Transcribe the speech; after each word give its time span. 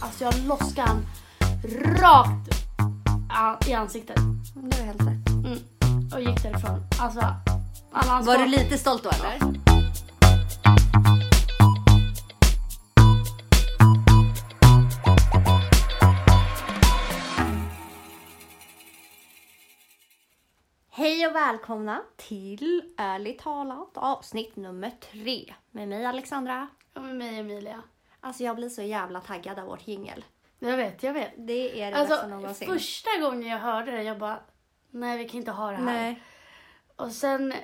Alltså 0.00 0.24
jag 0.24 0.34
loskade 0.46 0.88
han 0.88 1.06
rakt 2.00 3.68
i 3.68 3.72
ansiktet. 3.74 4.16
Det 4.54 4.78
var 4.78 4.86
helt 4.86 5.00
rätt. 5.00 5.28
Mm. 5.28 5.58
Och 6.12 6.20
gick 6.20 6.42
därifrån. 6.42 6.84
Alltså, 7.00 7.20
alla 7.92 8.12
hans 8.12 8.26
Var 8.26 8.38
du 8.38 8.46
lite 8.46 8.78
stolt 8.78 9.02
då 9.02 9.10
eller? 9.10 9.71
Hej 21.02 21.26
och 21.26 21.34
välkomna 21.34 22.02
till 22.16 22.94
Ärligt 22.96 23.38
talat 23.38 23.90
avsnitt 23.94 24.56
nummer 24.56 24.90
tre 24.90 25.54
med 25.70 25.88
mig 25.88 26.06
Alexandra. 26.06 26.68
Ja, 26.94 27.00
med 27.00 27.16
mig 27.16 27.38
Emilia. 27.38 27.82
Alltså 28.20 28.44
jag 28.44 28.56
blir 28.56 28.68
så 28.68 28.82
jävla 28.82 29.20
taggad 29.20 29.58
av 29.58 29.66
vårt 29.66 29.88
jingel. 29.88 30.24
Jag 30.58 30.76
vet, 30.76 31.02
jag 31.02 31.12
vet. 31.12 31.32
Det 31.36 31.82
är 31.82 31.86
det 31.86 31.92
bästa 31.92 32.14
Alltså, 32.14 32.28
någonsin. 32.28 32.68
första 32.68 33.10
gången 33.20 33.48
jag 33.48 33.58
hörde 33.58 33.90
det, 33.90 34.02
jag 34.02 34.18
bara, 34.18 34.40
nej 34.90 35.18
vi 35.18 35.28
kan 35.28 35.38
inte 35.38 35.50
ha 35.50 35.70
det 35.70 35.76
här. 35.76 35.84
Nej. 35.84 36.22
Och 36.96 37.12
sen 37.12 37.54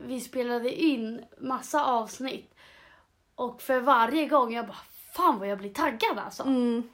vi 0.00 0.20
spelade 0.20 0.74
in 0.74 1.24
massa 1.40 1.84
avsnitt. 1.84 2.54
Och 3.34 3.62
för 3.62 3.80
varje 3.80 4.26
gång 4.26 4.52
jag 4.54 4.66
bara, 4.66 4.78
fan 5.12 5.38
vad 5.38 5.48
jag 5.48 5.58
blir 5.58 5.74
taggad 5.74 6.18
alltså. 6.18 6.42
Mm. 6.42 6.88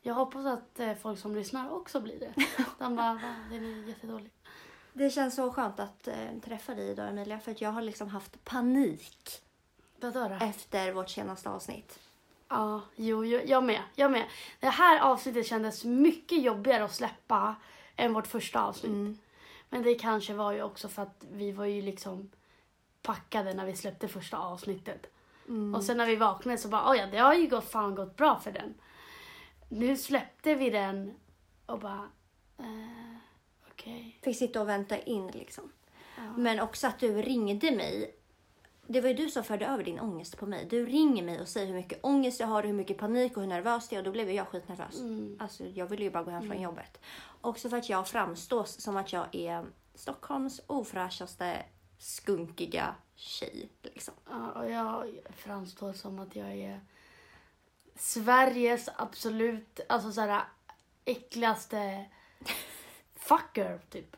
Jag 0.00 0.14
hoppas 0.14 0.46
att 0.46 0.80
eh, 0.80 0.94
folk 0.94 1.18
som 1.18 1.34
lyssnar 1.34 1.70
också 1.70 2.00
blir 2.00 2.20
det. 2.20 2.34
De 2.78 2.96
bara, 2.96 3.20
det 3.50 3.56
är 3.56 3.88
jättedåligt. 3.88 4.35
Det 4.98 5.10
känns 5.10 5.34
så 5.34 5.52
skönt 5.52 5.80
att 5.80 6.08
eh, 6.08 6.38
träffa 6.44 6.74
dig 6.74 6.90
idag 6.90 7.08
Emilia 7.08 7.38
för 7.38 7.50
att 7.50 7.60
jag 7.60 7.70
har 7.70 7.82
liksom 7.82 8.08
haft 8.08 8.44
panik 8.44 9.42
Vadå 10.00 10.28
då? 10.28 10.34
efter 10.44 10.92
vårt 10.92 11.10
senaste 11.10 11.50
avsnitt. 11.50 11.98
Ja, 12.48 12.80
jo, 12.96 13.24
jo, 13.24 13.40
jag 13.46 13.64
med. 13.64 13.82
Jag 13.94 14.10
med. 14.10 14.24
Det 14.60 14.68
här 14.68 15.00
avsnittet 15.00 15.46
kändes 15.46 15.84
mycket 15.84 16.42
jobbigare 16.42 16.84
att 16.84 16.94
släppa 16.94 17.54
än 17.96 18.12
vårt 18.12 18.26
första 18.26 18.62
avsnitt. 18.64 18.90
Mm. 18.90 19.18
Men 19.70 19.82
det 19.82 19.94
kanske 19.94 20.34
var 20.34 20.52
ju 20.52 20.62
också 20.62 20.88
för 20.88 21.02
att 21.02 21.24
vi 21.32 21.52
var 21.52 21.64
ju 21.64 21.82
liksom 21.82 22.30
packade 23.02 23.54
när 23.54 23.66
vi 23.66 23.76
släppte 23.76 24.08
första 24.08 24.38
avsnittet. 24.38 25.06
Mm. 25.48 25.74
Och 25.74 25.84
sen 25.84 25.96
när 25.96 26.06
vi 26.06 26.16
vaknade 26.16 26.58
så 26.58 26.68
bara, 26.68 26.90
"Oj, 26.90 26.98
ja 26.98 27.06
det 27.06 27.18
har 27.18 27.34
ju 27.34 27.46
gått, 27.46 27.70
fan 27.70 27.94
gått 27.94 28.16
bra 28.16 28.40
för 28.40 28.52
den. 28.52 28.74
Nu 29.68 29.96
släppte 29.96 30.54
vi 30.54 30.70
den 30.70 31.14
och 31.66 31.78
bara, 31.78 32.08
eh, 32.58 33.05
okej. 33.76 34.18
Fick 34.22 34.36
sitta 34.36 34.60
och 34.60 34.68
vänta 34.68 34.98
in 34.98 35.26
liksom. 35.26 35.72
Ja. 36.16 36.22
Men 36.36 36.60
också 36.60 36.86
att 36.86 36.98
du 36.98 37.22
ringde 37.22 37.70
mig. 37.70 38.14
Det 38.86 39.00
var 39.00 39.08
ju 39.08 39.14
du 39.14 39.30
som 39.30 39.44
förde 39.44 39.66
över 39.66 39.84
din 39.84 40.00
ångest 40.00 40.38
på 40.38 40.46
mig. 40.46 40.66
Du 40.70 40.86
ringer 40.86 41.22
mig 41.22 41.40
och 41.40 41.48
säger 41.48 41.66
hur 41.66 41.74
mycket 41.74 42.04
ångest 42.04 42.40
jag 42.40 42.46
har, 42.46 42.62
hur 42.62 42.72
mycket 42.72 42.98
panik 42.98 43.36
och 43.36 43.42
hur 43.42 43.48
nervös 43.48 43.92
jag 43.92 43.96
är. 43.96 44.00
Och 44.00 44.04
då 44.04 44.10
blev 44.10 44.30
jag 44.30 44.48
skitnervös. 44.48 45.00
Mm. 45.00 45.36
Alltså, 45.40 45.64
jag 45.64 45.86
ville 45.86 46.04
ju 46.04 46.10
bara 46.10 46.22
gå 46.22 46.30
hem 46.30 46.46
från 46.46 46.60
jobbet. 46.60 47.00
Också 47.40 47.68
för 47.68 47.76
att 47.76 47.88
jag 47.88 48.08
framstår 48.08 48.64
som 48.64 48.96
att 48.96 49.12
jag 49.12 49.34
är 49.34 49.66
Stockholms 49.94 50.60
ofräschaste 50.66 51.64
skunkiga 51.98 52.94
tjej. 53.14 53.68
Liksom. 53.82 54.14
Ja, 54.30 54.52
och 54.52 54.70
jag 54.70 55.06
framstår 55.36 55.92
som 55.92 56.18
att 56.18 56.36
jag 56.36 56.52
är 56.52 56.80
Sveriges 57.98 58.88
absolut, 58.96 59.80
alltså 59.88 60.12
såhär 60.12 60.42
äckligaste 61.04 62.04
fucker 63.28 63.80
typ. 63.90 64.16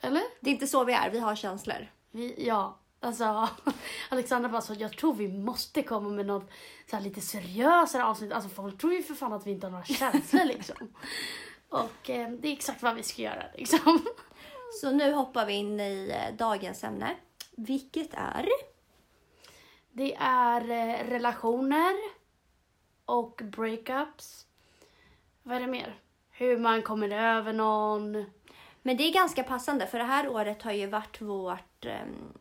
Eller? 0.00 0.22
Det 0.40 0.50
är 0.50 0.54
inte 0.54 0.66
så 0.66 0.84
vi 0.84 0.92
är, 0.92 1.10
vi 1.10 1.18
har 1.18 1.36
känslor. 1.36 1.90
Vi, 2.10 2.46
ja, 2.46 2.78
alltså 3.00 3.48
Alexandra 4.08 4.48
bara 4.48 4.60
så 4.60 4.74
jag 4.74 4.96
tror 4.96 5.14
vi 5.14 5.28
måste 5.28 5.82
komma 5.82 6.08
med 6.08 6.26
något 6.26 6.50
så 6.90 6.96
här 6.96 7.02
lite 7.02 7.20
seriösare 7.20 8.04
avsnitt. 8.04 8.32
Alltså 8.32 8.50
folk 8.50 8.78
tror 8.80 8.92
ju 8.92 9.02
för 9.02 9.14
fan 9.14 9.32
att 9.32 9.46
vi 9.46 9.50
inte 9.50 9.66
har 9.66 9.70
några 9.70 9.84
känslor 9.84 10.44
liksom. 10.44 10.88
Och 11.68 12.10
eh, 12.10 12.30
det 12.30 12.48
är 12.48 12.52
exakt 12.52 12.82
vad 12.82 12.94
vi 12.94 13.02
ska 13.02 13.22
göra 13.22 13.44
liksom. 13.54 14.04
Så 14.80 14.90
nu 14.90 15.12
hoppar 15.12 15.46
vi 15.46 15.52
in 15.52 15.80
i 15.80 16.10
eh, 16.10 16.36
dagens 16.36 16.84
ämne. 16.84 17.16
Vilket 17.56 18.14
är? 18.14 18.48
Det 19.92 20.14
är 20.20 20.70
eh, 20.70 21.08
relationer 21.08 21.94
och 23.04 23.40
breakups. 23.44 24.46
Vad 25.42 25.56
är 25.56 25.60
det 25.60 25.66
mer? 25.66 26.01
Hur 26.42 26.58
man 26.58 26.82
kommer 26.82 27.10
över 27.10 27.52
någon. 27.52 28.24
Men 28.82 28.96
det 28.96 29.02
är 29.02 29.12
ganska 29.12 29.44
passande 29.44 29.86
för 29.86 29.98
det 29.98 30.04
här 30.04 30.28
året 30.28 30.62
har 30.62 30.72
ju 30.72 30.86
varit 30.86 31.20
vårt 31.20 31.86
um, 31.86 32.32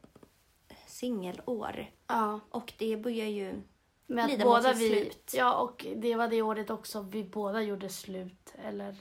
singelår. 0.87 1.85
Ja, 2.07 2.39
Och 2.49 2.73
det 2.77 2.97
börjar 2.97 3.25
ju... 3.25 3.61
med 4.07 4.29
Lida 4.29 4.45
mot 4.45 4.53
båda 4.53 4.73
sitt 4.73 4.81
vi... 4.81 4.89
slut. 4.89 5.33
Ja, 5.37 5.55
och 5.55 5.85
det 5.95 6.15
var 6.15 6.27
det 6.27 6.41
året 6.41 6.69
också 6.69 7.01
vi 7.01 7.23
båda 7.23 7.61
gjorde 7.61 7.89
slut. 7.89 8.53
Eller... 8.65 8.95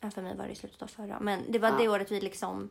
Ja, 0.00 0.10
för 0.10 0.22
mig 0.22 0.36
var 0.36 0.44
det 0.44 0.52
i 0.52 0.54
slutet 0.54 0.82
av 0.82 0.86
förra. 0.86 1.20
Men 1.20 1.52
det 1.52 1.58
var 1.58 1.68
Ja. 1.68 1.76
det 1.78 1.88
året 1.88 2.10
vi 2.10 2.20
liksom... 2.20 2.70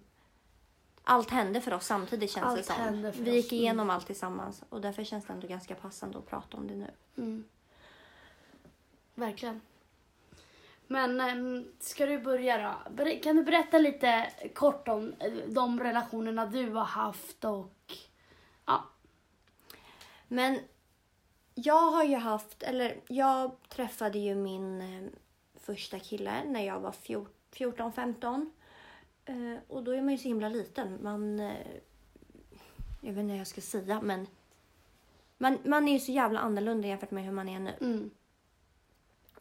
Allt 1.04 1.30
hände 1.30 1.62
för 1.62 1.74
oss 1.74 1.86
samtidigt 1.86 2.31
känns 2.31 2.46
Allt 2.46 2.58
det 2.58 2.64
som. 2.64 3.02
Vi 3.02 3.09
oss, 3.09 3.36
gick 3.36 3.54
igenom 3.54 3.90
allt 3.90 4.06
tillsammans 4.06 4.64
och 4.69 4.81
därför 4.81 5.04
känns 5.04 5.25
det 5.25 5.34
ändå 5.34 5.48
ganska 5.48 5.75
passande 5.75 6.18
att 6.18 6.28
prata 6.28 6.58
om 6.58 6.68
det 6.68 6.75
nu. 6.75 6.92
Mm. 7.18 7.44
Verkligen. 9.16 9.62
Men 10.88 11.22
äm, 11.22 11.72
ska 11.80 12.06
du 12.06 12.20
börja 12.20 12.78
då? 12.96 13.06
Kan 13.24 13.36
du 13.36 13.44
berätta 13.44 13.78
lite 13.78 14.31
kort 14.56 14.88
om 14.88 15.14
eh, 15.20 15.31
de 15.48 15.80
relationerna 15.80 16.46
du 16.46 16.70
har 16.70 16.86
haft 16.86 17.46
och... 17.46 17.94
Ja. 18.66 18.84
Men 20.28 20.59
jag 21.53 21.92
har 21.92 22.03
ju 22.03 22.16
haft, 22.16 22.64
eller 22.64 23.00
jag 23.08 23.52
träffade 23.70 24.20
ju 24.20 24.36
min 24.36 24.81
eh, 24.81 25.09
första 25.59 26.00
kille 26.00 26.44
när 26.46 26.66
jag 26.66 26.80
var 26.80 26.92
14-15. 26.92 28.50
Eh, 29.25 29.36
och 29.68 29.84
då 29.84 29.92
är 29.92 30.02
man 30.02 30.12
ju 30.12 30.18
så 30.18 30.28
himla 30.28 30.50
liten. 30.50 31.00
Man, 31.02 31.40
jag 33.02 33.14
vet 33.14 33.18
inte 33.18 33.31
hur 33.31 33.38
jag 33.38 33.48
ska 33.48 33.62
säga 33.62 34.02
men 34.02 34.28
man, 35.38 35.58
man 35.64 35.88
är 35.88 35.94
ju 35.94 36.00
så 36.00 36.12
jävla 36.12 36.40
annorlunda 36.40 36.88
jämfört 36.88 37.12
med 37.12 37.24
hur 37.24 37.31
man 37.31 37.50
är 37.50 37.59
nu. 37.59 37.74
Mm. 37.81 38.09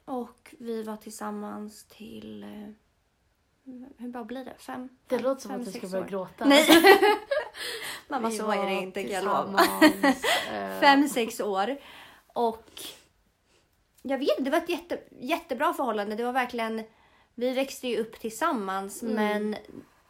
Och 0.07 0.55
vi 0.59 0.83
var 0.83 0.97
tillsammans 0.97 1.85
till, 1.85 2.43
eh, 2.43 2.69
hur 3.99 4.09
bra 4.09 4.25
blir 4.25 4.45
det? 4.45 4.55
Fem? 4.59 4.89
Det 5.07 5.17
fem, 5.17 5.25
låter 5.25 5.41
som 5.43 5.51
fem, 5.51 5.61
att 5.61 5.73
du 5.73 5.79
ska 5.79 5.89
börja 5.89 6.05
år. 6.05 6.09
gråta. 6.09 6.45
Nej. 6.45 6.67
Mamma 8.09 8.29
Vi 8.29 8.37
så 8.39 8.51
är 8.51 8.67
det 8.67 8.73
inte 8.75 9.03
kan 9.03 9.13
jag 9.13 9.25
lova. 9.25 9.61
eh, 10.53 10.81
Fem, 10.81 11.09
sex 11.09 11.41
år. 11.41 11.77
Och 12.27 12.71
jag 14.03 14.19
vet 14.19 14.45
det 14.45 14.51
var 14.51 14.59
ett 14.59 14.69
jätte, 14.69 15.01
jättebra 15.21 15.73
förhållande. 15.73 16.17
Det 16.17 16.25
var 16.25 16.33
verkligen, 16.33 16.83
vi 17.35 17.53
växte 17.53 17.89
ju 17.89 17.97
upp 17.99 18.21
tillsammans 18.21 19.03
Mm. 19.03 19.15
men 19.15 19.57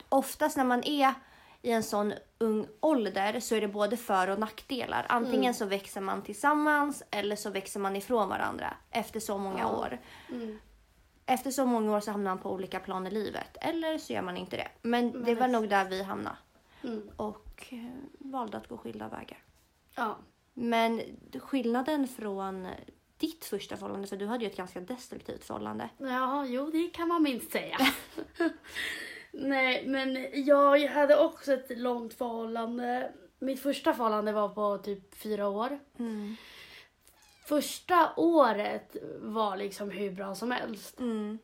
oftast 0.08 0.56
när 0.56 0.64
man 0.64 0.84
är 0.84 1.14
i 1.62 1.70
en 1.70 1.82
sån 1.82 2.12
ung 2.38 2.66
ålder 2.80 3.40
så 3.40 3.54
är 3.54 3.60
det 3.60 3.68
både 3.68 3.96
för 3.96 4.28
och 4.28 4.38
nackdelar. 4.38 5.06
Antingen 5.08 5.40
Mm. 5.40 5.54
så 5.54 5.66
växer 5.66 6.00
man 6.00 6.22
tillsammans 6.22 7.02
eller 7.10 7.36
så 7.36 7.50
växer 7.50 7.80
man 7.80 7.96
ifrån 7.96 8.28
varandra 8.28 8.74
efter 8.90 9.20
så 9.20 9.38
många 9.38 9.58
Ja. 9.58 9.76
år. 9.76 9.98
Mm. 10.32 10.58
Efter 11.26 11.50
så 11.50 11.66
många 11.66 11.96
år 11.96 12.00
så 12.00 12.10
hamnar 12.10 12.30
man 12.30 12.38
på 12.42 12.52
olika 12.52 12.80
plan 12.80 13.06
i 13.06 13.10
livet. 13.10 13.56
Eller 13.60 13.98
så 13.98 14.12
gör 14.12 14.22
man 14.22 14.36
inte 14.36 14.56
det. 14.56 14.68
Men 14.82 15.24
det 15.24 15.34
var 15.34 15.48
nog 15.48 15.68
där 15.68 15.84
vi 15.84 16.02
hamnade. 16.02 16.36
Mm. 16.84 17.10
Och 17.16 17.66
eh, 17.70 17.84
valde 18.18 18.56
att 18.56 18.68
gå 18.68 18.76
skilda 18.78 19.08
vägar. 19.08 19.38
Ja. 19.94 20.16
Men 20.54 21.02
skillnaden 21.40 22.08
från 22.08 22.68
ditt 23.18 23.44
första 23.44 23.76
förhållande, 23.76 24.08
för 24.08 24.16
du 24.16 24.26
hade 24.26 24.44
ju 24.44 24.50
ett 24.50 24.56
ganska 24.56 24.80
destruktivt 24.80 25.44
förhållande. 25.44 25.88
ja, 25.98 26.44
jo 26.46 26.70
det 26.70 26.88
kan 26.88 27.08
man 27.08 27.22
minst 27.22 27.52
säga. 27.52 27.78
Nej, 29.38 29.86
men 29.86 30.26
jag 30.32 30.86
hade 30.86 31.18
också 31.18 31.52
ett 31.52 31.78
långt 31.78 32.14
förhållande. 32.14 33.12
Mitt 33.38 33.62
första 33.62 33.94
förhållande 33.94 34.32
var 34.32 34.48
på 34.48 34.78
typ 34.78 35.14
fyra 35.14 35.48
år. 35.48 35.78
Mm. 35.98 36.36
Första 37.44 38.12
året 38.16 38.96
var 39.18 39.56
liksom 39.56 39.90
hur 39.90 40.10
bra 40.10 40.34
som 40.34 40.50
helst. 40.50 41.00
Mm. 41.00 41.38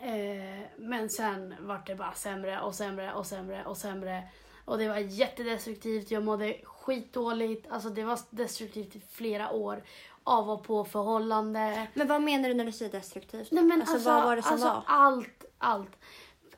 Eh, 0.00 0.66
men 0.76 1.10
sen 1.10 1.54
vart 1.60 1.86
det 1.86 1.94
bara 1.94 2.12
sämre 2.12 2.60
och 2.60 2.74
sämre 2.74 3.12
och 3.12 3.26
sämre 3.26 3.64
och 3.64 3.76
sämre. 3.76 4.22
Och 4.64 4.78
det 4.78 4.88
var 4.88 4.96
jättedestruktivt. 4.96 6.10
Jag 6.10 6.22
mådde 6.22 6.56
skitdåligt. 6.64 7.66
Alltså 7.70 7.88
det 7.88 8.04
var 8.04 8.18
destruktivt 8.30 8.96
i 8.96 9.00
flera 9.00 9.50
år. 9.50 9.82
Av 10.24 10.50
och 10.50 10.64
på 10.64 10.84
förhållande. 10.84 11.86
Men 11.94 12.08
vad 12.08 12.22
menar 12.22 12.48
du 12.48 12.54
när 12.54 12.64
du 12.64 12.72
säger 12.72 12.92
destruktivt? 12.92 13.50
Nej 13.50 13.64
men 13.64 13.80
alltså, 13.80 13.94
alltså, 13.94 14.10
vad 14.10 14.24
var 14.24 14.36
det 14.36 14.42
som 14.42 14.52
alltså 14.52 14.68
var? 14.68 14.82
allt, 14.86 15.44
allt. 15.58 15.98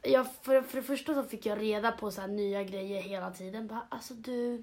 Jag, 0.02 0.26
för, 0.42 0.62
för 0.62 0.76
det 0.76 0.82
första 0.82 1.14
så 1.14 1.22
fick 1.22 1.46
jag 1.46 1.60
reda 1.60 1.92
på 1.92 2.10
så 2.10 2.20
här 2.20 2.28
nya 2.28 2.62
grejer 2.64 3.02
hela 3.02 3.30
tiden. 3.30 3.66
Bara, 3.66 3.86
alltså 3.88 4.14
du... 4.14 4.62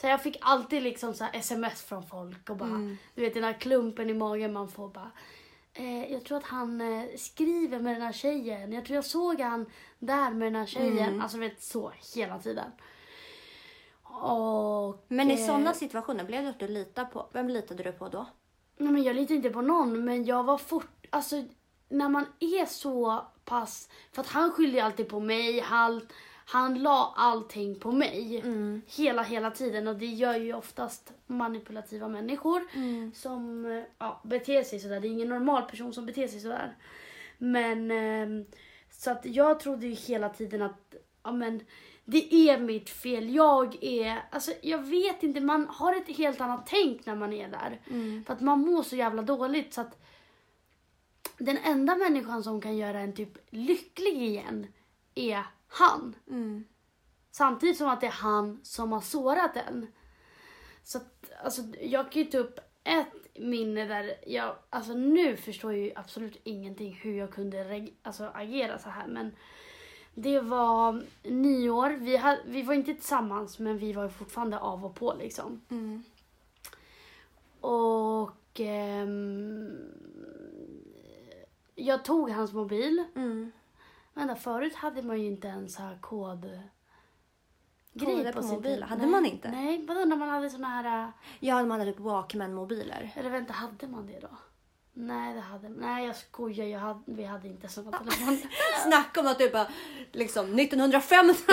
Så 0.00 0.06
jag 0.06 0.22
fick 0.22 0.36
alltid 0.40 0.82
liksom 0.82 1.14
så 1.14 1.24
här 1.24 1.36
sms 1.36 1.82
från 1.82 2.06
folk 2.06 2.50
och 2.50 2.56
bara, 2.56 2.68
Mm. 2.68 2.96
du 3.14 3.22
vet 3.22 3.34
den 3.34 3.44
här 3.44 3.52
klumpen 3.52 4.10
i 4.10 4.14
magen 4.14 4.52
man 4.52 4.68
får 4.68 4.88
bara. 4.88 5.10
Eh, 5.74 6.12
jag 6.12 6.24
tror 6.24 6.38
att 6.38 6.44
han 6.44 6.80
eh, 6.80 7.04
skriver 7.16 7.78
med 7.80 7.94
den 7.94 8.02
här 8.02 8.12
tjejen. 8.12 8.72
Jag 8.72 8.84
tror 8.84 8.94
jag 8.94 9.04
såg 9.04 9.40
han 9.40 9.66
där 9.98 10.30
med 10.30 10.46
den 10.46 10.56
här 10.56 10.66
tjejen. 10.66 11.08
Mm. 11.08 11.20
Alltså 11.20 11.38
vet 11.38 11.62
så 11.62 11.92
hela 12.14 12.38
tiden. 12.38 12.70
Och, 14.02 15.04
Men 15.08 15.30
i 15.30 15.40
eh, 15.40 15.46
sådana 15.46 15.74
situationer, 15.74 16.24
blev 16.24 16.42
det 16.42 16.50
att 16.50 16.58
du 16.60 16.68
litar 16.68 17.04
på, 17.04 17.26
vem 17.32 17.48
litade 17.48 17.82
du 17.82 17.92
på 17.92 18.08
då? 18.08 18.26
Nej 18.76 18.92
men 18.92 19.02
jag 19.02 19.16
litar 19.16 19.34
inte 19.34 19.50
på 19.50 19.60
någon 19.60 20.04
men 20.04 20.24
jag 20.24 20.44
var 20.44 20.58
fort, 20.58 21.06
alltså 21.10 21.44
när 21.88 22.08
man 22.08 22.26
är 22.40 22.66
så 22.66 23.26
pass, 23.44 23.88
för 24.12 24.20
att 24.20 24.28
han 24.28 24.50
skyllde 24.50 24.76
ju 24.76 24.84
alltid 24.84 25.08
på 25.08 25.20
mig, 25.20 25.60
han, 25.60 26.00
han 26.44 26.82
la 26.82 27.14
allting 27.16 27.80
på 27.80 27.92
mig. 27.92 28.42
Hela, 28.86 29.22
hela 29.22 29.50
tiden 29.50 29.88
och 29.88 29.96
det 29.96 30.06
gör 30.06 30.36
ju 30.36 30.54
oftast 30.54 31.12
manipulativa 31.26 32.08
människor 32.08 32.62
som 33.14 33.66
eh, 33.66 33.82
ja, 33.98 34.20
beter 34.24 34.62
sig 34.62 34.80
sådär. 34.80 35.00
Det 35.00 35.08
är 35.08 35.10
ingen 35.10 35.28
normal 35.28 35.62
person 35.62 35.92
som 35.92 36.06
beter 36.06 36.28
sig 36.28 36.40
sådär. 36.40 36.76
Men 37.38 37.90
ehm, 37.90 38.44
så 38.90 39.10
att 39.10 39.26
jag 39.26 39.60
trodde 39.60 39.86
ju 39.86 39.94
hela 39.94 40.28
tiden 40.28 40.62
att 40.62 40.94
ja, 41.22 41.32
men, 41.32 41.60
det 42.04 42.34
är 42.34 42.58
mitt 42.58 42.90
fel. 42.90 43.34
Jag 43.34 43.84
är, 43.84 44.22
alltså 44.30 44.52
jag 44.62 44.78
vet 44.78 45.22
inte, 45.22 45.40
man 45.40 45.66
har 45.70 45.96
ett 45.96 46.16
helt 46.16 46.40
annat 46.40 46.66
tänk 46.66 47.06
när 47.06 47.14
man 47.14 47.32
är 47.32 47.48
där. 47.48 47.80
För 48.26 48.32
att 48.32 48.40
man 48.40 48.60
mår 48.60 48.82
så 48.82 48.96
jävla 48.96 49.22
dåligt 49.22 49.74
så 49.74 49.80
att 49.80 50.02
den 51.38 51.58
enda 51.58 51.96
människan 51.96 52.42
som 52.42 52.60
kan 52.60 52.76
göra 52.76 53.00
en 53.00 53.12
typ 53.14 53.38
lycklig 53.50 54.22
igen 54.22 54.66
är 55.14 55.46
han. 55.68 56.14
Mm. 56.28 56.64
Samtidigt 57.30 57.76
som 57.76 57.88
att 57.88 58.00
det 58.00 58.06
är 58.06 58.10
han 58.10 58.60
som 58.62 58.92
har 58.92 59.00
sårat 59.00 59.56
en. 59.56 59.86
Så 60.82 60.98
att, 60.98 61.30
alltså, 61.44 61.62
jag 61.80 62.12
kan 62.12 62.22
ju 62.22 62.28
ta 62.28 62.38
upp 62.38 62.60
ett 62.84 63.38
minne 63.38 63.84
där 63.84 64.14
jag, 64.26 64.56
alltså 64.70 64.92
nu 64.92 65.36
förstår 65.36 65.72
jag 65.72 65.82
ju 65.82 65.92
absolut 65.94 66.40
ingenting 66.44 66.94
hur 67.02 67.18
jag 67.18 67.32
kunde 67.32 67.64
reg- 67.64 67.94
alltså, 68.02 68.30
agera 68.34 68.78
så 68.78 68.88
här 68.88 69.06
men 69.06 69.36
det 70.14 70.40
var 70.40 71.02
nyår, 71.22 71.90
vi, 71.90 72.16
hade, 72.16 72.40
vi 72.46 72.62
var 72.62 72.74
inte 72.74 72.94
tillsammans 72.94 73.58
men 73.58 73.78
vi 73.78 73.92
var 73.92 74.08
fortfarande 74.08 74.58
av 74.58 74.84
och 74.84 74.94
på 74.94 75.14
liksom. 75.18 75.60
Mm. 75.70 76.02
Och 77.60 78.60
ehm, 78.60 79.78
jag 81.78 82.04
tog 82.04 82.30
hans 82.30 82.52
mobil. 82.52 83.04
Mm. 83.16 83.52
Vänta, 84.14 84.34
förut 84.36 84.74
hade 84.74 85.02
man 85.02 85.20
ju 85.20 85.26
inte 85.26 85.48
ens 85.48 85.76
här 85.76 85.98
kod... 86.00 86.58
Koder 88.00 88.32
på 88.32 88.42
sin 88.42 88.50
mobiler? 88.50 88.74
bil. 88.74 88.82
Hade 88.82 89.02
Nej, 89.02 89.10
man 89.10 89.26
inte? 89.26 89.50
Nej, 89.50 89.84
vadå 89.88 90.04
när 90.04 90.16
man 90.16 90.28
hade 90.28 90.50
såna 90.50 90.68
här... 90.68 91.02
äh, 91.04 91.08
Ja, 91.40 91.64
man 91.64 91.80
hade 91.80 91.92
typ 91.92 92.00
Walkman-mobiler. 92.00 93.10
Eller 93.16 93.30
vänta, 93.30 93.52
hade 93.52 93.88
man 93.88 94.06
det 94.06 94.20
då? 94.20 94.28
Nej, 94.92 95.34
det 95.34 95.40
hade 95.40 95.68
Nej, 95.68 96.06
jag 96.06 96.16
skojar. 96.16 96.66
Jag 96.66 96.78
hade, 96.80 97.00
vi 97.06 97.24
hade 97.24 97.48
inte 97.48 97.68
såna 97.68 97.98
telefoner. 97.98 98.38
Snacka 98.84 99.20
om 99.20 99.26
att 99.26 99.38
du 99.38 99.50
bara, 99.50 99.66
liksom 100.12 100.58
1950, 100.58 101.52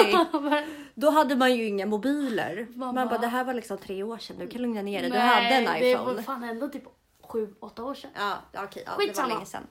då 0.95 1.09
hade 1.09 1.35
man 1.35 1.55
ju 1.55 1.65
inga 1.65 1.85
mobiler. 1.85 2.67
Mamma. 2.75 2.91
Man 2.93 3.07
bara, 3.07 3.17
det 3.19 3.27
här 3.27 3.43
var 3.43 3.53
liksom 3.53 3.77
tre 3.77 4.03
år 4.03 4.17
sedan, 4.17 4.39
du 4.39 4.47
kan 4.47 4.61
lugna 4.61 4.81
ner 4.81 5.01
dig. 5.01 5.11
Du 5.11 5.17
Nej, 5.17 5.27
hade 5.27 5.55
en 5.71 5.81
det 5.81 5.89
iPhone. 5.91 6.13
var 6.13 6.21
fan 6.21 6.43
ändå 6.43 6.67
typ 6.67 6.83
sju, 7.21 7.55
åtta 7.59 7.83
år 7.83 7.93
sedan. 7.93 8.11
Ja, 8.15 8.37
okej, 8.63 8.83
ja, 8.85 8.91
det 9.07 9.17
var 9.21 9.27
länge 9.27 9.45
sedan. 9.45 9.67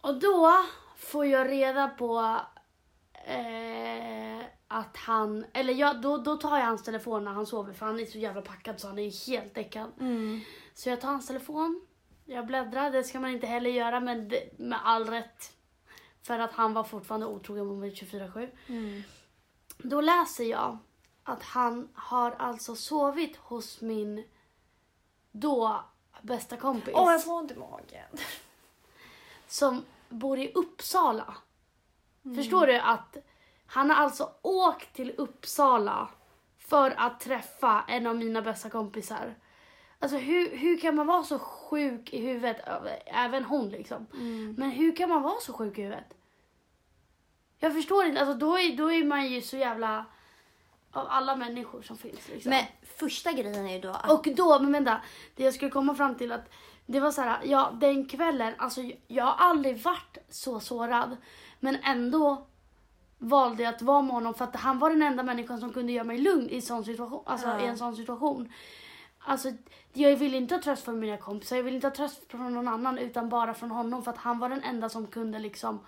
Och 0.00 0.20
då 0.20 0.64
får 0.96 1.26
jag 1.26 1.48
reda 1.48 1.88
på 1.88 2.40
eh, 3.24 4.46
att 4.68 4.96
han, 4.96 5.44
eller 5.52 5.74
jag, 5.74 6.00
då, 6.00 6.18
då 6.18 6.36
tar 6.36 6.58
jag 6.58 6.66
hans 6.66 6.82
telefon 6.82 7.24
när 7.24 7.32
han 7.32 7.46
sover 7.46 7.72
för 7.72 7.86
han 7.86 8.00
är 8.00 8.06
så 8.06 8.18
jävla 8.18 8.42
packad 8.42 8.80
så 8.80 8.86
han 8.88 8.98
är 8.98 9.26
helt 9.30 9.54
däckad. 9.54 9.92
Mm. 10.00 10.40
Så 10.74 10.88
jag 10.88 11.00
tar 11.00 11.08
hans 11.08 11.26
telefon, 11.26 11.86
jag 12.24 12.46
bläddrar, 12.46 12.90
det 12.90 13.04
ska 13.04 13.20
man 13.20 13.30
inte 13.30 13.46
heller 13.46 13.70
göra 13.70 14.00
men 14.00 14.28
det, 14.28 14.58
med 14.58 14.78
all 14.84 15.06
rätt. 15.06 15.52
För 16.22 16.38
att 16.38 16.52
han 16.52 16.74
var 16.74 16.84
fortfarande 16.84 17.26
otrogen 17.26 17.66
mot 17.66 17.78
mig 17.78 17.90
24-7. 17.90 18.50
Mm. 18.66 19.02
Då 19.78 20.00
läser 20.00 20.44
jag 20.44 20.78
att 21.22 21.42
han 21.42 21.88
har 21.94 22.30
alltså 22.30 22.74
sovit 22.74 23.36
hos 23.36 23.80
min 23.80 24.24
då 25.32 25.84
bästa 26.22 26.56
kompis. 26.56 26.94
Åh, 26.96 27.12
jag 27.12 27.24
får 27.24 27.32
ont 27.32 27.50
i 27.50 27.56
magen. 27.56 28.08
Som 29.50 29.84
bor 30.08 30.38
i 30.38 30.52
Uppsala. 30.52 31.34
Mm. 32.24 32.36
Förstår 32.36 32.66
du 32.66 32.78
att 32.78 33.16
han 33.66 33.90
har 33.90 33.96
alltså 33.96 34.30
åkt 34.42 34.92
till 34.92 35.14
Uppsala 35.16 36.08
för 36.58 36.94
att 36.96 37.20
träffa 37.20 37.84
en 37.88 38.06
av 38.06 38.16
mina 38.16 38.42
bästa 38.42 38.70
kompisar. 38.70 39.34
Alltså 39.98 40.16
hur, 40.16 40.56
hur 40.56 40.78
kan 40.78 40.94
man 40.94 41.06
vara 41.06 41.24
så 41.24 41.38
sjuk 41.38 42.12
i 42.12 42.20
huvudet? 42.20 42.56
Även 43.06 43.44
hon 43.44 43.68
liksom. 43.68 44.06
Mm. 44.12 44.54
Men 44.58 44.70
hur 44.70 44.96
kan 44.96 45.08
man 45.08 45.22
vara 45.22 45.40
så 45.40 45.52
sjuk 45.52 45.78
i 45.78 45.82
huvudet? 45.82 46.14
Jag 47.58 47.74
förstår 47.74 48.04
inte. 48.04 48.20
Alltså 48.20 48.34
då 48.34 48.58
är, 48.58 48.76
då 48.76 48.92
är 48.92 49.04
man 49.04 49.26
ju 49.26 49.40
så 49.40 49.56
jävla... 49.56 50.06
Av 50.92 51.06
alla 51.08 51.36
människor 51.36 51.82
som 51.82 51.98
finns 51.98 52.28
liksom. 52.28 52.50
Men 52.50 52.64
första 52.96 53.32
grejen 53.32 53.66
är 53.66 53.74
ju 53.74 53.80
då 53.80 53.90
att... 53.90 54.10
Och 54.10 54.28
då, 54.36 54.58
men 54.58 54.72
vänta. 54.72 55.00
Det 55.34 55.44
jag 55.44 55.54
skulle 55.54 55.70
komma 55.70 55.94
fram 55.94 56.14
till 56.14 56.32
att 56.32 56.50
det 56.92 57.00
var 57.00 57.10
så 57.10 57.20
här, 57.22 57.38
ja 57.44 57.72
den 57.80 58.06
kvällen, 58.08 58.54
alltså 58.58 58.80
jag 59.06 59.24
har 59.24 59.34
aldrig 59.48 59.82
varit 59.82 60.18
så 60.28 60.60
sårad. 60.60 61.16
Men 61.60 61.76
ändå 61.84 62.46
valde 63.18 63.62
jag 63.62 63.74
att 63.74 63.82
vara 63.82 64.02
med 64.02 64.14
honom 64.14 64.34
för 64.34 64.44
att 64.44 64.56
han 64.56 64.78
var 64.78 64.90
den 64.90 65.02
enda 65.02 65.22
människan 65.22 65.60
som 65.60 65.72
kunde 65.72 65.92
göra 65.92 66.04
mig 66.04 66.18
lugn 66.18 66.48
i, 66.48 66.60
sån 66.60 66.84
situation, 66.84 67.22
alltså, 67.26 67.48
Ja. 67.48 67.60
i 67.60 67.66
en 67.66 67.78
sån 67.78 67.96
situation. 67.96 68.52
Alltså, 69.18 69.52
jag 69.92 70.16
vill 70.16 70.34
inte 70.34 70.54
ha 70.54 70.62
tröst 70.62 70.84
från 70.84 70.98
mina 71.00 71.16
kompisar, 71.16 71.56
jag 71.56 71.62
vill 71.62 71.74
inte 71.74 71.86
ha 71.86 71.94
tröst 71.94 72.30
från 72.30 72.54
någon 72.54 72.68
annan 72.68 72.98
utan 72.98 73.28
bara 73.28 73.54
från 73.54 73.70
honom 73.70 74.02
för 74.04 74.10
att 74.10 74.18
han 74.18 74.38
var 74.38 74.48
den 74.48 74.62
enda 74.62 74.88
som 74.88 75.06
kunde 75.06 75.38
liksom 75.38 75.80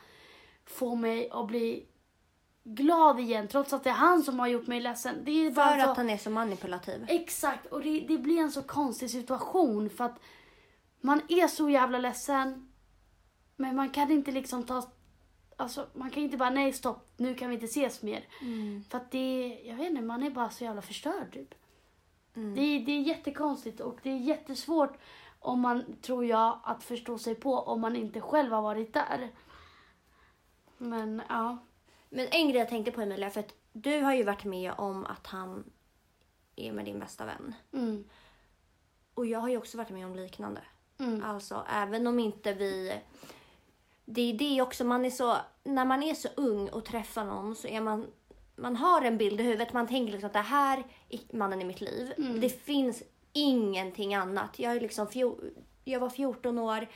få 0.66 0.94
mig 0.94 1.31
att 1.31 1.46
bli 1.46 1.87
glad 2.64 3.20
igen 3.20 3.49
trots 3.49 3.72
att 3.72 3.84
det 3.84 3.90
är 3.90 3.94
han 3.94 4.22
som 4.22 4.38
har 4.38 4.46
gjort 4.46 4.66
mig 4.66 4.81
ledsen. 4.81 5.25
För 5.54 5.84
så- 5.84 5.90
att 5.90 5.96
han 5.96 6.10
är 6.10 6.16
så 6.19 6.31
manipulativ. 6.31 7.04
Exakt, 7.08 7.66
och 7.66 7.82
det, 7.82 8.00
det 8.08 8.19
blir 8.19 8.38
en 8.38 8.50
så 8.52 8.62
konstig 8.62 9.10
situation 9.10 9.90
för 9.90 10.04
att 10.04 10.19
man 11.04 11.20
är 11.28 11.46
så 11.49 11.70
jävla 11.70 11.99
ledsen 11.99 12.72
men 13.56 13.76
man 13.76 13.90
kan 13.90 14.10
inte 14.10 14.31
liksom 14.32 14.64
ta, 14.66 14.90
alltså 15.56 15.87
man 15.94 16.10
kan 16.10 16.22
inte 16.22 16.37
bara 16.37 16.50
nej 16.50 16.72
stopp, 16.72 17.08
nu 17.16 17.34
kan 17.34 17.49
vi 17.49 17.54
inte 17.54 17.66
ses 17.66 18.02
mer. 18.02 18.25
För 18.88 18.99
att 18.99 19.10
det, 19.10 19.60
jag 19.64 19.76
vet 19.76 19.90
inte, 19.90 20.02
man 20.02 20.22
är 20.22 20.31
bara 20.31 20.50
så 20.50 20.64
jävla 20.64 20.82
förstörd 20.82 21.32
typ. 21.32 21.54
Mm. 22.34 22.54
Det, 22.54 22.60
är- 22.60 22.81
det 22.87 22.93
är 22.93 23.00
jättekonstigt 23.00 23.81
och 23.81 23.99
det 24.02 24.10
är 24.10 24.16
jättesvårt 24.19 24.99
om 25.38 25.60
man, 25.60 25.96
tror 26.02 26.25
jag, 26.25 26.60
att 26.64 26.84
förstå 26.84 27.19
sig 27.19 27.34
på 27.34 27.54
om 27.58 27.81
man 27.81 27.96
inte 27.96 28.20
själv 28.20 28.52
har 28.52 28.62
varit 28.62 28.94
där. 28.94 29.31
Men 30.78 31.22
ja. 31.28 31.58
Men 32.10 32.26
en 32.31 32.49
grej 32.49 32.58
jag 32.58 32.69
tänkte 32.69 32.93
på 32.93 33.00
Emilia, 33.00 33.31
för 33.31 33.40
att 33.40 33.54
du 33.72 34.00
har 34.02 34.14
ju 34.14 34.22
varit 34.22 34.44
med 34.44 34.72
om 34.78 35.06
att 35.06 35.26
han 35.26 35.64
är 36.56 36.72
med 36.72 36.84
din 36.84 36.99
bästa 36.99 37.25
vän. 37.26 37.54
Mm, 37.72 38.04
Och 39.14 39.26
jag 39.26 39.40
har 39.40 39.49
ju 39.49 39.56
också 39.56 39.78
varit 39.78 39.90
med 39.90 40.06
om 40.06 40.14
liknande. 40.16 40.60
Mm, 41.02 41.25
Alltså 41.25 41.64
även 41.68 42.06
om 42.06 42.18
inte 42.18 42.52
vi... 42.52 42.92
Det 44.04 44.21
är 44.21 44.38
det 44.38 44.62
också, 44.62 44.85
man 44.85 45.04
är 45.04 45.11
så... 45.11 45.37
När 45.64 45.85
man 45.85 46.02
är 46.02 46.14
så 46.14 46.28
ung 46.37 46.68
och 46.68 46.85
träffar 46.85 47.25
någon 47.25 47.54
så 47.54 47.68
är 47.68 47.80
man... 47.80 48.06
Man 48.56 48.76
har 48.76 49.02
en 49.02 49.18
bild 49.18 49.40
i 49.40 49.44
huvudet, 49.44 49.73
man 49.73 49.88
tänker 49.88 50.12
liksom 50.12 50.26
att 50.26 50.32
det 50.32 50.38
här 50.38 50.85
är 51.09 51.37
mannen 51.37 51.62
i 51.62 51.64
mitt 51.64 51.80
liv. 51.80 52.12
Mm. 52.16 52.40
Det 52.40 52.64
finns 52.64 53.02
ingenting 53.32 54.14
annat. 54.14 54.59
Jag, 54.59 54.76
är 54.76 54.80
liksom 54.80 55.06
fjol, 55.06 55.50
jag 55.85 56.00
var 56.00 56.11
14 56.11 56.59
år, 56.59 56.87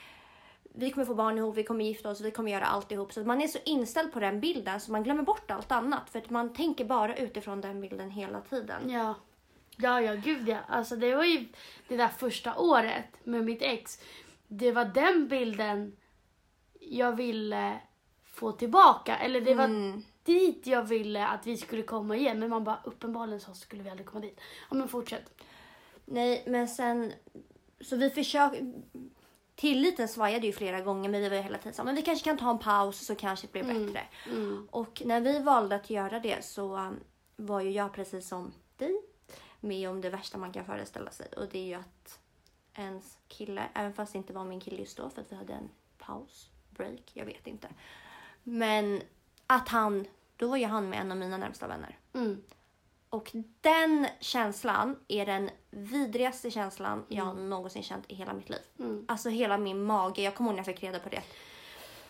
vi 0.78 0.90
kommer 0.90 1.04
få 1.04 1.14
barn 1.14 1.38
ihop, 1.38 1.56
vi 1.56 1.64
kommer 1.64 1.84
gifta 1.84 2.10
oss, 2.10 2.20
vi 2.20 2.30
kommer 2.30 2.52
göra 2.52 2.64
alltihop. 2.64 3.12
Så 3.12 3.24
man 3.24 3.42
är 3.42 3.48
så 3.48 3.58
inställd 3.64 4.12
på 4.12 4.20
den 4.20 4.40
bilden 4.40 4.80
så 4.80 4.92
man 4.92 5.02
glömmer 5.02 5.22
bort 5.22 5.50
allt 5.50 5.72
annat. 5.72 6.10
För 6.10 6.18
att 6.18 6.30
man 6.30 6.52
tänker 6.52 6.84
bara 6.84 7.16
utifrån 7.16 7.60
den 7.60 7.80
bilden 7.80 8.10
hela 8.10 8.40
tiden. 8.40 8.90
Ja. 8.90 9.14
Ja, 9.76 10.00
ja, 10.00 10.14
gud 10.14 10.48
ja. 10.48 10.58
Alltså 10.68 10.96
det 10.96 11.14
var 11.14 11.24
ju 11.24 11.46
det 11.88 11.96
där 11.96 12.08
första 12.08 12.56
året 12.58 13.04
med 13.24 13.44
mitt 13.44 13.62
ex. 13.62 13.98
Det 14.48 14.72
var 14.72 14.84
den 14.84 15.28
bilden 15.28 15.96
jag 16.80 17.12
ville 17.16 17.80
få 18.24 18.52
tillbaka. 18.52 19.16
Eller 19.16 19.40
det 19.40 19.54
var 19.54 19.64
Mm. 19.64 20.02
dit 20.22 20.66
jag 20.66 20.82
ville 20.82 21.26
att 21.26 21.46
vi 21.46 21.56
skulle 21.56 21.82
komma 21.82 22.16
igen. 22.16 22.38
Men 22.38 22.50
man 22.50 22.64
bara, 22.64 22.80
uppenbarligen 22.84 23.40
så 23.40 23.54
skulle 23.54 23.82
vi 23.82 23.90
aldrig 23.90 24.06
komma 24.06 24.20
dit. 24.20 24.40
Ja, 24.70 24.76
men 24.76 24.88
fortsätt. 24.88 25.42
Nej, 26.04 26.42
men 26.46 26.68
sen... 26.68 27.12
Så 27.80 27.96
vi 27.96 28.10
försöker... 28.10 28.72
Tilliten 29.54 30.08
svajade 30.08 30.46
ju 30.46 30.52
flera 30.52 30.80
gånger 30.80 31.10
men 31.10 31.20
vi 31.22 31.28
var 31.28 31.36
ju 31.36 31.42
hela 31.42 31.58
tiden 31.58 31.74
så 31.74 31.84
men 31.84 31.94
vi 31.94 32.02
kanske 32.02 32.24
kan 32.24 32.36
ta 32.38 32.50
en 32.50 32.58
paus 32.58 33.06
så 33.06 33.14
kanske 33.14 33.46
det 33.46 33.52
blir 33.52 33.62
Mm. 33.62 33.86
bättre. 33.86 34.02
Mm. 34.30 34.68
Och 34.70 35.02
när 35.04 35.20
vi 35.20 35.38
valde 35.38 35.76
att 35.76 35.90
göra 35.90 36.20
det 36.20 36.44
så 36.44 36.76
um, 36.76 37.00
var 37.36 37.60
ju 37.60 37.70
jag 37.70 37.92
precis 37.92 38.28
som 38.28 38.52
dig 38.76 39.00
med 39.66 39.90
om 39.90 40.00
det 40.00 40.10
värsta 40.10 40.38
man 40.38 40.52
kan 40.52 40.64
föreställa 40.64 41.10
sig 41.10 41.26
och 41.36 41.48
det 41.48 41.58
är 41.58 41.64
ju 41.64 41.74
att 41.74 42.18
ens 42.74 43.18
kille, 43.28 43.68
även 43.74 43.92
fast 43.92 44.12
det 44.12 44.18
inte 44.18 44.32
var 44.32 44.44
min 44.44 44.60
kille 44.60 44.76
just 44.76 44.96
då 44.96 45.10
för 45.10 45.20
att 45.20 45.32
vi 45.32 45.36
hade 45.36 45.52
en 45.52 45.70
paus, 45.98 46.50
break, 46.70 47.10
jag 47.12 47.24
vet 47.24 47.46
inte. 47.46 47.68
Men 48.42 49.02
att 49.46 49.68
han, 49.68 50.06
då 50.36 50.48
var 50.48 50.56
ju 50.56 50.66
han 50.66 50.88
med 50.88 51.00
en 51.00 51.10
av 51.10 51.18
mina 51.18 51.36
närmsta 51.36 51.66
vänner. 51.66 51.98
Mm. 52.12 52.42
Och 53.08 53.30
den 53.60 54.06
känslan 54.20 54.96
är 55.08 55.26
den 55.26 55.50
vidrigaste 55.70 56.50
känslan 56.50 57.04
jag 57.08 57.36
någonsin 57.36 57.82
känt 57.82 58.04
i 58.08 58.14
hela 58.14 58.32
mitt 58.32 58.48
liv. 58.48 58.60
Mm. 58.78 59.04
Alltså 59.08 59.28
hela 59.28 59.58
min 59.58 59.82
mage, 59.82 60.22
jag 60.22 60.34
kommer 60.34 60.50
ihåg 60.50 60.56
när 60.56 60.58
jag 60.58 60.76
fick 60.76 60.84
reda 60.84 60.98
på 60.98 61.08
det. 61.08 61.22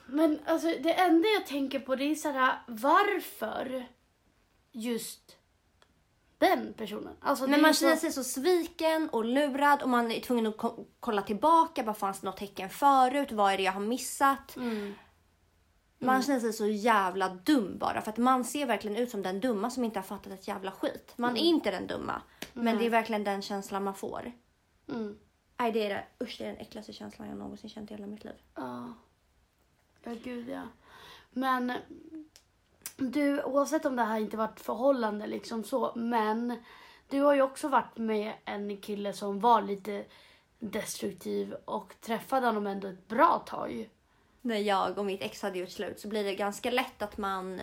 Men 0.07 0.39
alltså 0.47 0.67
det 0.67 0.93
enda 0.93 1.29
jag 1.29 1.47
tänker 1.47 1.81
på 1.81 1.97
det 1.97 2.05
är 2.05 2.15
så 2.15 2.31
här, 2.31 2.59
varför 2.67 3.87
just 4.73 5.37
den 6.49 6.75
personen. 6.75 7.17
Alltså, 7.21 7.47
Men 7.47 7.63
man 7.63 7.75
så- 7.75 7.81
känner 7.81 7.97
sig 7.97 8.13
så 8.13 8.25
sviken 8.25 9.09
och 9.13 9.25
lurad 9.25 9.83
och 9.83 9.89
man 9.89 10.11
är 10.11 10.21
tvungen 10.21 10.47
att 10.47 10.57
ko- 10.57 10.87
kolla 11.01 11.23
tillbaka. 11.23 11.83
Vad 11.83 11.97
fanns 11.97 12.21
det 12.21 12.27
något 12.27 12.37
tecken 12.37 12.71
förut? 12.71 13.33
Vad 13.33 13.53
är 13.53 13.57
det 13.57 13.63
jag 13.63 13.73
har 13.73 13.81
missat? 13.81 14.57
Mm. 14.57 14.95
Man 15.99 16.23
känner 16.23 16.41
sig 16.41 16.53
så 16.53 16.67
jävla 16.67 17.29
dum 17.29 17.79
bara 17.79 18.01
för 18.01 18.11
att 18.11 18.17
man 18.17 18.45
ser 18.45 18.67
verkligen 18.67 18.97
ut 18.97 19.11
som 19.11 19.23
den 19.23 19.41
dumma 19.41 19.71
som 19.71 19.85
inte 19.85 19.99
har 19.99 20.05
fattat 20.05 20.33
ett 20.33 20.49
jävla 20.49 20.71
skit. 20.73 21.13
Man 21.17 21.31
Mm. 21.31 21.43
är 21.43 21.47
inte 21.49 21.71
den 21.71 21.87
dumma, 21.87 22.23
men 22.53 22.79
det 22.79 22.87
är 22.87 22.91
verkligen 22.91 23.25
den 23.25 23.43
känslan 23.43 23.85
man 23.85 23.95
får. 23.95 24.33
Mm. 24.89 25.19
Nej, 25.59 25.73
det 25.73 25.87
är 25.87 25.89
det. 25.89 26.05
Usch, 26.25 26.37
det 26.39 26.45
är 26.45 26.49
den 26.49 26.57
äckligaste 26.61 26.93
känslan 26.93 27.29
jag 27.29 27.39
någonsin 27.39 27.71
känt 27.71 27.91
i 27.91 27.95
hela 27.95 28.07
mitt 28.07 28.25
liv. 28.25 28.35
Ja. 28.55 28.93
Ja, 30.05 30.13
gud 30.25 30.49
ja. 30.49 30.63
Men 31.31 31.73
du, 32.97 33.43
oavsett 33.43 33.85
om 33.85 33.97
det 33.97 34.03
här 34.03 34.19
inte 34.19 34.37
varit 34.37 34.61
förhållande 34.61 35.27
liksom 35.27 35.65
så, 35.65 35.93
men 35.97 36.63
du 37.09 37.21
har 37.21 37.35
ju 37.35 37.43
också 37.43 37.69
varit 37.69 37.97
med 37.97 38.33
en 38.45 38.77
kille 38.77 39.13
som 39.13 39.41
var 39.41 39.63
lite 39.63 40.05
destruktiv 40.59 41.55
och 41.65 41.95
träffade 42.01 42.47
honom 42.47 42.67
ändå 42.67 42.89
ett 42.89 43.09
bra 43.09 43.39
tag. 43.47 43.91
När 44.41 44.57
jag 44.57 44.99
och 44.99 45.05
mitt 45.05 45.23
ex 45.23 45.43
hade 45.43 45.59
gjort 45.59 45.71
slut 45.71 46.01
så 46.01 46.09
blir 46.09 46.25
det 46.25 46.35
ganska 46.35 46.71
lätt 46.71 47.03
att 47.03 47.17
man 47.17 47.61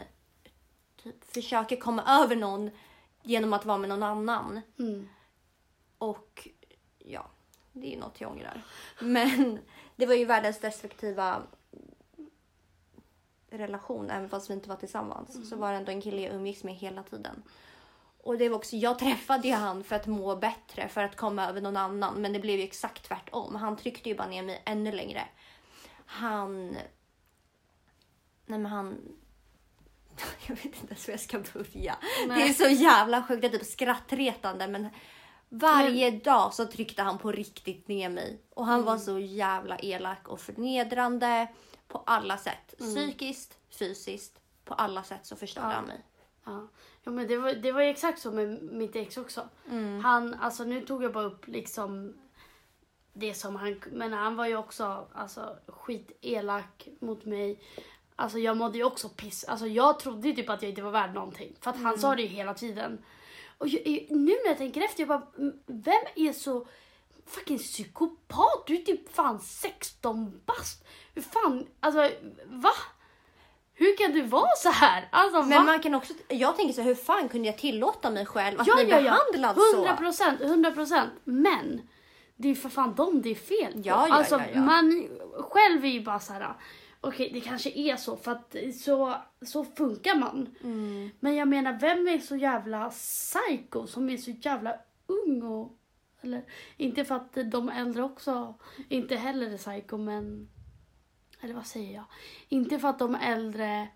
typ 1.03 1.33
försöker 1.33 1.75
komma 1.75 2.03
över 2.23 2.35
någon 2.35 2.71
genom 3.23 3.53
att 3.53 3.65
vara 3.65 3.77
med 3.77 3.89
någon 3.89 4.03
annan. 4.03 4.61
Mm. 4.79 5.09
Och 5.97 6.47
ja, 6.97 7.27
det 7.71 7.87
är 7.87 7.91
ju 7.91 7.99
något 7.99 8.21
jag 8.21 8.31
ångrar. 8.31 8.61
Men 8.99 9.59
det 9.95 10.05
var 10.05 10.13
ju 10.13 10.25
världens 10.25 10.59
destruktiva 10.59 11.41
relation, 13.57 14.09
även 14.09 14.29
fast 14.29 14.49
vi 14.49 14.53
inte 14.53 14.69
var 14.69 14.75
tillsammans. 14.75 15.49
Så 15.49 15.55
var 15.55 15.71
det 15.71 15.77
ändå 15.77 15.91
en 15.91 16.01
kille 16.01 16.21
jag 16.21 16.35
umgicks 16.35 16.63
med 16.63 16.75
hela 16.75 17.03
tiden. 17.03 17.43
Och 18.23 18.37
det 18.37 18.49
var 18.49 18.57
också, 18.57 18.75
jag 18.75 18.99
träffade 18.99 19.47
ju 19.47 19.53
han 19.53 19.83
för 19.83 19.95
att 19.95 20.07
må 20.07 20.35
bättre, 20.35 20.87
för 20.87 21.03
att 21.03 21.15
komma 21.15 21.49
över 21.49 21.61
någon 21.61 21.77
annan. 21.77 22.21
Men 22.21 22.33
det 22.33 22.39
blev 22.39 22.59
ju 22.59 22.63
exakt 22.63 23.03
tvärtom. 23.03 23.55
Han 23.55 23.77
tryckte 23.77 24.09
ju 24.09 24.15
bara 24.15 24.27
ner 24.27 24.43
mig 24.43 24.61
ännu 24.65 24.91
längre. 24.91 25.21
Han... 26.05 26.67
Nej 28.45 28.59
men 28.59 28.65
han... 28.65 28.97
Jag 30.47 30.55
vet 30.55 30.65
inte 30.65 30.87
ens 30.87 31.07
hur 31.07 31.13
jag 31.13 31.19
ska 31.19 31.39
börja. 31.53 31.95
Det 32.27 32.41
är 32.41 32.53
så 32.53 32.67
jävla 32.67 33.23
sjukt, 33.23 33.41
det 33.41 33.47
är 33.47 33.51
typ 33.51 33.65
skrattretande 33.67 34.67
men 34.67 34.89
varje 35.49 36.11
dag 36.11 36.53
så 36.53 36.65
tryckte 36.65 37.01
han 37.01 37.17
på 37.17 37.31
riktigt 37.31 37.87
ner 37.87 38.09
mig. 38.09 38.41
Och 38.49 38.65
han 38.65 38.83
var 38.83 38.97
så 38.97 39.19
jävla 39.19 39.77
elak 39.79 40.27
och 40.27 40.39
förnedrande 40.39 41.47
på 41.93 42.03
alla 42.05 42.37
sätt. 42.37 42.73
Psykiskt, 42.77 43.57
fysiskt, 43.79 44.39
på 44.65 44.73
alla 44.73 45.03
sätt 45.03 45.25
så 45.25 45.35
förstörde 45.35 45.67
Ja. 45.67 45.73
han 45.75 45.85
mig. 45.85 46.01
Ja, 46.45 46.67
ja 47.03 47.11
men 47.11 47.27
det 47.27 47.37
var, 47.37 47.53
det 47.53 47.71
var 47.71 47.81
exakt 47.81 48.19
så 48.21 48.31
med 48.31 48.63
mitt 48.63 48.95
ex 48.95 49.17
också. 49.17 49.49
Han, 50.03 50.33
alltså 50.33 50.63
nu 50.63 50.85
tog 50.85 51.03
jag 51.03 51.13
bara 51.13 51.23
upp 51.25 51.47
liksom 51.47 52.13
det 53.13 53.33
som 53.33 53.55
han, 53.55 53.81
men 53.91 54.13
han 54.13 54.35
var 54.35 54.47
ju 54.47 54.55
också 54.57 55.07
alltså 55.13 55.57
skitelak 55.67 56.87
mot 56.99 57.25
mig. 57.25 57.59
Alltså 58.15 58.39
jag 58.39 58.57
mådde 58.57 58.77
ju 58.77 58.83
också 58.83 59.09
piss. 59.09 59.43
Alltså 59.43 59.67
jag 59.67 59.99
trodde 59.99 60.27
ju 60.27 60.33
typ 60.33 60.49
att 60.49 60.61
jag 60.61 60.69
inte 60.69 60.81
var 60.81 60.91
värd 60.91 61.13
någonting. 61.13 61.55
För 61.59 61.69
att 61.71 61.77
han 61.81 61.99
sa 61.99 62.15
det 62.15 62.21
ju 62.21 62.27
hela 62.27 62.53
tiden. 62.53 63.05
Och 63.57 63.67
jag, 63.67 64.07
nu 64.09 64.31
när 64.43 64.47
jag 64.47 64.57
tänker 64.57 64.81
efter, 64.81 65.01
jag 65.01 65.07
bara, 65.07 65.27
"Mm, 65.37 65.59
vem 65.65 66.03
är 66.15 66.33
så 66.33 66.67
fucking 67.25 67.57
psykopat? 67.57 68.63
Du 68.67 68.75
är 68.75 68.81
typ 68.81 69.15
fan 69.15 69.39
16 69.39 70.41
bast. 70.45 70.85
Hur 71.13 71.21
fan, 71.21 71.67
alltså 71.79 72.09
va? 72.45 72.71
Hur 73.73 73.97
kan 73.97 74.11
du 74.11 74.21
vara 74.21 74.55
så 74.57 74.69
här? 74.69 75.07
Alltså 75.11 75.39
va? 75.41 75.45
Men 75.45 75.65
man 75.65 75.79
kan 75.79 75.95
också, 75.95 76.13
jag 76.27 76.57
tänker 76.57 76.73
så 76.73 76.81
här, 76.81 76.87
hur 76.87 76.95
fan 76.95 77.29
kunde 77.29 77.47
jag 77.47 77.57
tillåta 77.57 78.09
mig 78.09 78.25
själv 78.25 78.61
att 78.61 78.67
Ja, 78.67 78.75
bli 78.75 78.89
ja, 78.89 78.99
ja. 78.99 79.17
behandlad 79.33 79.57
100 79.75 79.91
så? 79.91 79.97
procent, 79.97 80.41
100 80.41 80.71
procent. 80.71 81.11
Men 81.23 81.81
det 82.35 82.49
är 82.49 82.55
för 82.55 82.69
fan 82.69 82.95
dem 82.95 83.21
det 83.21 83.31
är 83.31 83.35
fel 83.35 83.73
på. 83.73 83.79
Ja, 83.83 84.07
ja, 84.07 84.15
alltså, 84.15 84.35
ja, 84.35 84.45
ja. 84.53 84.61
Man 84.61 85.07
själv 85.33 85.85
är 85.85 85.89
ju 85.89 86.01
bara 86.03 86.19
så 86.19 86.33
här. 86.33 86.53
Okej, 87.01 87.29
det 87.33 87.41
kanske 87.41 87.69
är 87.69 87.95
så 87.95 88.17
för 88.17 88.31
att 88.31 88.55
så, 88.81 89.15
så 89.45 89.65
funkar 89.65 90.15
man. 90.15 90.55
Mm. 90.63 91.09
Men 91.19 91.35
jag 91.35 91.47
menar, 91.47 91.79
vem 91.79 92.07
är 92.07 92.19
så 92.19 92.35
jävla 92.35 92.89
psycho 92.89 93.87
som 93.87 94.09
är 94.09 94.17
så 94.17 94.31
jävla 94.31 94.75
ung 95.07 95.43
och... 95.43 95.77
Eller, 96.23 96.43
inte 96.77 97.05
för 97.05 97.15
att 97.15 97.37
de 97.51 97.69
äldre 97.69 98.03
också 98.03 98.53
inte 98.89 99.15
heller 99.15 99.51
är 99.51 99.57
psycho, 99.57 99.97
men... 99.97 100.49
Eller 101.41 101.53
vad 101.53 101.65
säger 101.65 101.93
jag? 101.93 102.05
Inte 102.49 102.79
för 102.79 102.87
att 102.87 102.99
de 102.99 103.15
äldre 103.15 103.87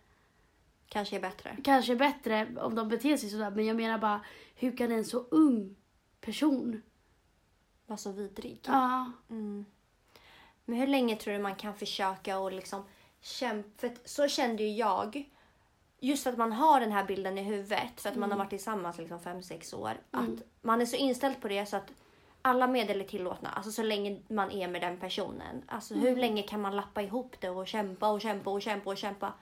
Kanske 0.89 1.15
är 1.15 1.19
bättre. 1.19 1.57
kanske 1.63 1.91
är 1.91 1.95
bättre 1.95 2.47
om 2.57 2.75
de 2.75 2.89
beter 2.89 3.17
sig 3.17 3.29
sådär, 3.29 3.51
men 3.51 3.65
jag 3.65 3.75
menar 3.75 3.97
bara, 3.97 4.21
hur 4.55 4.77
kan 4.77 4.91
en 4.91 5.05
så 5.05 5.17
ung 5.31 5.75
person... 6.21 6.81
Var 7.85 7.97
så 7.97 8.11
vidrig. 8.11 8.59
Ja. 8.65 9.11
Mm. 9.29 9.65
Men 10.65 10.79
hur 10.79 10.87
länge 10.87 11.15
tror 11.15 11.33
du 11.33 11.39
man 11.39 11.55
kan 11.55 11.75
försöka 11.75 12.39
och 12.39 12.51
liksom 12.51 12.83
kämpa? 13.21 13.69
För 13.77 13.91
så 14.05 14.27
kände 14.27 14.63
ju 14.63 14.69
jag. 14.69 15.29
Just 15.99 16.23
för 16.23 16.31
att 16.31 16.37
man 16.37 16.51
har 16.51 16.79
den 16.79 16.91
här 16.91 17.05
bilden 17.05 17.37
i 17.37 17.43
huvudet, 17.43 18.01
för 18.01 18.09
att 18.09 18.15
man 18.15 18.31
har 18.31 18.37
varit 18.37 18.49
tillsammans 18.49 18.97
liksom 18.97 19.19
5-6 19.19 19.75
år. 19.75 19.93
Att 20.11 20.43
man 20.61 20.81
är 20.81 20.85
så 20.85 20.95
inställd 20.95 21.41
på 21.41 21.47
det 21.47 21.65
så 21.65 21.77
att 21.77 21.91
alla 22.47 22.67
medel 22.67 23.01
är 23.01 23.05
tillåtna. 23.05 23.49
Alltså 23.49 23.71
så 23.71 23.83
länge 23.83 24.21
man 24.27 24.51
är 24.51 24.67
med 24.67 24.81
den 24.81 24.99
personen. 24.99 25.63
Alltså 25.67 25.93
hur 25.93 26.15
länge 26.15 26.41
kan 26.43 26.61
man 26.61 26.75
lappa 26.75 27.01
ihop 27.01 27.35
det 27.39 27.49
och 27.49 27.67
kämpa 27.67 28.09
och 28.09 28.21
kämpa 28.21 28.49
och 28.49 28.61
kämpa 28.61 28.89
och 28.89 28.97
kämpa? 28.97 29.33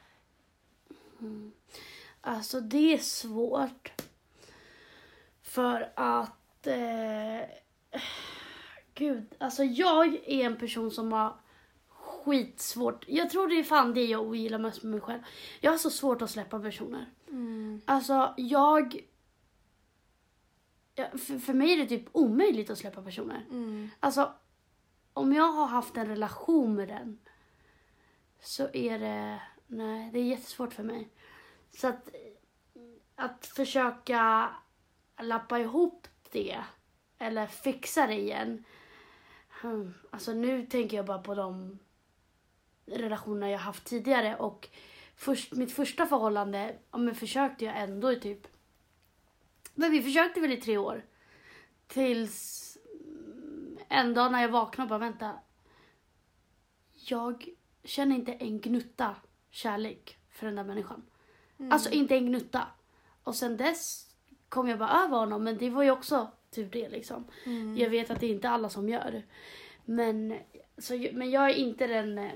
Alltså 2.22 2.60
det 2.60 2.94
är 2.94 2.98
svårt. 2.98 3.92
För 5.42 5.92
att... 5.96 6.68
Eh, 6.68 7.50
gud, 8.94 9.36
alltså 9.38 9.64
jag 9.64 10.08
är 10.16 10.46
en 10.46 10.58
person 10.58 10.92
som 10.92 11.12
har 11.12 11.34
skitsvårt. 11.90 13.06
Jag 13.08 13.30
tror 13.30 13.48
det 13.48 13.60
är 13.60 13.64
fan 13.64 13.94
det 13.94 14.06
jag 14.06 14.22
ogillar 14.22 14.58
mest 14.58 14.84
med 14.84 14.92
mig 14.92 15.02
själv. 15.02 15.20
Jag 15.60 15.72
har 15.72 15.78
så 15.78 15.90
svårt 15.90 16.22
att 16.22 16.30
släppa 16.30 16.60
personer. 16.60 17.06
Alltså 17.86 18.34
jag... 18.38 19.02
För, 20.96 21.40
för 21.40 21.54
mig 21.54 21.74
är 21.74 21.78
det 21.78 21.86
typ 21.86 22.06
omöjligt 22.12 22.70
att 22.70 22.78
släppa 22.78 23.02
personer. 23.02 23.46
Alltså, 24.00 24.34
om 25.14 25.34
jag 25.34 25.52
har 25.52 25.68
haft 25.68 25.98
en 25.98 26.08
relation 26.08 26.76
med 26.76 26.88
den 26.88 27.20
så 28.42 28.70
är 28.74 29.00
det... 29.00 29.42
Nej, 29.68 30.10
det 30.14 30.20
är 30.20 30.24
jättesvårt 30.24 30.74
för 30.74 30.84
mig. 30.84 31.10
Så 31.72 31.88
att, 31.88 32.10
att 33.16 33.46
försöka 33.46 34.50
lappa 35.22 35.60
ihop 35.60 36.08
det 36.32 36.64
eller 37.18 37.48
fixa 37.48 38.08
det 38.08 38.14
igen. 38.20 38.64
Hmm, 39.62 39.94
Alltså 40.12 40.34
nu 40.34 40.66
tänker 40.66 40.98
jag 40.98 41.06
bara 41.06 41.20
på 41.20 41.36
de 41.36 41.80
relationer 42.86 43.48
jag 43.48 43.60
haft 43.60 43.84
tidigare 43.86 44.36
och 44.36 44.70
först, 45.16 45.54
mitt 45.54 45.72
första 45.72 46.06
förhållande, 46.06 46.76
ja, 46.92 46.98
men 46.98 47.16
försökte 47.16 47.66
jag 47.66 47.78
ändå 47.82 48.12
i 48.12 48.20
typ... 48.20 48.48
Men 49.76 49.92
vi 49.92 50.02
försökte 50.04 50.40
väl 50.42 50.52
i 50.52 50.58
tre 50.58 50.78
år. 50.78 51.06
Tills 51.88 52.78
mm, 53.04 53.78
en 53.90 54.14
dag 54.14 54.32
när 54.32 54.42
jag 54.42 54.50
vaknade 54.50 54.86
och 54.86 54.90
bara 55.00 55.10
vänta. 55.10 55.40
Jag 56.94 57.50
känner 57.84 58.16
inte 58.16 58.34
en 58.34 58.60
gnutta 58.62 59.16
kärlek 59.50 60.18
för 60.30 60.46
den 60.46 60.56
där 60.56 60.64
människan. 60.64 61.04
Alltså 61.72 61.90
inte 61.90 62.16
en 62.16 62.26
gnutta. 62.26 62.68
Och 63.24 63.36
sen 63.36 63.58
dess 63.58 64.10
kom 64.50 64.68
jag 64.70 64.80
bara 64.80 65.04
över 65.04 65.18
honom 65.18 65.44
men 65.44 65.58
det 65.58 65.70
var 65.70 65.84
ju 65.84 65.92
också 65.92 66.32
tur 66.52 66.70
det 66.72 66.90
liksom. 66.90 67.26
Jag 67.78 67.90
vet 67.90 68.10
att 68.12 68.20
det 68.20 68.26
är 68.26 68.32
inte 68.32 68.50
alla 68.50 68.70
som 68.70 68.90
gör. 68.90 69.24
Men, 69.86 70.38
så, 70.78 71.08
men 71.14 71.32
jag 71.32 71.50
är 71.50 71.54
inte 71.56 71.88
den... 71.88 72.18
eh, 72.18 72.32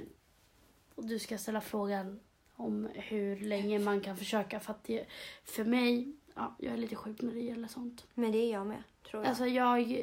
Och 0.95 1.05
du 1.05 1.19
ska 1.19 1.37
ställa 1.37 1.61
frågan 1.61 2.19
om 2.55 2.89
hur 2.93 3.39
länge 3.39 3.79
man 3.79 4.01
kan 4.01 4.17
försöka 4.17 4.59
för 4.59 4.71
att 4.73 4.83
det, 4.83 5.05
för 5.43 5.63
mig, 5.63 6.13
ja, 6.39 6.55
jag 6.57 6.73
är 6.73 6.77
lite 6.77 6.95
sjuk 6.95 7.21
när 7.21 7.33
det 7.33 7.39
gäller 7.39 7.67
sånt. 7.67 8.05
Men 8.13 8.31
det 8.31 8.37
är 8.37 8.53
jag 8.53 8.67
med, 8.67 8.83
tror 9.09 9.23
jag. 9.23 9.29
Alltså 9.29 9.45
jag, 9.45 9.95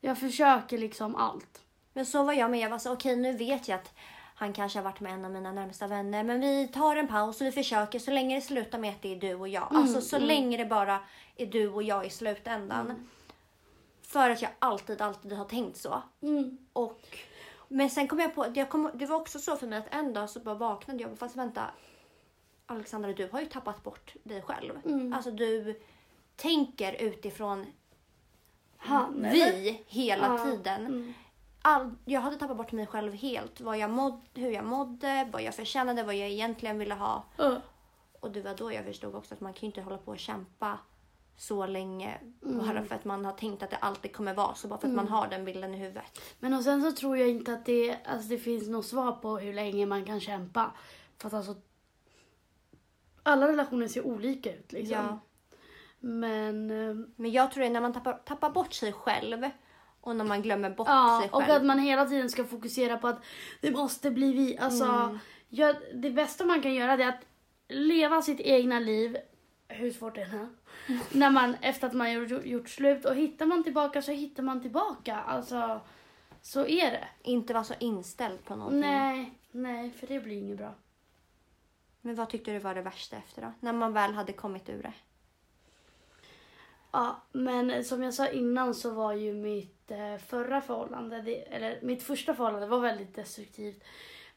jag 0.00 0.18
försöker 0.18 0.78
liksom 0.78 1.14
allt. 1.14 1.60
Men 1.92 2.06
så 2.06 2.22
var 2.22 2.32
jag 2.32 2.50
med. 2.50 2.60
Jag 2.60 2.70
var 2.70 2.78
så 2.78 2.92
okej 2.92 3.16
nu 3.16 3.36
vet 3.36 3.68
jag 3.68 3.76
att 3.76 3.94
han 4.34 4.52
kanske 4.52 4.78
har 4.78 4.84
varit 4.84 5.00
med 5.00 5.12
en 5.12 5.24
av 5.24 5.30
mina 5.30 5.52
närmsta 5.52 5.86
vänner. 5.86 6.24
Men 6.24 6.40
vi 6.40 6.68
tar 6.68 6.96
en 6.96 7.08
paus 7.08 7.40
och 7.40 7.46
vi 7.46 7.52
försöker 7.52 7.98
så 7.98 8.10
länge 8.10 8.34
det 8.34 8.40
slutar 8.40 8.78
med 8.78 8.90
att 8.90 9.02
det 9.02 9.12
är 9.12 9.20
du 9.20 9.34
och 9.34 9.48
jag. 9.48 9.68
alltså 9.70 10.00
så 10.00 10.18
länge 10.18 10.56
det 10.56 10.64
bara 10.64 11.00
är 11.36 11.46
du 11.46 11.68
och 11.68 11.82
jag 11.82 12.06
i 12.06 12.10
slutändan. 12.10 13.08
För 14.02 14.30
att 14.30 14.42
jag 14.42 14.50
alltid, 14.58 15.02
alltid 15.02 15.32
har 15.32 15.44
tänkt 15.44 15.76
så. 15.76 16.02
Och, 16.72 17.18
men 17.68 17.90
sen 17.90 18.08
kom 18.08 18.18
jag 18.20 18.34
på, 18.34 18.46
jag 18.54 18.68
kom, 18.68 18.90
det 18.94 19.06
var 19.06 19.16
också 19.16 19.38
så 19.38 19.56
för 19.56 19.66
mig 19.66 19.78
att 19.78 19.94
en 19.94 20.12
dag 20.12 20.30
så 20.30 20.40
bara 20.40 20.54
vaknade 20.54 21.02
jag 21.02 21.10
och 21.10 21.16
bara, 21.16 21.26
fast 21.26 21.36
vänta. 21.36 21.62
Alexandra 22.66 23.12
du 23.12 23.28
har 23.32 23.40
ju 23.40 23.46
tappat 23.46 23.82
bort 23.82 24.14
dig 24.22 24.42
själv. 24.42 24.72
Alltså 25.14 25.30
du 25.30 25.80
tänker 26.36 27.02
utifrån 27.02 27.66
Han, 28.76 29.24
eller? 29.24 29.52
vi 29.52 29.82
hela 29.86 30.26
Ja. 30.26 30.44
tiden. 30.44 31.14
All, 31.62 31.94
jag 32.04 32.20
hade 32.20 32.36
tappat 32.36 32.56
bort 32.56 32.72
mig 32.72 32.86
själv 32.86 33.12
helt. 33.14 33.60
Vad 33.60 33.78
jag 33.78 33.90
mådde, 33.90 34.20
hur 34.34 34.50
jag 34.50 34.64
mådde, 34.64 35.28
vad 35.32 35.42
jag 35.42 35.54
förtjänade, 35.54 36.02
vad 36.02 36.14
jag 36.14 36.28
egentligen 36.28 36.78
ville 36.78 36.94
ha. 36.94 37.24
Ja. 37.36 37.60
Och 38.20 38.30
det 38.30 38.40
var 38.42 38.54
då 38.54 38.72
jag 38.72 38.84
förstod 38.84 39.14
också 39.14 39.34
att 39.34 39.40
man 39.40 39.52
kan 39.52 39.60
ju 39.60 39.66
inte 39.66 39.80
hålla 39.82 39.98
på 39.98 40.10
och 40.10 40.18
kämpa 40.18 40.78
så 41.36 41.66
länge. 41.66 42.18
Mm. 42.42 42.58
Bara 42.58 42.84
för 42.84 42.94
att 42.94 43.04
man 43.04 43.24
har 43.24 43.32
tänkt 43.32 43.62
att 43.62 43.70
det 43.70 43.76
alltid 43.76 44.12
kommer 44.16 44.34
vara 44.34 44.54
så. 44.54 44.68
Bara 44.68 44.78
för 44.78 44.88
att 44.88 44.94
man 44.94 45.08
har 45.08 45.28
den 45.28 45.44
bilden 45.44 45.74
i 45.74 45.78
huvudet. 45.78 46.20
Men 46.40 46.54
och 46.54 46.62
sen 46.64 46.82
så 46.82 46.92
tror 46.92 47.18
jag 47.18 47.28
inte 47.28 47.52
att 47.52 47.64
det, 47.66 47.96
alltså 48.04 48.28
det 48.28 48.38
finns 48.38 48.68
något 48.68 48.86
svar 48.86 49.12
på 49.12 49.38
hur 49.38 49.52
länge 49.54 49.86
man 49.86 50.04
kan 50.04 50.20
kämpa. 50.20 50.72
För 51.18 51.26
att 51.28 51.34
alltså, 51.34 51.54
alla 53.22 53.48
relationer 53.48 53.88
ser 53.88 54.06
olika 54.06 54.54
ut 54.54 54.72
liksom. 54.72 54.96
Ja. 54.96 55.18
Men, 56.00 56.70
eh, 56.70 56.94
Men 57.16 57.30
jag 57.32 57.50
tror 57.52 57.60
det 57.60 57.66
är 57.66 57.72
när 57.72 57.80
man 57.80 57.92
tappar, 57.92 58.12
tappar 58.12 58.50
bort 58.50 58.72
sig 58.72 58.92
själv 58.92 59.50
och 60.00 60.16
när 60.16 60.24
man 60.24 60.42
glömmer 60.42 60.70
bort 60.70 60.88
ja, 60.88 61.18
sig 61.22 61.30
och 61.30 61.42
själv. 61.42 61.52
att 61.56 61.64
man 61.64 61.78
hela 61.78 62.06
tiden 62.06 62.30
ska 62.30 62.44
fokusera 62.44 62.96
på 62.96 63.08
att 63.08 63.24
det 63.60 63.70
måste 63.70 64.10
bli 64.10 64.32
vi. 64.32 64.58
Alltså, 64.58 64.84
Mm. 64.84 65.18
ja, 65.48 65.74
det 65.94 66.10
bästa 66.10 66.44
man 66.44 66.62
kan 66.62 66.74
göra 66.74 66.96
det 66.96 67.04
är 67.04 67.08
att 67.08 67.26
leva 67.68 68.22
sitt 68.22 68.40
egna 68.40 68.78
liv, 68.78 69.16
hur 69.68 69.90
svårt 69.90 70.14
det 70.14 70.20
är. 70.20 70.48
När 71.18 71.30
man, 71.30 71.56
efter 71.60 71.86
att 71.86 71.92
man 71.92 72.06
har 72.06 72.14
gjort, 72.14 72.44
gjort 72.44 72.68
slut 72.68 73.04
och 73.04 73.14
hittar 73.14 73.46
man 73.46 73.64
tillbaka 73.64 74.02
så 74.02 74.12
hittar 74.12 74.42
man 74.42 74.62
tillbaka. 74.62 75.16
Alltså, 75.16 75.80
så 76.42 76.66
är 76.66 76.90
det. 76.90 77.04
Inte 77.22 77.52
vara 77.54 77.64
så 77.64 77.74
inställd 77.78 78.44
på 78.44 78.56
någonting. 78.56 78.80
Nej, 78.80 79.38
nej, 79.50 79.90
för 79.90 80.06
det 80.06 80.20
blir 80.20 80.36
inget 80.38 80.58
bra. 80.58 80.74
Men 82.02 82.14
vad 82.14 82.28
tyckte 82.30 82.52
du 82.52 82.58
var 82.58 82.74
det 82.74 82.82
värsta 82.82 83.16
efter 83.16 83.42
då? 83.42 83.52
När 83.60 83.72
man 83.72 83.92
väl 83.92 84.14
hade 84.14 84.32
kommit 84.32 84.68
ur 84.68 84.82
det? 84.82 84.92
Ja, 86.92 87.22
men 87.32 87.84
som 87.84 88.02
jag 88.02 88.14
sa 88.14 88.28
innan 88.28 88.74
så 88.74 88.90
var 88.90 89.12
ju 89.12 89.34
mitt 89.34 89.90
eh, 89.90 90.16
förra 90.16 90.60
förhållande, 90.60 91.16
eller 91.36 91.78
mitt 91.82 92.02
första 92.02 92.34
förhållande 92.34 92.66
var 92.66 92.80
väldigt 92.80 93.14
destruktivt. 93.14 93.84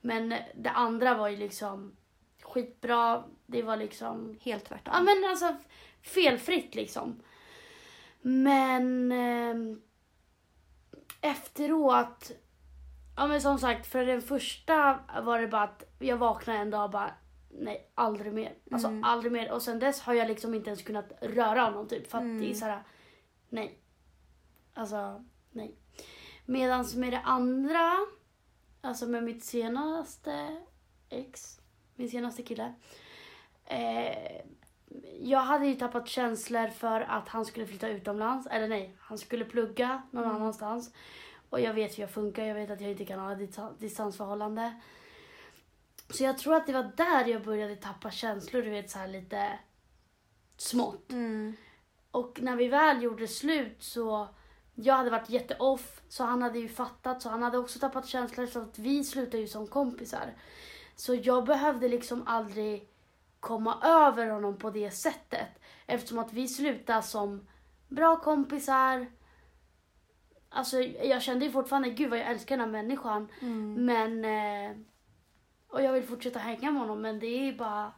Men 0.01 0.29
det 0.55 0.69
andra 0.69 1.13
var 1.13 1.27
ju 1.27 1.38
liksom 1.38 1.95
skitbra. 2.41 3.24
Det 3.45 3.63
var 3.63 3.77
liksom, 3.77 4.38
Helt 4.41 4.65
tvärtom. 4.65 4.93
ja 4.95 5.01
men 5.01 5.29
alltså 5.29 5.55
felfritt 6.01 6.75
liksom. 6.75 7.24
Men 8.22 9.12
eh, 9.12 9.77
efteråt, 11.22 12.31
ja 13.17 13.27
men 13.27 13.41
som 13.41 13.60
sagt 13.60 13.88
för 13.88 14.05
den 14.05 14.22
första 14.22 15.00
var 15.24 15.39
det 15.39 15.48
bara 15.48 15.63
att 15.63 15.84
jag 16.00 16.17
vaknade 16.17 16.60
en 16.60 16.69
dag 16.69 16.84
och 16.84 16.89
bara 16.89 17.12
nej 17.60 17.92
aldrig 17.96 18.34
mer. 18.34 18.54
Alltså 18.72 18.88
Mm. 18.88 19.04
aldrig 19.04 19.32
mer. 19.32 19.52
Och 19.52 19.62
sen 19.62 19.80
dess 19.80 20.02
har 20.02 20.14
jag 20.14 20.28
liksom 20.28 20.54
inte 20.54 20.70
ens 20.70 20.82
kunnat 20.82 21.12
röra 21.22 21.62
honom 21.62 21.88
typ 21.88 22.08
för 22.12 22.18
att 22.18 22.24
Mm. 22.24 22.42
det 22.42 22.50
är 22.50 22.54
såhär, 22.54 22.84
nej. 23.50 23.80
Alltså 24.74 25.26
nej. 25.52 25.76
Medans 26.46 26.96
med 26.96 27.14
det 27.14 27.20
andra, 27.20 27.92
alltså 28.82 29.08
med 29.08 29.24
mitt 29.24 29.44
senaste 29.44 30.58
ex, 31.10 31.60
min 31.96 32.10
senaste 32.10 32.44
kille. 32.44 32.74
Eh, 33.66 34.42
jag 35.22 35.40
hade 35.40 35.68
ju 35.68 35.76
tappat 35.76 36.08
känslor 36.08 36.68
för 36.68 37.02
att 37.02 37.28
han 37.30 37.46
skulle 37.46 37.66
flytta 37.68 37.88
utomlands. 37.90 38.48
Eller 38.48 38.68
nej, 38.68 38.96
han 39.00 39.18
skulle 39.18 39.46
plugga 39.46 40.02
någon 40.12 40.24
Mm. 40.24 40.36
annanstans. 40.36 40.94
Och 41.50 41.62
jag 41.62 41.74
vet 41.74 41.98
hur 41.98 42.04
jag 42.04 42.12
funkar, 42.12 42.46
jag 42.46 42.56
vet 42.56 42.70
att 42.70 42.82
jag 42.82 42.92
inte 42.92 43.06
kan 43.06 43.20
ha 43.20 43.36
dista- 43.36 43.74
distansförhållande. 43.80 44.82
Så 46.10 46.24
jag 46.24 46.38
tror 46.38 46.56
att 46.56 46.68
det 46.68 46.74
var 46.74 46.92
där 46.98 47.26
jag 47.26 47.44
började 47.44 47.76
tappa 47.76 48.12
känslor, 48.12 48.62
du 48.62 48.70
vet 48.70 48.90
så 48.90 49.00
här 49.00 49.08
lite 49.08 49.60
smått. 50.58 51.12
Mm. 51.12 51.56
Och 52.12 52.40
när 52.42 52.56
vi 52.56 52.68
väl 52.68 53.04
gjorde 53.04 53.28
slut 53.28 53.84
så, 53.84 54.28
jag 54.76 54.94
hade 54.94 55.10
varit 55.10 55.30
jätteoff, 55.30 56.02
så 56.10 56.24
han 56.24 56.42
hade 56.42 56.60
ju 56.60 56.70
fattat, 56.70 57.22
så 57.22 57.30
han 57.30 57.44
hade 57.44 57.58
också 57.58 57.80
tappat 57.80 58.08
känslor, 58.08 58.46
så 58.46 58.62
att 58.62 58.80
vi 58.80 59.04
slutade 59.04 59.38
ju 59.38 59.48
som 59.48 59.68
kompisar. 59.68 60.34
Så 60.96 61.16
jag 61.16 61.46
behövde 61.46 61.88
liksom 61.88 62.28
aldrig 62.28 62.90
komma 63.40 63.78
över 63.84 64.28
honom 64.28 64.58
på 64.58 64.70
det 64.70 64.92
sättet. 64.92 65.48
Eftersom 65.86 66.20
att 66.20 66.34
vi 66.34 66.48
slutade 66.48 67.02
som 67.02 67.48
bra 67.88 68.20
kompisar. 68.20 69.08
Alltså 70.50 70.82
jag 70.82 71.22
kände 71.22 71.46
ju 71.46 71.52
fortfarande, 71.52 71.90
gud 71.90 72.10
vad 72.10 72.20
jag 72.20 72.28
älskar 72.28 72.58
den 72.58 72.66
här 72.66 72.84
människan. 72.84 73.28
Mm. 73.42 73.86
Men, 73.86 74.26
eh, 74.26 74.78
och 75.76 75.82
jag 75.82 75.94
vill 75.94 76.04
fortsätta 76.04 76.40
hänga 76.40 76.72
med 76.72 76.82
honom 76.82 77.02
men 77.02 77.20
det 77.20 77.28
är 77.28 77.54
bara, 77.54 77.92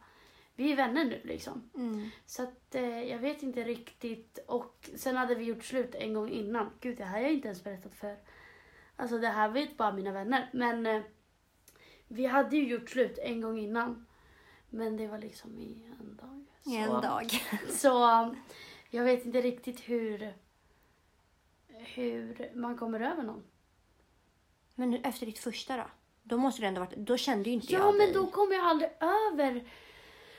vi 0.54 0.72
är 0.72 0.76
vänner 0.76 1.04
nu 1.04 1.20
liksom. 1.24 1.70
Mm. 1.74 2.10
Så 2.26 2.42
att 2.42 2.74
eh, 2.74 3.02
jag 3.02 3.18
vet 3.18 3.42
inte 3.42 3.64
riktigt. 3.64 4.38
Och 4.46 4.90
sen 4.96 5.16
hade 5.16 5.34
vi 5.34 5.44
gjort 5.44 5.64
slut 5.64 5.94
en 5.94 6.14
gång 6.14 6.28
innan. 6.30 6.70
Gud, 6.80 6.96
det 6.96 7.04
här 7.04 7.16
har 7.16 7.22
jag 7.22 7.32
inte 7.32 7.48
ens 7.48 7.64
berättat 7.64 7.94
för. 7.94 8.16
Alltså 8.96 9.18
det 9.18 9.28
här 9.28 9.48
vet 9.48 9.76
bara 9.76 9.92
mina 9.92 10.12
vänner. 10.12 10.50
Men 10.52 10.86
eh, 10.86 11.02
vi 12.08 12.26
hade 12.26 12.56
ju 12.56 12.68
gjort 12.68 12.90
slut 12.90 13.18
en 13.18 13.40
gång 13.40 13.58
innan. 13.58 14.06
Men 14.70 14.96
det 14.96 15.06
var 15.06 15.18
liksom 15.18 15.58
i 15.58 15.92
en 16.00 16.16
dag. 16.16 16.44
I 16.64 16.76
en 16.76 16.88
Så- 16.88 17.00
dag. 17.00 17.30
Så 17.68 18.34
jag 18.90 19.04
vet 19.04 19.24
inte 19.26 19.40
riktigt 19.40 19.80
hur, 19.80 20.34
hur 21.68 22.50
man 22.54 22.76
kommer 22.78 23.00
över 23.00 23.22
någon. 23.22 23.42
Men 24.74 24.94
efter 25.04 25.26
ditt 25.26 25.38
första 25.38 25.76
då? 25.76 25.86
Då 26.28 26.36
måste 26.36 26.60
det 26.62 26.66
ändå 26.68 26.80
varit, 26.80 26.96
då 26.96 27.16
kände 27.16 27.48
ju 27.50 27.54
inte 27.54 27.72
Ja, 27.72 27.78
jag 27.78 27.86
men 27.96 28.06
dig. 28.06 28.12
då 28.14 28.26
kom 28.26 28.52
jag 28.52 28.64
aldrig 28.64 28.90
över. 29.00 29.64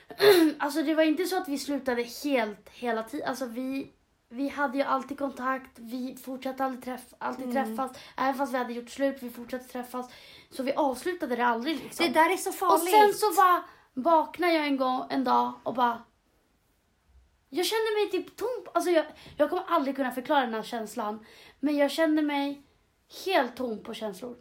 alltså 0.58 0.82
det 0.82 0.94
var 0.94 1.02
inte 1.02 1.24
så 1.24 1.36
att 1.36 1.48
vi 1.48 1.58
slutade 1.58 2.02
helt 2.24 2.68
hela 2.68 3.02
tiden. 3.02 3.28
Alltså 3.28 3.46
vi, 3.46 3.90
vi 4.28 4.48
hade 4.48 4.78
ju 4.78 4.84
alltid 4.84 5.18
kontakt. 5.18 5.70
Vi 5.78 6.16
fortsatte 6.16 6.64
alltid, 6.64 6.84
träff, 6.84 7.04
alltid 7.18 7.44
Mm. 7.50 7.76
träffas. 7.76 7.98
Även 8.16 8.34
fast 8.34 8.52
vi 8.54 8.58
hade 8.58 8.72
gjort 8.72 8.90
slut, 8.90 9.16
vi 9.20 9.30
fortsatte 9.30 9.64
träffas. 9.68 10.10
Så 10.50 10.62
vi 10.62 10.72
avslutade 10.74 11.36
det 11.36 11.46
aldrig 11.46 11.76
liksom. 11.82 12.06
Det 12.06 12.12
där 12.12 12.32
är 12.32 12.36
så 12.36 12.50
och 12.50 12.54
farligt. 12.54 12.90
sen 12.90 13.14
så 13.14 13.36
bara 13.36 13.64
vaknade 13.94 14.52
jag 14.52 14.66
en 14.66 14.76
gång, 14.76 15.04
en 15.10 15.24
dag 15.24 15.52
och 15.62 15.74
bara... 15.74 16.02
Jag 17.52 17.66
känner 17.66 18.02
mig 18.04 18.10
typ 18.10 18.36
tom. 18.36 18.66
Alltså 18.74 18.90
jag, 18.90 19.04
jag 19.36 19.50
kommer 19.50 19.64
aldrig 19.68 19.96
kunna 19.96 20.10
förklara 20.10 20.40
den 20.40 20.54
här 20.54 20.62
känslan. 20.62 21.26
Men 21.60 21.76
jag 21.76 21.90
känner 21.90 22.22
mig 22.22 22.62
helt 23.24 23.56
tom 23.56 23.82
på 23.82 23.94
känslor. 23.94 24.36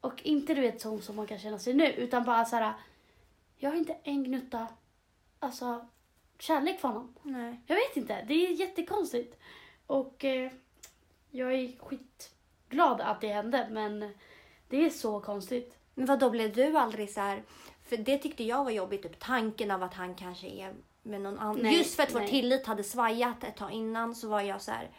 Och 0.00 0.22
inte 0.22 0.54
du 0.54 0.60
vet 0.60 0.80
tom 0.80 1.02
som 1.02 1.16
man 1.16 1.26
kan 1.26 1.38
känna 1.38 1.58
sig 1.58 1.74
nu. 1.74 1.92
Utan 1.92 2.24
bara 2.24 2.44
så 2.44 2.56
här. 2.56 2.72
Jag 3.56 3.70
har 3.70 3.76
inte 3.76 3.96
en 4.02 4.24
gnutta 4.24 4.66
alltså, 5.38 5.86
kärlek 6.38 6.80
för 6.80 6.88
honom. 6.88 7.14
Nej. 7.22 7.60
Jag 7.66 7.76
vet 7.76 7.96
inte. 7.96 8.24
Det 8.28 8.34
är 8.34 8.50
jättekonstigt. 8.50 9.38
Och 9.86 10.24
eh, 10.24 10.50
jag 11.30 11.52
är 11.52 11.78
skitglad 11.78 13.00
att 13.00 13.20
det 13.20 13.28
hände. 13.28 13.68
Men 13.70 14.14
det 14.68 14.86
är 14.86 14.90
så 14.90 15.20
konstigt. 15.20 15.78
Men 15.94 16.06
vad 16.06 16.18
då 16.18 16.30
blev 16.30 16.52
du 16.52 16.76
aldrig 16.76 17.10
så 17.10 17.20
här... 17.20 17.42
För 17.82 17.96
det 17.96 18.18
tyckte 18.18 18.44
jag 18.44 18.64
var 18.64 18.70
jobbigt, 18.70 19.02
typ 19.02 19.18
tanken 19.18 19.70
av 19.70 19.82
att 19.82 19.94
han 19.94 20.14
kanske 20.14 20.46
är 20.46 20.74
med 21.02 21.20
någon 21.20 21.38
annan. 21.38 21.72
Just 21.72 21.94
för 21.94 22.02
att 22.02 22.14
vår 22.14 22.26
tillit 22.26 22.66
hade 22.66 22.84
svajat 22.84 23.44
ett 23.44 23.56
tag 23.56 23.72
innan 23.72 24.14
så 24.14 24.28
var 24.28 24.40
jag 24.40 24.62
så 24.62 24.70
här. 24.70 24.90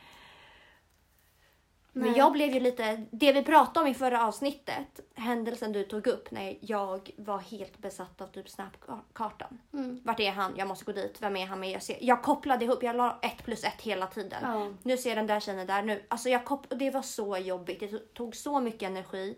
Men 1.93 2.03
Nej. 2.09 2.17
jag 2.17 2.31
blev 2.33 2.53
ju 2.53 2.59
lite, 2.59 3.05
det 3.11 3.33
vi 3.33 3.43
pratade 3.43 3.79
om 3.85 3.91
i 3.91 3.93
förra 3.93 4.27
avsnittet, 4.27 4.99
händelsen 5.15 5.71
du 5.71 5.83
tog 5.83 6.07
upp 6.07 6.31
när 6.31 6.57
jag 6.61 7.11
var 7.17 7.39
helt 7.39 7.77
besatt 7.77 8.21
av 8.21 8.27
typ 8.27 8.49
Snapkartan. 8.49 9.61
Mm. 9.73 10.01
Vart 10.03 10.19
är 10.19 10.31
han? 10.31 10.53
Jag 10.57 10.67
måste 10.67 10.85
gå 10.85 10.91
dit. 10.91 11.21
Vem 11.21 11.35
är 11.37 11.45
han 11.45 11.59
med? 11.59 11.71
Jag, 11.71 11.83
ser, 11.83 11.97
jag 12.01 12.23
kopplade 12.23 12.65
ihop, 12.65 12.83
jag 12.83 12.95
la 12.95 13.19
ett 13.21 13.43
plus 13.45 13.63
ett 13.63 13.81
hela 13.81 14.07
tiden. 14.07 14.39
Ja. 14.41 14.73
Nu 14.83 14.97
ser 14.97 15.15
den 15.15 15.27
där 15.27 15.39
tjejen 15.39 15.67
där 15.67 15.83
nu. 15.83 16.03
Alltså 16.07 16.29
jag 16.29 16.45
kop- 16.45 16.79
det 16.79 16.89
var 16.89 17.01
så 17.01 17.37
jobbigt. 17.37 17.79
Det 17.79 18.13
tog 18.13 18.35
så 18.35 18.59
mycket 18.59 18.81
energi. 18.89 19.37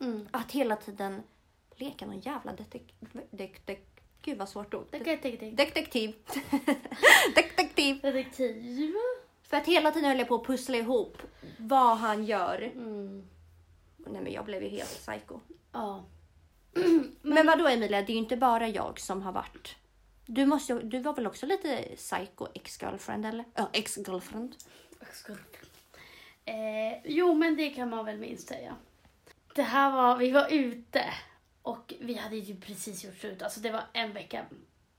Mm. 0.00 0.28
Att 0.30 0.52
hela 0.52 0.76
tiden 0.76 1.22
leka 1.76 2.06
någon 2.06 2.20
jävla 2.20 2.52
detek... 2.52 2.94
Dek, 3.30 3.66
dek, 3.66 3.86
gud 4.22 4.38
vad 4.38 4.48
svårt 4.48 4.74
ord. 4.74 4.86
Detektiv. 4.90 5.56
Detektiv. 5.56 6.14
Detektiv. 7.34 8.00
Detektiv. 8.00 8.94
För 9.50 9.56
att 9.56 9.66
hela 9.66 9.90
tiden 9.90 10.08
höll 10.08 10.18
jag 10.18 10.28
på 10.28 10.34
att 10.34 10.46
pussla 10.46 10.76
ihop 10.76 11.22
vad 11.58 11.96
han 11.96 12.24
gör. 12.24 12.62
Mm. 12.62 13.28
Nej 13.96 14.22
men 14.22 14.32
jag 14.32 14.44
blev 14.44 14.62
ju 14.62 14.68
helt 14.68 14.88
psycho. 14.88 15.40
Ja. 15.72 16.04
Men 17.22 17.46
vad 17.46 17.58
då 17.58 17.68
Emilia, 17.68 18.02
det 18.02 18.12
är 18.12 18.14
ju 18.14 18.20
inte 18.20 18.36
bara 18.36 18.68
jag 18.68 19.00
som 19.00 19.22
har 19.22 19.32
varit. 19.32 19.76
Du, 20.26 20.46
måste, 20.46 20.74
du 20.74 20.98
var 20.98 21.14
väl 21.14 21.26
också 21.26 21.46
lite 21.46 21.82
psycho 21.96 22.46
ex-girlfriend 22.54 23.26
eller? 23.26 23.44
Ja, 23.54 23.70
ex-girlfriend. 23.72 24.54
Eh, 26.44 27.00
jo, 27.04 27.34
men 27.34 27.56
det 27.56 27.70
kan 27.70 27.90
man 27.90 28.04
väl 28.04 28.18
minst 28.18 28.48
säga. 28.48 28.76
Det 29.54 29.62
här 29.62 29.92
var, 29.92 30.16
vi 30.16 30.30
var 30.30 30.52
ute 30.52 31.04
och 31.62 31.94
vi 32.00 32.14
hade 32.14 32.36
ju 32.36 32.56
precis 32.60 33.04
gjort 33.04 33.16
slut. 33.16 33.42
Alltså 33.42 33.60
det 33.60 33.70
var 33.70 33.82
en 33.92 34.12
vecka, 34.12 34.44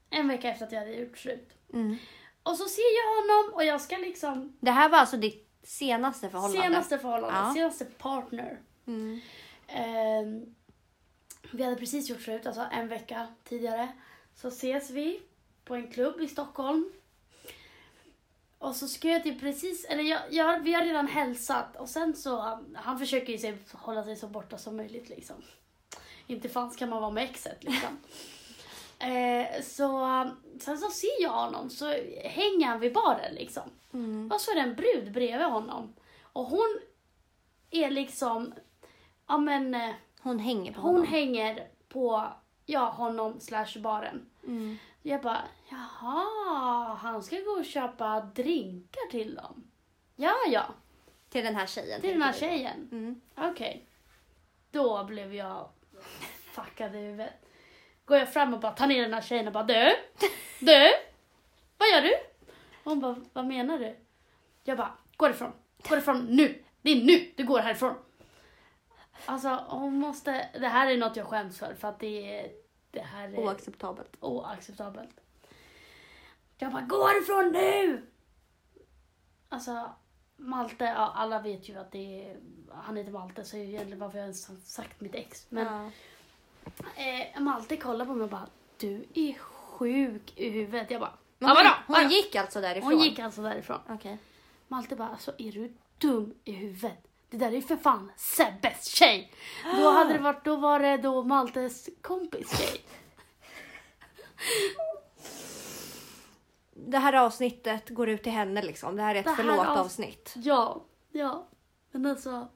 en 0.09 0.27
vecka 0.27 0.49
efter 0.49 0.65
att 0.65 0.71
vi 0.71 0.77
hade 0.77 0.93
gjort 0.93 1.17
slut. 1.17 1.49
Mm. 1.73 1.97
Och 2.43 2.57
så 2.57 2.65
ser 2.69 2.95
jag 2.97 3.15
honom 3.21 3.53
och 3.53 3.63
jag 3.63 3.81
ska 3.81 3.97
liksom, 3.97 4.57
Det 4.59 4.71
här 4.71 4.89
var 4.89 4.97
alltså 4.97 5.17
ditt 5.17 5.47
senaste 5.63 6.29
förhållande? 6.29 6.61
senaste 6.61 6.97
förhållande, 6.99 7.39
Ja. 7.39 7.53
senaste 7.53 7.85
partner. 7.85 8.59
Mm. 8.87 9.19
Ehm, 9.67 10.55
vi 11.51 11.63
hade 11.63 11.75
precis 11.75 12.09
gjort 12.09 12.21
slut, 12.21 12.45
alltså 12.47 12.65
en 12.71 12.87
vecka 12.87 13.27
tidigare. 13.43 13.87
Så 14.35 14.47
ses 14.47 14.89
vi 14.89 15.21
på 15.65 15.75
en 15.75 15.91
klubb 15.91 16.21
i 16.21 16.27
Stockholm. 16.27 16.91
Och 18.57 18.75
så 18.75 18.87
ska 18.87 19.07
jag 19.09 19.23
typ 19.23 19.39
precis, 19.39 19.85
eller 19.85 20.03
jag, 20.03 20.19
jag, 20.29 20.59
vi 20.59 20.73
har 20.73 20.83
redan 20.83 21.07
hälsat 21.07 21.75
och 21.75 21.89
sen 21.89 22.15
så, 22.15 22.59
han 22.75 22.99
försöker 22.99 23.33
ju 23.33 23.39
sig, 23.39 23.57
hålla 23.73 24.03
sig 24.03 24.15
så 24.15 24.27
borta 24.27 24.57
som 24.57 24.77
möjligt 24.77 25.09
liksom. 25.09 25.35
Inte 26.27 26.49
fanns 26.49 26.75
kan 26.75 26.89
man 26.89 27.01
vara 27.01 27.11
med 27.11 27.23
exet 27.23 27.63
liksom. 27.63 27.97
Eh, 29.01 29.61
så 29.63 29.99
sen 30.59 30.77
så 30.77 30.89
ser 30.89 31.21
jag 31.23 31.29
honom 31.29 31.69
så 31.69 31.85
hänger 32.23 32.65
han 32.67 32.79
vid 32.79 32.93
baren 32.93 33.35
liksom. 33.35 33.63
Mm. 33.93 34.31
Och 34.33 34.41
så 34.41 34.51
är 34.51 34.55
det 34.55 34.61
en 34.61 34.75
brud 34.75 35.11
bredvid 35.11 35.47
honom. 35.47 35.93
Och 36.33 36.45
hon 36.45 36.79
är 37.71 37.89
liksom, 37.89 38.53
ja 39.27 39.37
men 39.37 39.73
eh, 39.75 39.89
Hon 40.21 40.39
hänger 40.39 40.73
på 40.73 40.81
hon 40.81 40.91
honom. 40.91 41.07
hänger 41.07 41.67
på, 41.89 42.27
ja 42.65 42.89
honom 42.89 43.39
slash 43.39 43.79
baren. 43.79 44.25
Mm. 44.43 44.77
Jag 45.01 45.21
bara, 45.21 45.41
jaha, 45.69 46.93
han 47.01 47.23
ska 47.23 47.35
gå 47.39 47.51
och 47.51 47.65
köpa 47.65 48.21
drinkar 48.21 49.11
till 49.11 49.35
dem. 49.35 49.63
Ja, 50.15 50.33
ja, 50.47 50.63
Till 51.29 51.43
den 51.43 51.55
här 51.55 51.67
tjejen. 51.67 52.01
till 52.01 52.09
den 52.09 52.21
här 52.21 52.33
tjejen. 52.33 52.89
Mm. 52.91 53.21
Okej. 53.37 53.85
Då 54.71 55.03
blev 55.03 55.35
jag 55.35 55.69
fuckad 56.51 56.95
i 56.95 56.97
huvudet. 56.97 57.33
Går 58.05 58.17
jag 58.17 58.33
fram 58.33 58.53
och 58.53 58.59
bara 58.59 58.71
tar 58.71 58.87
ner 58.87 59.01
den 59.01 59.13
här 59.13 59.21
tjejen 59.21 59.47
och 59.47 59.53
bara 59.53 59.63
du, 59.63 59.95
du, 60.59 60.89
vad 61.77 61.89
gör 61.89 62.01
du? 62.01 62.13
Hon 62.83 62.99
bara, 62.99 63.15
vad 63.33 63.45
menar 63.45 63.79
du? 63.79 63.95
Jag 64.63 64.77
bara, 64.77 64.91
gå 65.17 65.29
ifrån, 65.29 65.51
gå 65.89 65.97
ifrån 65.97 66.25
nu, 66.25 66.63
det 66.81 66.91
är 66.91 67.03
nu 67.03 67.31
du 67.37 67.43
går 67.45 67.59
härifrån. 67.59 67.95
Alltså 69.25 69.65
hon 69.69 69.95
måste, 69.99 70.49
det 70.53 70.67
här 70.67 70.91
är 70.91 70.97
något 70.97 71.15
jag 71.15 71.25
skäms 71.27 71.59
för 71.59 71.73
för 71.73 71.87
att 71.87 71.99
det 71.99 72.39
är, 72.39 72.51
det 72.91 73.01
här 73.01 73.29
är 73.29 73.39
Oacceptabelt. 73.39 74.15
oacceptabelt. 74.19 75.19
Jag 76.57 76.71
bara, 76.71 76.81
gå 76.81 77.07
härifrån 77.07 77.51
nu! 77.51 78.07
Alltså, 79.49 79.91
Malte, 80.37 80.85
ja, 80.85 81.11
alla 81.15 81.39
vet 81.41 81.69
ju 81.69 81.77
att 81.79 81.91
det 81.91 82.29
är, 82.29 82.37
han 82.71 82.97
heter 82.97 83.11
Malte 83.11 83.43
så 83.43 83.57
egentligen 83.57 83.99
varför 83.99 84.17
jag 84.17 84.23
ens 84.23 84.47
har 84.47 84.55
sagt 84.55 85.01
mitt 85.01 85.15
ex. 85.15 85.45
Men 85.49 85.65
ja. 85.65 85.91
Eh, 86.95 87.41
Malte 87.41 87.77
kollar 87.77 88.05
på 88.05 88.13
mig 88.13 88.23
och 88.23 88.29
bara, 88.29 88.47
du 88.77 89.05
är 89.13 89.33
sjuk 89.39 90.33
i 90.35 90.49
huvudet. 90.49 90.91
Jag 90.91 91.01
bara, 91.01 91.13
Men 91.37 91.49
hon, 91.49 91.55
vadå? 91.55 91.69
hon 91.87 92.09
gick 92.09 92.35
alltså 92.35 92.61
därifrån? 92.61 92.93
Hon 92.93 93.01
gick 93.01 93.19
alltså 93.19 93.41
därifrån. 93.41 93.79
Okej. 93.89 94.17
Malte 94.67 94.95
bara, 94.95 95.09
alltså 95.09 95.31
är 95.37 95.51
du 95.51 95.73
dum 95.97 96.33
i 96.43 96.51
huvudet? 96.51 97.07
Det 97.29 97.37
där 97.37 97.47
är 97.47 97.51
ju 97.51 97.61
för 97.61 97.77
fan 97.77 98.11
Sebbes 98.15 98.85
tjej! 98.85 99.31
Då 99.63 99.89
hade 99.91 100.13
det 100.13 100.19
varit, 100.19 100.45
då 100.45 100.55
var 100.55 100.79
det 100.79 100.97
då 100.97 101.23
Maltes 101.23 101.89
kompis 102.01 102.57
tjej. 102.59 102.81
Det 106.73 106.97
här 106.97 107.13
avsnittet 107.13 107.89
går 107.89 108.09
ut 108.09 108.23
till 108.23 108.31
henne 108.31 108.61
liksom. 108.61 108.95
Det 108.95 109.01
här 109.03 109.15
är 109.15 109.19
ett 109.19 109.25
Det 109.25 109.29
här 109.29 109.35
förlåt-avsnitt. 109.37 110.33
Ja, 110.35 110.83
ja. 111.11 111.47
Men 111.91 112.05
alltså, 112.05 112.47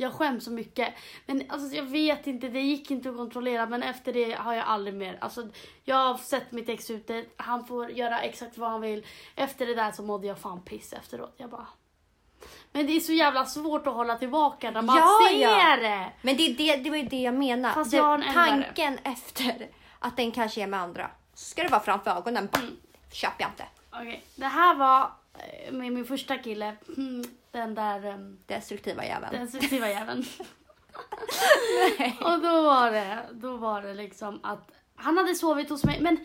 jag 0.00 0.12
skäms 0.12 0.44
så 0.44 0.50
mycket. 0.50 0.94
Men 1.26 1.42
alltså 1.48 1.76
jag 1.76 1.82
vet 1.82 2.26
inte, 2.26 2.48
det 2.48 2.60
gick 2.60 2.90
inte 2.90 3.10
att 3.10 3.16
kontrollera 3.16 3.66
men 3.66 3.82
efter 3.82 4.12
det 4.12 4.32
har 4.32 4.54
jag 4.54 4.66
aldrig 4.66 4.94
mer, 4.94 5.18
alltså 5.20 5.48
jag 5.84 5.96
har 5.96 6.16
sett 6.16 6.52
mitt 6.52 6.68
ex 6.68 6.90
ute, 6.90 7.24
han 7.36 7.66
får 7.66 7.90
göra 7.90 8.20
exakt 8.20 8.58
vad 8.58 8.70
han 8.70 8.80
vill. 8.80 9.06
Efter 9.36 9.66
det 9.66 9.74
där 9.74 9.92
så 9.92 10.02
mådde 10.02 10.26
jag 10.26 10.38
fan 10.38 10.62
piss 10.62 10.92
efteråt. 10.92 11.34
Jag 11.36 11.50
bara... 11.50 11.66
Men 12.72 12.86
det 12.86 12.96
är 12.96 13.00
så 13.00 13.12
jävla 13.12 13.46
svårt 13.46 13.86
att 13.86 13.94
hålla 13.94 14.18
tillbaka 14.18 14.70
när 14.70 14.82
man 14.82 14.96
Ja, 14.96 15.18
ser 15.30 15.42
ja. 15.42 15.76
det! 15.76 16.12
Men 16.22 16.36
det, 16.36 16.48
det, 16.48 16.76
det 16.76 16.90
var 16.90 16.96
ju 16.96 17.02
det 17.02 17.22
jag 17.22 17.34
menar. 17.34 17.72
Fast 17.72 17.92
jag 17.92 18.02
har 18.02 18.18
en 18.18 18.34
tanken 18.34 18.98
efter 19.02 19.68
att 19.98 20.16
den 20.16 20.32
kanske 20.32 20.62
är 20.62 20.66
med 20.66 20.80
andra. 20.80 21.10
Så 21.34 21.44
ska 21.44 21.62
det 21.62 21.68
vara 21.68 21.80
framför 21.80 22.10
ögonen. 22.10 22.48
Mm. 22.54 22.76
Köper 23.12 23.42
jag 23.42 23.50
inte. 23.50 23.64
Okej, 23.90 24.24
det 24.34 24.46
här 24.46 24.74
var 24.74 25.10
med 25.70 25.92
min 25.92 26.04
första 26.04 26.38
kille, 26.38 26.76
mm, 26.96 27.24
den 27.50 27.74
där 27.74 28.06
um, 28.06 28.38
Destruktiva 28.46 29.04
jäveln. 29.04 29.40
destruktiva 29.40 29.88
jäveln. 29.88 30.24
Och 32.20 32.40
då 32.42 32.62
var 32.62 32.90
det, 32.90 33.18
då 33.32 33.56
var 33.56 33.82
det 33.82 33.94
liksom 33.94 34.40
att 34.42 34.70
han 34.94 35.16
hade 35.16 35.34
sovit 35.34 35.70
hos 35.70 35.84
mig. 35.84 36.00
Men 36.00 36.18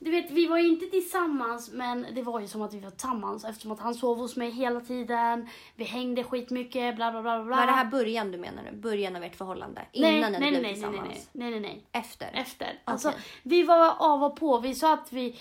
du 0.00 0.10
vet, 0.10 0.30
vi 0.30 0.46
var 0.46 0.58
ju 0.58 0.68
inte 0.68 0.86
tillsammans, 0.86 1.70
men 1.72 2.06
det 2.14 2.22
var 2.22 2.40
ju 2.40 2.46
som 2.46 2.62
att 2.62 2.74
vi 2.74 2.80
var 2.80 2.90
tillsammans 2.90 3.44
eftersom 3.44 3.72
att 3.72 3.80
han 3.80 3.94
sov 3.94 4.18
hos 4.18 4.36
mig 4.36 4.50
hela 4.50 4.80
tiden. 4.80 5.48
Vi 5.76 5.84
hängde 5.84 6.24
skitmycket, 6.24 6.96
bla 6.96 7.10
bla 7.10 7.22
bla 7.22 7.44
bla. 7.44 7.56
Var 7.56 7.66
det 7.66 7.72
här 7.72 7.84
början 7.84 8.32
du 8.32 8.38
menar 8.38 8.62
nu? 8.62 8.72
Början 8.72 9.16
av 9.16 9.22
ert 9.22 9.36
förhållande? 9.36 9.82
Innan 9.92 10.20
nej, 10.20 10.30
ni 10.30 10.38
nej, 10.38 10.50
blev 10.50 10.62
nej, 10.62 10.72
tillsammans? 10.72 11.28
nej, 11.32 11.50
nej, 11.50 11.50
nej, 11.50 11.60
nej. 11.60 11.84
Efter? 11.92 12.30
Efter. 12.34 12.80
Alltså, 12.84 13.08
Okej. 13.08 13.20
vi 13.42 13.62
var 13.62 13.94
av 13.98 14.24
och 14.24 14.36
på. 14.36 14.58
Vi 14.58 14.74
sa 14.74 14.94
att 14.94 15.12
vi, 15.12 15.38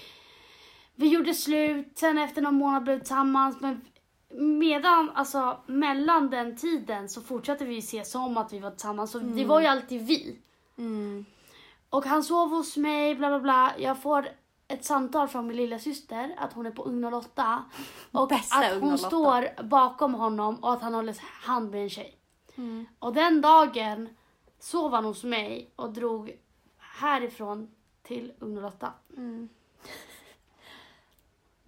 vi 0.99 1.07
gjorde 1.07 1.33
slut, 1.33 1.91
sen 1.95 2.17
efter 2.17 2.41
någon 2.41 2.55
månad 2.55 2.83
blev 2.83 2.95
vi 2.95 2.99
tillsammans. 2.99 3.61
Men 3.61 3.81
medan, 4.59 5.11
alltså 5.15 5.57
mellan 5.65 6.29
den 6.29 6.55
tiden 6.55 7.09
så 7.09 7.21
fortsatte 7.21 7.65
vi 7.65 7.81
se 7.81 8.03
som 8.03 8.37
att 8.37 8.53
vi 8.53 8.59
var 8.59 8.71
tillsammans. 8.71 9.11
Så 9.11 9.19
det 9.19 9.45
var 9.45 9.61
ju 9.61 9.67
alltid 9.67 10.01
vi. 10.01 10.39
Mm. 10.77 11.25
Och 11.89 12.05
han 12.05 12.23
sov 12.23 12.49
hos 12.49 12.77
mig, 12.77 13.15
bla 13.15 13.29
bla 13.29 13.39
bla. 13.39 13.73
Jag 13.77 14.01
får 14.01 14.27
ett 14.67 14.85
samtal 14.85 15.27
från 15.27 15.47
min 15.47 15.57
lilla 15.57 15.79
syster 15.79 16.35
att 16.37 16.53
hon 16.53 16.65
är 16.65 16.71
på 16.71 16.83
Ugn 16.83 17.13
08 17.13 17.63
Och 18.11 18.27
Bästa 18.27 18.57
att 18.57 18.81
hon 18.81 18.93
08. 18.93 18.97
står 18.97 19.63
bakom 19.63 20.13
honom 20.13 20.55
och 20.55 20.73
att 20.73 20.81
han 20.81 20.93
håller 20.93 21.15
hand 21.21 21.71
med 21.71 21.83
en 21.83 21.89
tjej. 21.89 22.17
Mm. 22.55 22.85
Och 22.99 23.13
den 23.13 23.41
dagen 23.41 24.09
sov 24.59 24.91
han 24.91 25.05
hos 25.05 25.23
mig 25.23 25.71
och 25.75 25.93
drog 25.93 26.37
härifrån 26.77 27.71
till 28.03 28.33
Ugn 28.39 28.65
08. 28.65 28.93
Mm. 29.17 29.49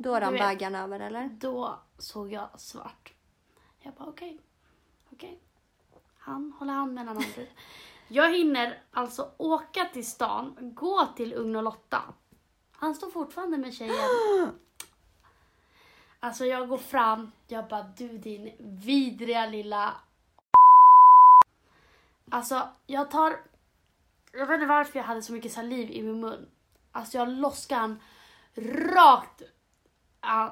Då 0.01 0.19
rann 0.19 0.33
bägaren 0.33 0.75
över 0.75 0.99
eller? 0.99 1.29
Då 1.29 1.79
såg 1.97 2.31
jag 2.31 2.59
svart. 2.59 3.13
Jag 3.79 3.93
bara 3.93 4.09
okej, 4.09 4.41
okej. 5.13 5.39
Han 6.17 6.53
håller 6.59 6.73
hand 6.73 6.93
med 6.93 7.01
en 7.01 7.09
annan 7.09 7.23
brud. 7.35 7.47
Jag 8.07 8.37
hinner 8.37 8.83
alltså 8.91 9.31
åka 9.37 9.85
till 9.85 10.07
stan, 10.07 10.55
gå 10.59 11.05
till 11.15 11.33
Ugn 11.33 11.55
och 11.55 11.63
Lotta. 11.63 12.01
Han 12.71 12.95
står 12.95 13.09
fortfarande 13.09 13.57
med 13.57 13.73
tjejen. 13.73 13.95
Alltså 16.19 16.45
jag 16.45 16.69
går 16.69 16.77
fram, 16.77 17.31
jag 17.47 17.67
bara 17.67 17.83
du 17.97 18.17
din 18.17 18.51
vidriga 18.59 19.45
lilla 19.45 19.93
Alltså 22.29 22.69
jag 22.87 23.11
tar, 23.11 23.39
jag 24.31 24.45
vet 24.45 24.53
inte 24.53 24.65
varför 24.65 24.99
jag 24.99 25.03
hade 25.03 25.21
så 25.21 25.33
mycket 25.33 25.51
saliv 25.51 25.91
i 25.91 26.01
min 26.01 26.19
mun. 26.19 26.49
Alltså 26.91 27.17
jag 27.17 27.29
loskade 27.29 27.81
han 27.81 28.01
rakt 28.95 29.41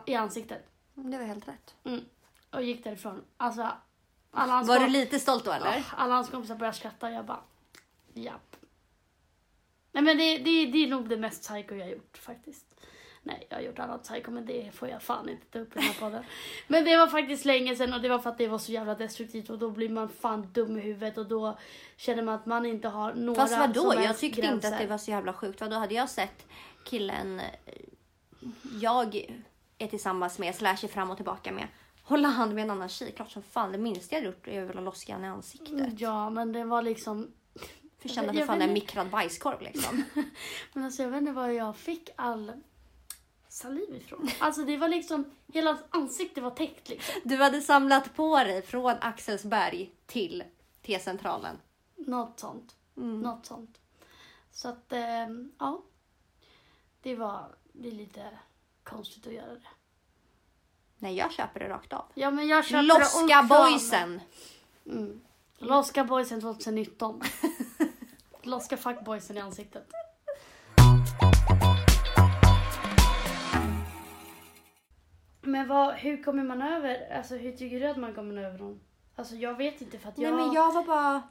i 0.06 0.16
ansiktet. 0.16 0.70
Det 0.94 1.18
var 1.18 1.26
helt 1.26 1.48
rätt. 1.48 1.76
Mm. 1.84 2.06
Och 2.52 2.64
gick 2.64 2.84
därifrån. 2.84 3.24
Alltså, 3.38 3.72
alla 4.32 4.54
hans, 4.54 4.68
Var 4.68 4.80
du 4.80 4.88
lite 4.88 5.20
stolt 5.20 5.46
då 5.46 5.52
eller? 5.52 5.84
Alla 5.98 6.14
hans 6.14 6.30
kompisar 6.30 6.56
började 6.56 6.78
skratta 6.78 7.08
och 7.08 7.14
jag 7.14 7.26
bara, 7.26 7.40
japp. 8.14 8.56
Nej 9.92 10.04
men 10.04 10.18
det, 10.18 10.38
det, 10.38 10.66
det 10.66 10.84
är 10.84 10.88
nog 10.88 11.10
det 11.10 11.18
mest 11.18 11.42
psycho 11.42 11.76
jag 11.76 11.90
gjort 11.90 12.18
faktiskt. 12.18 12.66
Nej, 13.24 13.48
jag 13.50 13.58
har 13.58 13.62
gjort 13.62 13.80
annat 13.80 14.04
psycho 14.04 14.32
men 14.32 14.46
det 14.46 14.72
får 14.74 14.88
jag 14.88 15.02
fan 15.02 15.30
inte 15.30 15.46
ta 15.46 15.60
upp 15.60 15.76
i 15.76 15.80
den 15.80 15.84
här 15.84 15.94
podden. 16.00 16.24
Men 16.68 16.86
det 16.86 16.98
var 16.98 17.08
faktiskt 17.08 17.46
länge 17.46 17.76
sedan 17.76 17.94
och 17.94 18.02
det 18.02 18.10
var 18.10 18.20
för 18.20 18.30
att 18.30 18.38
det 18.38 18.48
var 18.48 18.58
så 18.58 18.72
jävla 18.72 18.96
destruktivt 18.96 19.50
och 19.50 19.60
då 19.60 19.72
blir 19.72 19.90
man 19.90 20.10
fan 20.10 20.52
dum 20.54 20.78
i 20.78 20.82
huvudet 20.82 21.18
och 21.18 21.26
då 21.26 21.58
känner 21.98 22.24
man 22.24 22.36
att 22.36 22.46
man 22.46 22.66
inte 22.66 22.88
har 22.88 23.14
några 23.14 23.42
Fast 23.42 23.58
vadå? 23.58 23.94
Jag 24.02 24.18
tyckte 24.18 24.42
gränser. 24.42 24.56
inte 24.56 24.68
att 24.68 24.82
det 24.82 24.88
var 24.88 24.98
så 24.98 25.12
jävla 25.12 25.34
sjukt. 25.34 25.62
Vadå 25.62 25.76
hade 25.76 25.94
jag 25.94 26.10
sett 26.10 26.46
killen 26.84 27.40
eh, 27.40 27.46
jag 28.82 29.26
är 29.78 29.88
tillsammans 29.88 30.40
med, 30.40 30.56
slash 30.56 30.78
är 30.84 30.88
fram 30.88 31.12
och 31.12 31.18
tillbaka 31.18 31.52
med, 31.52 31.68
hålla 32.04 32.28
hand 32.28 32.56
med 32.56 32.64
en 32.64 32.70
annan 32.70 32.90
tjej. 32.90 33.12
Klart 33.12 33.32
som 33.32 33.44
fan, 33.44 33.72
det 33.72 33.78
minsta 33.78 34.16
jag 34.16 34.22
hade 34.22 34.36
gjort 34.36 34.48
är 34.48 34.66
väl 34.66 34.78
att 34.78 34.84
loska 34.84 35.14
henne 35.14 35.28
i 35.28 35.30
ansiktet. 35.30 36.00
Ja, 36.00 36.30
men 36.30 36.52
det 36.52 36.64
var 36.64 36.82
liksom... 36.82 37.32
För 38.00 38.10
känna 38.10 38.34
för 38.34 38.46
fan 38.46 38.62
en 38.62 38.74
mikrad 38.74 39.10
bajskorv 39.10 39.62
liksom. 39.62 40.04
Men 40.74 40.84
alltså 40.84 41.04
jag 41.04 41.10
vet 41.10 41.20
inte 41.20 41.32
var 41.32 41.50
jag 41.50 41.76
fick 41.76 42.10
all 42.16 42.52
saliv 43.50 43.96
ifrån. 43.96 44.30
Alltså 44.40 44.64
det 44.64 44.78
var 44.78 44.88
liksom, 44.88 45.26
hela 45.54 45.70
hans 45.70 45.84
ansikte 45.90 46.42
var 46.42 46.52
täckt 46.52 46.90
liksom. 46.90 47.22
Du 47.24 47.38
hade 47.38 47.62
samlat 47.62 48.16
på 48.16 48.38
dig 48.38 48.62
från 48.62 48.96
Axelsberg 49.02 49.92
till 50.06 50.44
T-centralen. 50.82 51.58
Något 51.96 52.40
sånt. 52.40 52.76
Mm. 52.98 53.22
Något 53.22 53.46
sånt. 53.46 53.82
Så 54.52 54.70
att, 54.70 54.94
ehm, 54.94 55.52
ja. 55.60 55.84
Det 57.02 57.16
var, 57.16 57.56
det 57.74 57.88
är 57.88 57.92
lite 57.92 58.30
konstigt 58.90 59.28
att 59.28 59.34
göra 59.34 59.54
det. 59.54 59.68
Nej, 60.98 61.16
jag 61.16 61.32
köper 61.32 61.60
det 61.60 61.70
rakt 61.70 61.94
av. 61.94 62.06
Ja 62.14 62.32
men 62.32 62.48
jag 62.48 62.66
köper 62.66 62.82
det 62.82 62.88
Loska 62.88 63.40
också. 63.40 63.48
boysen! 63.48 64.22
Mm. 64.86 65.22
Loska 65.58 66.04
boysen 66.04 66.42
2019. 66.42 67.22
Loska 68.42 68.78
fuckboysen 68.78 69.38
i 69.38 69.40
ansiktet. 69.40 69.88
Men 75.42 75.68
vad, 75.68 75.96
hur 75.96 76.24
kommer 76.24 76.44
man 76.44 76.62
över, 76.62 77.18
alltså 77.18 77.36
hur 77.36 77.52
tycker 77.52 77.80
du 77.80 77.88
att 77.88 77.98
man 77.98 78.14
kommer 78.14 78.44
över 78.44 78.58
dem? 78.58 78.80
Alltså 79.16 79.36
jag 79.36 79.58
vet 79.58 79.82
inte 79.82 80.00
för 80.00 80.10
att 80.10 80.18
jag... 80.18 80.34
Nej 80.34 80.46
men 80.46 80.54
jag 80.54 80.74
var 80.74 80.84
bara... 80.84 81.22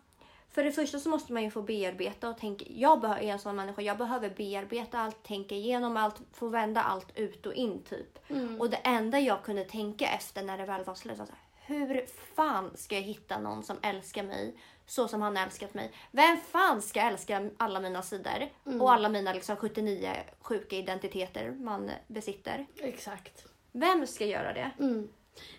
För 0.51 0.65
det 0.65 0.73
första 0.73 0.99
så 0.99 1.09
måste 1.09 1.33
man 1.33 1.43
ju 1.43 1.51
få 1.51 1.63
bearbeta 1.63 2.29
och 2.29 2.39
tänka. 2.39 2.65
Jag 2.69 3.05
är 3.05 3.23
en 3.23 3.39
sån 3.39 3.57
människa, 3.57 3.83
jag 3.83 3.99
behöver 3.99 4.31
bearbeta 4.31 4.99
allt, 4.99 5.23
tänka 5.23 5.55
igenom 5.55 5.97
allt, 5.97 6.21
få 6.33 6.49
vända 6.49 6.83
allt 6.83 7.19
ut 7.19 7.47
och 7.47 7.55
in 7.55 7.83
typ. 7.83 8.31
Mm. 8.31 8.61
Och 8.61 8.71
det 8.71 8.77
enda 8.77 9.21
jag 9.21 9.43
kunde 9.43 9.65
tänka 9.65 10.07
efter 10.07 10.43
när 10.43 10.59
det 10.59 10.65
väl 10.65 10.85
var 10.85 10.95
slut 10.95 11.19
var 11.19 11.27
så 11.27 11.33
här, 11.33 11.41
hur 11.67 12.07
fan 12.35 12.71
ska 12.77 12.95
jag 12.95 13.03
hitta 13.03 13.39
någon 13.39 13.63
som 13.63 13.77
älskar 13.83 14.23
mig 14.23 14.57
så 14.87 15.09
som 15.09 15.23
han 15.23 15.37
älskat 15.37 15.75
mig? 15.75 15.93
Vem 16.11 16.37
fan 16.37 16.83
ska 16.83 17.01
älska 17.01 17.51
alla 17.57 17.81
mina 17.81 18.03
sidor 18.03 18.49
och 18.81 18.93
alla 18.93 19.09
mina 19.09 19.33
liksom 19.33 19.57
79 19.57 20.13
sjuka 20.41 20.77
identiteter 20.77 21.51
man 21.51 21.91
besitter? 22.07 22.67
Exakt. 22.77 23.47
Vem 23.73 24.07
ska 24.07 24.27
göra 24.27 24.53
det? 24.53 24.71
Mm. 24.79 25.09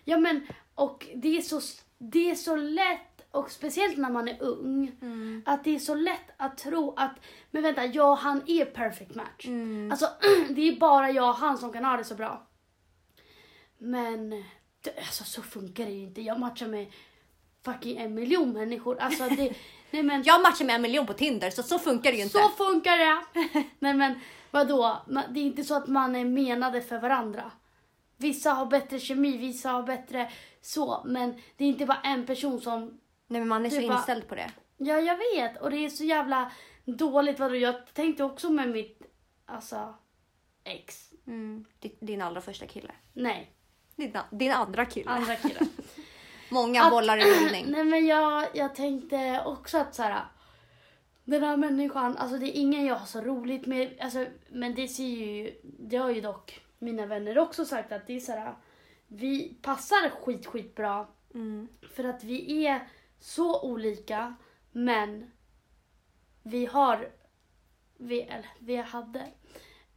Ja 0.04 0.18
men, 0.18 0.46
och 0.74 1.06
det 1.14 1.36
är, 1.36 1.42
så, 1.42 1.60
det 1.98 2.30
är 2.30 2.34
så 2.34 2.56
lätt, 2.56 3.00
och 3.30 3.50
speciellt 3.50 3.98
när 3.98 4.10
man 4.10 4.28
är 4.28 4.42
ung, 4.42 4.92
att 5.46 5.64
det 5.64 5.74
är 5.74 5.78
så 5.78 5.94
lätt 5.94 6.30
att 6.36 6.58
tro 6.58 6.94
att, 6.96 7.14
men 7.50 7.62
vänta, 7.62 7.86
jag 7.86 8.10
och 8.10 8.18
han 8.18 8.42
är 8.46 8.64
perfect 8.64 9.14
match. 9.14 9.46
Alltså, 9.90 10.08
det 10.50 10.68
är 10.68 10.76
bara 10.76 11.10
jag 11.10 11.28
och 11.28 11.36
han 11.36 11.58
som 11.58 11.72
kan 11.72 11.84
ha 11.84 11.96
det 11.96 12.04
så 12.04 12.14
bra. 12.14 12.48
Men, 13.78 14.30
det, 14.80 14.98
alltså 14.98 15.24
så 15.24 15.42
funkar 15.42 15.86
det 15.86 15.92
ju 15.92 16.02
inte. 16.02 16.22
Jag 16.22 16.40
matchar 16.40 16.66
med 16.68 16.92
fucking 17.64 17.96
en 17.96 18.14
miljon 18.14 18.52
människor. 18.52 18.98
Alltså 19.00 19.28
det, 19.28 19.54
nej 19.90 20.02
men. 20.02 20.22
Jag 20.22 20.42
matchar 20.42 20.64
med 20.64 20.74
en 20.74 20.82
miljon 20.82 21.06
på 21.06 21.12
Tinder 21.12 21.50
så 21.50 21.62
så 21.62 21.78
funkar 21.78 22.10
det 22.10 22.16
ju 22.16 22.22
inte. 22.22 22.38
Så 22.38 22.48
funkar 22.48 22.98
det! 22.98 23.24
Nej 23.78 23.94
men 23.94 24.20
vadå? 24.50 25.02
Det 25.06 25.40
är 25.40 25.44
inte 25.44 25.64
så 25.64 25.74
att 25.74 25.86
man 25.86 26.16
är 26.16 26.24
menade 26.24 26.82
för 26.82 26.98
varandra. 26.98 27.50
Vissa 28.16 28.50
har 28.50 28.66
bättre 28.66 28.98
kemi, 28.98 29.36
vissa 29.36 29.70
har 29.70 29.82
bättre 29.82 30.30
så. 30.60 31.02
Men 31.06 31.34
det 31.56 31.64
är 31.64 31.68
inte 31.68 31.86
bara 31.86 32.00
en 32.04 32.26
person 32.26 32.60
som... 32.60 33.00
Nej 33.28 33.40
men 33.40 33.48
man 33.48 33.66
är 33.66 33.70
så 33.70 33.80
Du 33.80 33.88
bara- 33.88 33.96
inställd 33.98 34.28
på 34.28 34.34
det. 34.34 34.50
Ja, 34.76 35.00
jag 35.00 35.16
vet. 35.16 35.60
Och 35.60 35.70
det 35.70 35.76
är 35.84 35.88
så 35.88 36.04
jävla 36.04 36.52
dåligt. 36.84 37.38
Vadå? 37.38 37.54
Jag 37.56 37.94
tänkte 37.94 38.24
också 38.24 38.50
med 38.50 38.68
mitt, 38.68 39.02
alltså, 39.46 39.94
ex. 40.64 41.10
Mm. 41.26 41.64
Din- 41.80 41.96
Din 42.00 42.22
allra 42.22 42.40
första 42.40 42.66
kille. 42.66 42.92
Nej, 43.12 43.52
Din, 43.96 44.16
din 44.30 44.52
andra 44.52 44.84
kille. 44.86 45.10
andra 45.10 45.36
killen. 45.36 45.68
Många 46.50 46.82
Att- 46.82 46.90
bollar 46.90 47.18
i 47.18 47.20
rullning. 47.22 47.64
Nej 47.68 47.84
men 47.84 48.06
jag, 48.06 48.46
jag 48.54 48.74
tänkte 48.74 49.42
också 49.46 49.78
att 49.78 49.94
så 49.94 50.02
här. 50.02 50.24
Den 51.24 51.42
här 51.42 51.56
människan, 51.56 52.16
alltså 52.16 52.38
det 52.38 52.46
är 52.46 52.60
ingen 52.60 52.84
jag 52.86 52.94
har 52.96 53.06
så 53.06 53.20
roligt 53.20 53.66
med. 53.66 53.96
Alltså, 54.00 54.26
men 54.48 54.74
det 54.74 54.88
ser 54.88 55.04
ju, 55.04 55.54
det 55.62 55.96
har 55.96 56.10
ju 56.10 56.20
dock 56.20 56.60
mina 56.78 57.06
vänner 57.06 57.38
också 57.38 57.64
sagt 57.64 57.92
att 57.92 58.06
det 58.06 58.16
är 58.16 58.20
så 58.20 58.32
här. 58.32 58.54
Vi 59.06 59.54
passar 59.62 60.10
skit 60.10 60.46
skit 60.46 60.74
bra 60.74 61.08
Mm. 61.34 61.68
för 61.96 62.04
att 62.04 62.24
vi 62.24 62.66
är 62.66 62.88
så 63.18 63.62
olika 63.62 64.34
men 64.72 65.30
vi 66.42 66.66
har, 66.66 67.12
vi, 67.96 68.20
eller, 68.20 68.48
vi 68.58 68.76
hade 68.76 69.26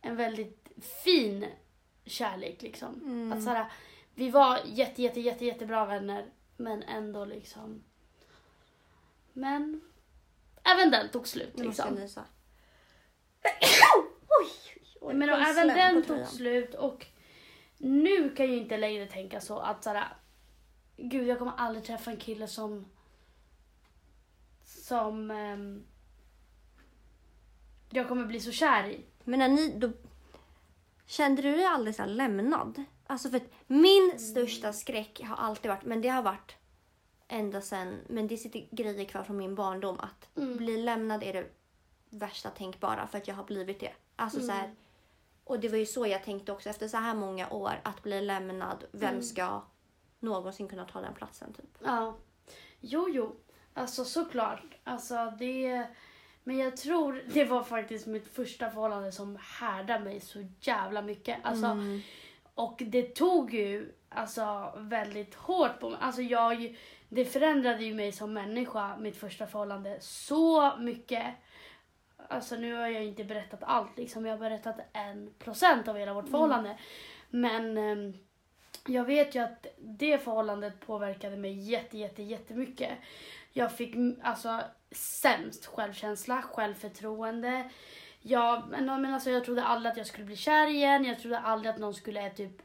en 0.02 0.16
väldigt 0.16 0.72
fin 1.04 1.46
kärlek 2.06 2.62
liksom. 2.62 3.02
Mm. 3.02 3.34
Att 3.34 3.44
så 3.44 3.50
här, 3.50 3.72
vi 4.16 4.30
var 4.30 4.60
jätte, 4.66 5.02
jätte, 5.02 5.20
jätte, 5.20 5.46
jättebra 5.46 5.86
vänner 5.86 6.26
men 6.58 6.84
ändå 6.84 7.26
liksom. 7.26 7.84
Men 9.34 9.82
även 10.64 10.92
den 10.92 11.10
tog 11.10 11.28
slut 11.28 11.58
måste 11.58 11.82
jag 11.82 11.92
liksom. 11.92 11.96
nysa. 11.96 12.26
Oj, 15.02 15.16
Men 15.16 15.30
och 15.30 15.36
kom 15.36 15.46
även 15.46 15.68
den 15.68 16.04
tog 16.04 16.28
slut 16.28 16.76
och 16.76 17.06
nu 17.78 18.30
kan 18.30 18.46
jag 18.46 18.56
ju 18.56 18.62
inte 18.62 18.78
längre 18.78 19.06
tänka 19.08 19.42
så 19.42 19.60
att 19.60 19.84
såhär, 19.84 20.08
gud 20.98 21.28
jag 21.28 21.40
kommer 21.40 21.54
aldrig 21.58 21.86
träffa 21.86 22.12
en 22.12 22.18
kille 22.18 22.48
som 22.48 22.86
som 24.92 25.32
ehm, 25.32 25.84
jag 27.90 28.08
kommer 28.08 28.26
bli 28.26 28.40
så 28.40 28.52
kär 28.52 28.88
i. 28.88 29.06
Men 29.24 29.40
när 29.40 29.48
ni, 29.50 29.74
då, 29.80 29.92
kände 31.06 31.42
du 31.42 31.52
dig 31.52 31.66
aldrig 31.66 31.96
så 31.96 32.06
lämnad? 32.06 32.84
Alltså 33.08 33.30
för 33.30 33.38
att 33.38 33.52
min 33.68 34.20
största 34.20 34.74
skräck 34.74 35.22
har 35.24 35.36
alltid 35.36 35.72
varit, 35.72 35.84
men 35.86 36.02
det 36.02 36.10
har 36.10 36.22
varit 36.24 36.56
ända 37.28 37.62
sen, 37.62 38.00
men 38.10 38.28
det 38.28 38.38
sitter 38.38 38.68
grejer 38.72 39.06
kvar 39.06 39.24
från 39.24 39.38
min 39.38 39.56
barndom 39.56 40.00
att 40.00 40.38
Mm. 40.38 40.58
bli 40.58 40.78
lämnad 40.78 41.24
är 41.24 41.34
det 41.34 41.48
värsta 42.10 42.50
tänkbara 42.50 43.08
för 43.08 43.18
att 43.18 43.28
jag 43.28 43.36
har 43.36 43.44
blivit 43.44 43.80
det. 43.80 43.94
Alltså 44.16 44.40
så 44.40 44.46
Mm. 44.52 44.58
här, 44.58 44.76
och 45.44 45.60
det 45.60 45.70
var 45.70 45.78
ju 45.78 45.86
så 45.86 46.08
jag 46.08 46.24
tänkte 46.24 46.52
också 46.52 46.70
efter 46.70 46.88
så 46.88 46.98
här 46.98 47.16
många 47.16 47.50
år 47.50 47.82
att 47.84 48.04
bli 48.04 48.22
lämnad, 48.22 48.84
vem 48.92 49.10
Mm. 49.10 49.24
ska 49.24 49.62
någonsin 50.20 50.68
kunna 50.68 50.86
ta 50.86 51.02
den 51.02 51.14
platsen 51.14 51.54
typ? 51.54 51.78
Ja. 51.86 52.16
Jo, 52.80 53.10
jo. 53.10 53.36
Alltså 53.74 54.06
såklart. 54.06 54.64
Alltså 54.84 55.34
det... 55.40 55.88
Men 56.44 56.58
jag 56.58 56.78
tror 56.78 57.24
det 57.34 57.46
var 57.46 57.64
faktiskt 57.64 58.08
mitt 58.08 58.36
första 58.36 58.70
förhållande 58.70 59.12
som 59.12 59.38
härdade 59.60 60.04
mig 60.04 60.20
så 60.20 60.46
jävla 60.60 61.02
mycket. 61.02 61.38
Alltså, 61.44 61.66
Mm. 61.66 62.02
Och 62.56 62.82
det 62.86 63.16
tog 63.16 63.54
ju 63.54 63.92
alltså 64.10 64.74
väldigt 64.78 65.36
hårt 65.36 65.80
på 65.80 65.90
mig. 65.90 66.00
Alltså 66.02 66.22
jag, 66.22 66.78
det 67.10 67.26
förändrade 67.26 67.84
ju 67.84 67.94
mig 67.94 68.12
som 68.12 68.34
människa, 68.34 68.98
mitt 68.98 69.18
första 69.18 69.48
förhållande, 69.48 69.98
så 70.00 70.78
mycket. 70.78 71.26
Alltså 72.28 72.56
nu 72.56 72.74
har 72.74 72.88
jag 72.88 73.04
inte 73.04 73.24
berättat 73.24 73.64
allt 73.64 73.98
liksom. 73.98 74.26
Jag 74.26 74.34
har 74.34 74.40
berättat 74.40 74.80
en 74.94 75.34
procent 75.40 75.88
av 75.88 75.98
hela 75.98 76.14
vårt 76.14 76.30
förhållande. 76.30 76.78
Men 77.30 77.78
ehm, 77.78 78.14
jag 78.88 79.06
vet 79.06 79.36
ju 79.36 79.40
att 79.40 79.66
det 79.78 80.18
förhållandet 80.18 80.80
påverkade 80.80 81.38
mig 81.38 81.70
jätte, 81.72 81.98
jätte, 81.98 82.24
jättemycket. 82.24 82.92
Jag 83.54 83.72
fick 83.78 83.96
alltså 84.24 84.62
sämst 84.92 85.66
självkänsla, 85.66 86.42
självförtroende. 86.42 87.70
Jag, 88.22 88.64
men, 88.70 88.86
men 88.86 89.14
alltså, 89.14 89.30
jag 89.30 89.46
trodde 89.46 89.64
aldrig 89.64 89.92
att 89.92 89.98
jag 89.98 90.08
skulle 90.08 90.26
bli 90.26 90.36
kär 90.36 90.68
igen. 90.68 91.06
Jag 91.06 91.20
trodde 91.20 91.40
aldrig 91.40 91.74
att 91.74 91.80
någon 91.80 91.94
skulle 91.94 92.30
typ 92.30 92.62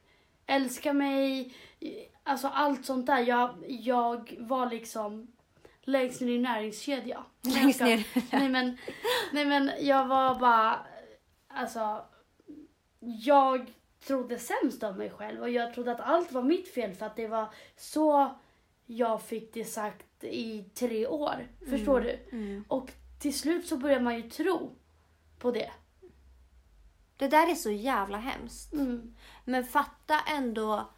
älska 0.46 0.92
mig. 0.92 1.54
Alltså 2.22 2.48
allt 2.48 2.86
sånt 2.86 3.06
där. 3.06 3.18
Jag, 3.18 3.64
jag 3.68 4.36
var 4.38 4.70
liksom 4.70 5.32
längst 5.82 6.20
ner 6.20 6.32
i 6.32 6.38
näringskedja. 6.38 7.24
Längst 7.42 7.80
ner. 7.80 8.06
nej, 8.32 8.48
men, 8.48 8.78
nej 9.32 9.44
men 9.44 9.70
jag 9.80 10.06
var 10.06 10.34
bara, 10.34 10.86
alltså, 11.48 12.04
jag 13.00 13.72
trodde 14.06 14.38
sämst 14.38 14.82
om 14.82 14.96
mig 14.96 15.10
själv 15.10 15.42
och 15.42 15.50
jag 15.50 15.74
trodde 15.74 15.92
att 15.92 16.00
allt 16.00 16.32
var 16.32 16.42
mitt 16.42 16.74
fel 16.74 16.92
för 16.92 17.06
att 17.06 17.16
det 17.16 17.28
var 17.28 17.48
så 17.76 18.34
jag 18.86 19.22
fick 19.22 19.54
det 19.54 19.64
sagt 19.64 20.05
i 20.24 20.64
tre 20.74 21.06
år. 21.06 21.48
Förstår 21.70 22.00
du? 22.00 22.18
Mm. 22.32 22.64
Och 22.68 22.92
till 23.18 23.38
slut 23.38 23.66
så 23.66 23.76
börjar 23.76 24.00
man 24.00 24.16
ju 24.16 24.22
tro 24.22 24.76
på 25.38 25.50
det. 25.50 25.70
Det 27.16 27.28
där 27.28 27.50
är 27.50 27.54
så 27.54 27.70
jävla 27.70 28.18
hemskt. 28.18 28.72
Mm. 28.72 29.14
Men 29.44 29.64
fatta 29.64 30.20
ändå 30.20 30.90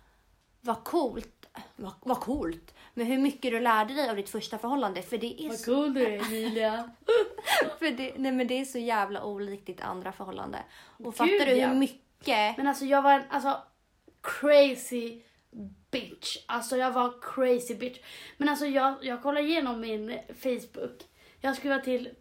vad 0.61 0.85
coolt, 0.85 1.46
vad, 1.76 1.92
vad 2.00 2.20
coolt, 2.20 2.74
men 2.94 3.07
hur 3.07 3.18
mycket 3.18 3.52
du 3.52 3.61
lärde 3.61 3.94
dig 3.94 4.11
av 4.11 4.16
ditt 4.16 4.31
första 4.31 4.59
förhållande. 4.59 5.02
För 5.02 5.18
det 5.18 5.44
är, 5.44 5.48
Vad 5.48 5.59
så, 5.59 5.74
cool 5.74 5.94
du 5.94 6.07
är 6.07 6.26
Emilia. 6.26 6.90
för 7.78 7.90
det, 7.90 8.12
nej 8.16 8.33
men 8.33 8.46
det 8.46 8.61
är 8.61 8.64
så 8.64 8.78
jävla 8.78 9.24
olikt 9.24 9.66
ditt 9.66 9.81
andra 9.81 10.12
förhållande. 10.12 10.59
Och 10.74 11.04
Gud, 11.04 11.14
fattar 11.14 11.46
du 11.46 11.54
hur 11.54 11.74
mycket... 11.74 12.57
Men 12.57 12.66
alltså 12.66 12.85
jag 12.85 13.02
var 13.02 13.12
en 13.12 13.22
alltså, 13.31 13.62
crazy 14.20 15.20
bitch. 15.90 16.37
Alltså 16.46 16.77
jag 16.77 16.92
var 16.92 17.14
crazy 17.22 17.74
bitch. 17.74 17.98
Men 18.37 18.48
alltså 18.48 18.66
jag, 18.66 18.94
jag 19.03 19.22
kollar 19.22 19.40
igenom 19.40 19.81
min 19.81 20.18
Facebook. 20.40 21.03
Jag 21.40 21.51
har 21.51 21.55
skrivit 21.55 21.85
till, 21.85 22.14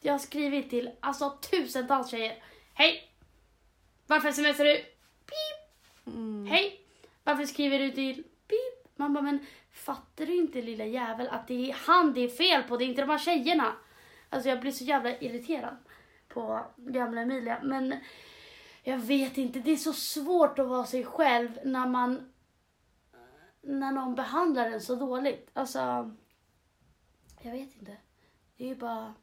jag 0.00 0.12
har 0.12 0.18
skrivit 0.18 0.70
till 0.70 0.90
alltså 1.00 1.30
tusentals 1.30 2.10
tjejer. 2.10 2.42
Hej! 2.74 3.12
Varför 4.06 4.32
smsar 4.32 4.64
du? 4.64 4.76
Pip! 5.26 6.06
Mm. 6.06 6.46
Hej! 6.46 6.80
Varför 7.24 7.44
skriver 7.44 7.78
du 7.78 7.90
till? 7.90 8.14
Pip! 8.48 8.96
Man 8.96 9.14
bara, 9.14 9.22
men 9.22 9.46
fattar 9.72 10.26
du 10.26 10.36
inte 10.36 10.62
lilla 10.62 10.84
jävel 10.84 11.28
att 11.28 11.48
det 11.48 11.70
är 11.70 11.76
han 11.86 12.14
det 12.14 12.20
är 12.20 12.28
fel 12.28 12.62
på, 12.62 12.76
det 12.76 12.84
är 12.84 12.86
inte 12.86 13.00
de 13.00 13.10
här 13.10 13.18
tjejerna. 13.18 13.72
Alltså 14.30 14.48
jag 14.48 14.60
blir 14.60 14.72
så 14.72 14.84
jävla 14.84 15.18
irriterad 15.18 15.76
på 16.28 16.66
gamla 16.76 17.20
Emilia. 17.20 17.58
Men 17.62 17.94
jag 18.82 18.98
vet 18.98 19.38
inte, 19.38 19.58
det 19.58 19.70
är 19.70 19.76
så 19.76 19.92
svårt 19.92 20.58
att 20.58 20.68
vara 20.68 20.86
sig 20.86 21.04
själv 21.04 21.58
när 21.64 21.86
man 21.86 22.32
när 23.68 23.92
någon 23.92 24.14
behandlar 24.14 24.66
en 24.70 24.80
så 24.80 24.94
dåligt. 24.94 25.50
Alltså, 25.52 25.78
jag 27.40 27.52
vet 27.52 27.76
inte. 27.76 27.96
Det 28.56 28.64
är 28.64 28.68
ju 28.68 28.74
bara... 28.74 29.14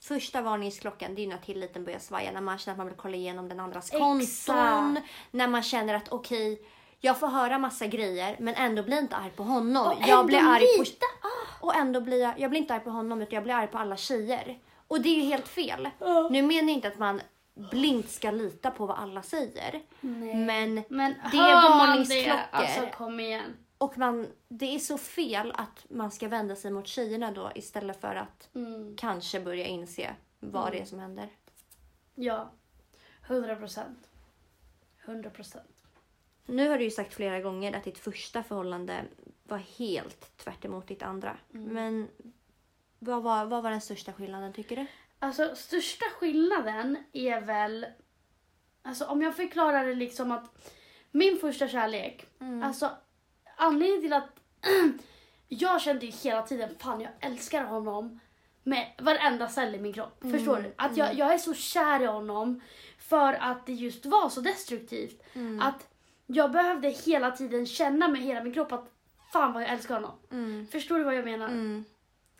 Första 0.00 0.42
varningsklockan 0.42 1.14
det 1.14 1.22
är 1.22 1.26
när 1.26 1.38
tilliten 1.38 1.84
börjar 1.84 1.98
svaja. 1.98 2.32
När 2.32 2.40
man 2.40 2.58
känner 2.58 2.72
att 2.74 2.78
man 2.78 2.86
vill 2.86 2.96
kolla 2.96 3.16
igenom 3.16 3.48
den 3.48 3.60
andras 3.60 3.86
Exakt. 3.86 4.00
konton. 4.00 4.98
När 5.30 5.48
man 5.48 5.62
känner 5.62 5.94
att 5.94 6.08
okej, 6.08 6.62
jag 7.00 7.20
får 7.20 7.26
höra 7.26 7.58
massa 7.58 7.86
grejer 7.86 8.36
men 8.38 8.54
ändå 8.54 8.82
blir 8.82 8.94
jag 8.94 9.04
inte 9.04 9.16
arg 9.16 9.30
på 9.30 9.42
honom. 9.42 9.86
Och 9.86 10.08
jag 10.08 10.26
blir 10.26 10.38
arg 10.38 10.76
på... 10.76 10.82
lite. 10.82 11.06
Och 11.60 11.74
ändå 11.76 12.00
blir 12.00 12.22
jag, 12.22 12.40
jag 12.40 12.50
blir 12.50 12.60
inte 12.60 12.74
arg 12.74 12.84
på 12.84 12.90
honom 12.90 13.22
utan 13.22 13.34
jag 13.34 13.42
blir 13.42 13.54
arg 13.54 13.66
på 13.66 13.78
alla 13.78 13.96
tjejer. 13.96 14.58
Och 14.88 15.00
det 15.00 15.08
är 15.08 15.14
ju 15.14 15.22
helt 15.22 15.48
fel. 15.48 15.88
Ja. 15.98 16.28
Nu 16.30 16.42
menar 16.42 16.62
jag 16.62 16.70
inte 16.70 16.88
att 16.88 16.98
man 16.98 17.20
blint 17.54 18.10
ska 18.10 18.30
lita 18.30 18.70
på 18.70 18.86
vad 18.86 18.98
alla 18.98 19.22
säger. 19.22 19.82
Nej. 20.00 20.34
Men, 20.34 20.84
Men 20.88 21.14
det 21.32 21.38
är 21.38 21.54
man 21.54 21.78
det, 21.78 21.86
varningsklockor. 21.86 22.40
alltså 22.50 22.86
kom 22.86 23.20
igen. 23.20 23.56
Och 23.78 23.98
man, 23.98 24.26
det 24.48 24.74
är 24.74 24.78
så 24.78 24.98
fel 24.98 25.52
att 25.56 25.86
man 25.90 26.10
ska 26.10 26.28
vända 26.28 26.56
sig 26.56 26.70
mot 26.70 26.86
tjejerna 26.86 27.30
då 27.30 27.52
istället 27.54 28.00
för 28.00 28.14
att 28.14 28.48
Mm. 28.54 28.96
kanske 28.96 29.40
börja 29.40 29.66
inse 29.66 30.14
vad 30.40 30.72
det 30.72 30.78
är 30.80 30.84
som 30.84 30.98
händer. 30.98 31.28
Ja, 32.14 32.50
hundra 33.22 33.56
procent. 33.56 34.08
Hundra 35.04 35.30
procent. 35.30 35.82
Nu 36.46 36.68
har 36.68 36.78
du 36.78 36.84
ju 36.84 36.90
sagt 36.90 37.14
flera 37.14 37.40
gånger 37.40 37.76
att 37.76 37.84
ditt 37.84 37.98
första 37.98 38.42
förhållande 38.42 39.04
var 39.42 39.58
helt 39.58 40.36
tvärt 40.36 40.64
emot 40.64 40.86
ditt 40.86 41.02
andra. 41.02 41.36
Mm. 41.54 41.74
Men 41.74 42.08
vad 42.98 43.22
var, 43.22 43.44
vad 43.44 43.62
var 43.62 43.70
den 43.70 43.80
största 43.80 44.12
skillnaden 44.12 44.52
tycker 44.52 44.76
du? 44.76 44.86
Alltså 45.18 45.56
största 45.56 46.04
skillnaden 46.04 46.96
är 47.12 47.40
väl, 47.40 47.86
alltså 48.82 49.04
om 49.04 49.22
jag 49.22 49.36
förklarar 49.36 49.84
det 49.86 49.94
liksom 49.94 50.32
att 50.32 50.70
min 51.10 51.38
första 51.38 51.68
kärlek, 51.68 52.26
Mm. 52.40 52.62
alltså 52.62 52.90
anledningen 53.58 54.00
till 54.02 54.12
att 54.12 54.40
jag 55.48 55.80
kände 55.80 56.06
ju 56.06 56.12
hela 56.12 56.42
tiden, 56.42 56.70
fan 56.78 57.00
jag 57.00 57.10
älskar 57.20 57.64
honom 57.64 58.20
med 58.62 58.92
varenda 58.98 59.48
cell 59.48 59.74
i 59.74 59.78
min 59.78 59.92
kropp. 59.92 60.24
Mm, 60.24 60.38
Förstår 60.38 60.56
du? 60.56 60.74
Att 60.76 60.96
jag, 60.96 61.14
jag 61.14 61.34
är 61.34 61.38
så 61.38 61.54
kär 61.54 62.02
i 62.02 62.06
honom 62.06 62.60
för 62.98 63.32
att 63.32 63.66
det 63.66 63.72
just 63.72 64.06
var 64.06 64.28
så 64.28 64.40
destruktivt. 64.40 65.22
Mm. 65.32 65.62
Att 65.62 65.88
jag 66.26 66.52
behövde 66.52 66.88
hela 66.88 67.30
tiden 67.30 67.66
känna 67.66 68.08
med 68.08 68.20
hela 68.22 68.42
min 68.42 68.52
kropp 68.54 68.72
att 68.72 68.90
fan 69.32 69.52
vad 69.52 69.62
jag 69.62 69.70
älskar 69.70 69.94
honom. 69.94 70.18
Mm. 70.30 70.66
Förstår 70.72 70.98
du 70.98 71.04
vad 71.04 71.14
jag 71.14 71.24
menar? 71.24 71.46
Mm. 71.48 71.84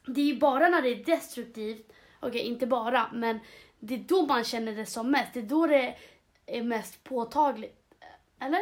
Det 0.06 0.20
är 0.20 0.24
ju 0.24 0.38
bara 0.38 0.68
när 0.68 0.82
det 0.82 0.88
är 0.88 1.04
destruktivt, 1.04 1.92
okej 2.20 2.40
inte 2.40 2.66
bara, 2.66 3.10
men 3.12 3.38
det 3.78 3.94
är 3.94 3.98
då 3.98 4.26
man 4.26 4.44
känner 4.44 4.72
det 4.72 4.86
som 4.86 5.10
mest. 5.10 5.34
Det 5.34 5.40
är 5.40 5.44
då 5.44 5.66
det 5.66 5.96
är 6.46 6.62
mest 6.62 7.04
påtagligt. 7.04 7.94
Eller? 8.40 8.60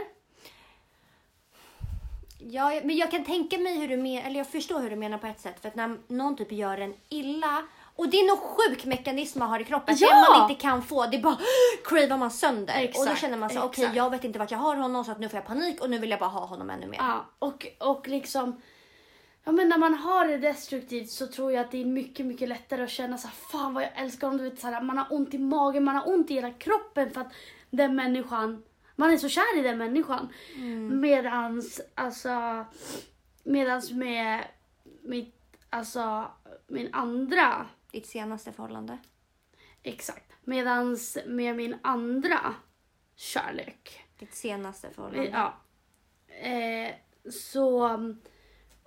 Ja, 2.39 2.81
men 2.85 2.97
jag 2.97 3.11
kan 3.11 3.25
tänka 3.25 3.59
mig 3.59 3.79
hur 3.81 3.89
du 3.89 3.97
menar, 3.97 4.27
eller 4.27 4.39
jag 4.39 4.47
förstår 4.47 4.81
hur 4.81 4.91
du 4.91 4.97
menar 4.97 5.19
på 5.19 5.27
ett 5.27 5.41
sätt. 5.41 5.61
För 5.61 5.69
att 5.69 5.75
när 5.75 5.99
någon 6.09 6.37
typ 6.37 6.53
gör 6.53 6.79
en 6.79 6.95
illa, 7.09 7.63
och 7.97 8.09
det 8.09 8.17
är 8.17 8.27
någon 8.27 8.57
sjuk 8.57 8.85
mekanism 8.85 9.39
man 9.39 9.49
har 9.49 9.61
i 9.61 9.65
kroppen. 9.65 9.97
Ja! 9.99 10.09
Det 10.09 10.39
man 10.39 10.51
inte 10.51 10.63
kan 10.63 10.83
få, 10.83 11.07
det 11.07 11.17
är 11.17 11.23
bara 11.23 11.39
cravar 11.85 12.17
man 12.17 12.31
sönder. 12.31 12.75
och 12.75 12.81
då 12.81 13.03
Exakt, 13.03 13.21
känner 13.21 13.37
man 13.37 13.51
så 13.51 13.63
okej 13.63 13.85
exakt. 13.85 13.97
jag 13.97 14.11
vet 14.11 14.25
inte 14.25 14.39
vart 14.39 14.51
jag 14.51 14.59
har 14.59 14.77
honom 14.77 15.05
så 15.05 15.13
att 15.13 15.21
nu 15.21 15.29
får 15.29 15.37
jag 15.37 15.47
panik 15.47 15.81
och 15.81 15.91
nu 15.91 15.99
vill 15.99 16.11
jag 16.11 16.19
bara 16.21 16.31
ha 16.31 16.47
honom 16.47 16.71
ännu 16.71 16.87
mer. 16.87 16.99
Ja, 16.99 17.25
och, 17.39 17.67
och 17.79 18.09
liksom... 18.09 18.61
Ja 19.45 19.53
men 19.53 19.69
när 19.69 19.79
man 19.79 19.95
har 19.95 20.27
det 20.29 20.39
destruktivt 20.39 21.11
så 21.11 21.27
tror 21.27 21.53
jag 21.53 21.61
att 21.65 21.71
det 21.71 21.81
är 21.81 21.85
mycket, 21.85 22.27
mycket 22.27 22.49
lättare 22.49 22.83
att 22.83 22.91
känna 22.91 23.19
så 23.19 23.29
här, 23.29 23.35
fan 23.35 23.75
vad 23.75 23.83
jag 23.83 23.91
älskar 23.97 24.27
honom. 24.27 24.45
Du 24.45 24.51
vet, 24.51 24.61
så 24.61 24.67
här, 24.67 24.81
man 24.83 24.99
har 24.99 25.07
ont 25.11 25.35
i 25.35 25.39
magen, 25.39 25.85
man 25.85 25.97
har 25.97 26.09
ont 26.09 26.31
i 26.31 26.35
hela 26.35 26.51
kroppen 26.51 27.11
för 27.11 27.21
att 27.21 27.33
den 27.71 27.97
människan, 27.97 28.63
man 28.97 29.11
är 29.11 29.17
så 29.17 29.29
kär 29.29 29.59
i 29.59 29.63
den 29.63 29.79
människan. 29.79 30.29
Medans, 31.01 31.81
alltså, 31.95 32.65
medans 33.45 33.91
med 33.93 34.45
mitt, 35.03 35.57
alltså, 35.71 36.31
min 36.67 36.89
andra, 36.95 37.67
Ditt 37.93 38.07
senaste 38.07 38.53
förhållande. 38.53 38.99
exakt, 39.83 40.33
medans 40.45 41.19
med 41.27 41.57
min 41.57 41.77
andra 41.83 42.55
kärlek, 43.17 44.05
Ditt 44.19 44.35
senaste 44.35 44.91
förhållande. 44.91 45.31
ja, 45.31 45.55
eh, 46.49 46.95
så 47.31 47.89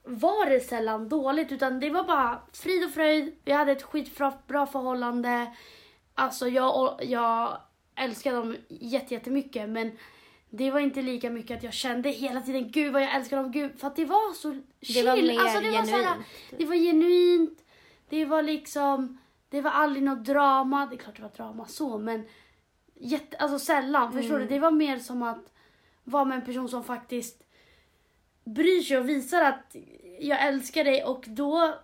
var 0.04 0.50
det 0.50 0.60
sällan 0.60 1.10
dåligt 1.10 1.52
utan 1.52 1.80
det 1.80 1.90
var 1.90 2.04
bara 2.04 2.42
frid 2.54 2.86
och 2.86 2.92
fröjd. 2.92 3.36
Vi 3.44 3.52
hade 3.52 3.72
ett 3.72 3.84
skitbra 3.84 4.34
bra 4.48 4.66
förhållande. 4.66 5.56
Alltså 6.14 6.48
jag, 6.48 7.00
jag 7.04 7.62
älskade 8.00 8.36
dem 8.36 8.56
jätte- 8.70 9.14
jättemycket 9.14 9.70
men 9.70 9.92
det 10.50 10.72
var 10.72 10.80
inte 10.80 11.02
lika 11.02 11.30
mycket 11.30 11.58
att 11.58 11.64
jag 11.64 11.74
kände 11.74 12.10
hela 12.10 12.42
tiden 12.42 12.72
gud 12.72 12.94
vad 12.94 13.02
jag 13.02 13.16
älskar 13.16 13.38
dem, 13.38 13.52
gud 13.52 13.80
för 13.80 13.88
att 13.88 13.96
det 13.96 14.06
var 14.06 14.34
så 14.34 14.62
chill. 14.82 14.96
Det 15.06 15.10
var 15.12 15.18
mer 15.18 15.40
alltså, 15.40 15.60
det 15.62 15.72
var 15.72 15.84
såhär, 15.84 16.04
genuint. 16.04 16.26
det 16.58 16.66
var 16.66 16.76
genuint. 16.76 17.60
Det 18.10 18.26
var 18.26 18.42
liksom, 18.44 19.18
det 19.50 19.62
var 19.62 19.72
aldrig 19.72 20.04
något 20.04 20.26
drama. 20.26 20.86
Det 20.86 20.96
är 20.96 20.98
klart 20.98 21.16
det 21.16 21.22
var 21.22 21.30
drama 21.30 21.68
så 21.68 21.98
men 21.98 22.26
jätte, 22.96 23.38
alltså 23.38 23.60
sällan. 23.60 24.14
Förstår 24.14 24.36
Mm. 24.36 24.48
du? 24.48 24.54
Det 24.54 24.60
var 24.60 24.72
mer 24.72 25.00
som 25.00 25.24
att 25.24 25.54
vara 26.04 26.26
med 26.26 26.36
en 26.36 26.46
person 26.46 26.70
som 26.70 26.84
faktiskt 26.84 27.44
bryr 28.44 28.82
sig 28.82 28.98
och 28.98 29.10
visar 29.10 29.42
att 29.42 29.76
jag 30.20 30.48
älskar 30.48 30.84
dig 30.84 31.04
och 31.04 31.26
då, 31.28 31.76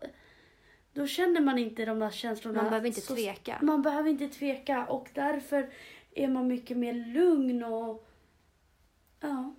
då 0.93 1.07
känner 1.07 1.41
man 1.41 1.57
inte 1.57 1.85
de 1.85 1.99
där 1.99 2.09
känslorna. 2.11 2.61
Man 2.61 2.69
behöver 2.69 2.87
inte 2.87 3.01
tveka. 3.01 3.57
Man 3.61 3.81
behöver 3.81 4.09
inte 4.09 4.27
tveka 4.27 4.85
och 4.85 5.09
därför 5.13 5.69
är 6.15 6.27
man 6.27 6.47
mycket 6.47 6.77
mer 6.77 6.93
lugn 6.93 7.63
och 7.63 8.07
ja. 9.19 9.53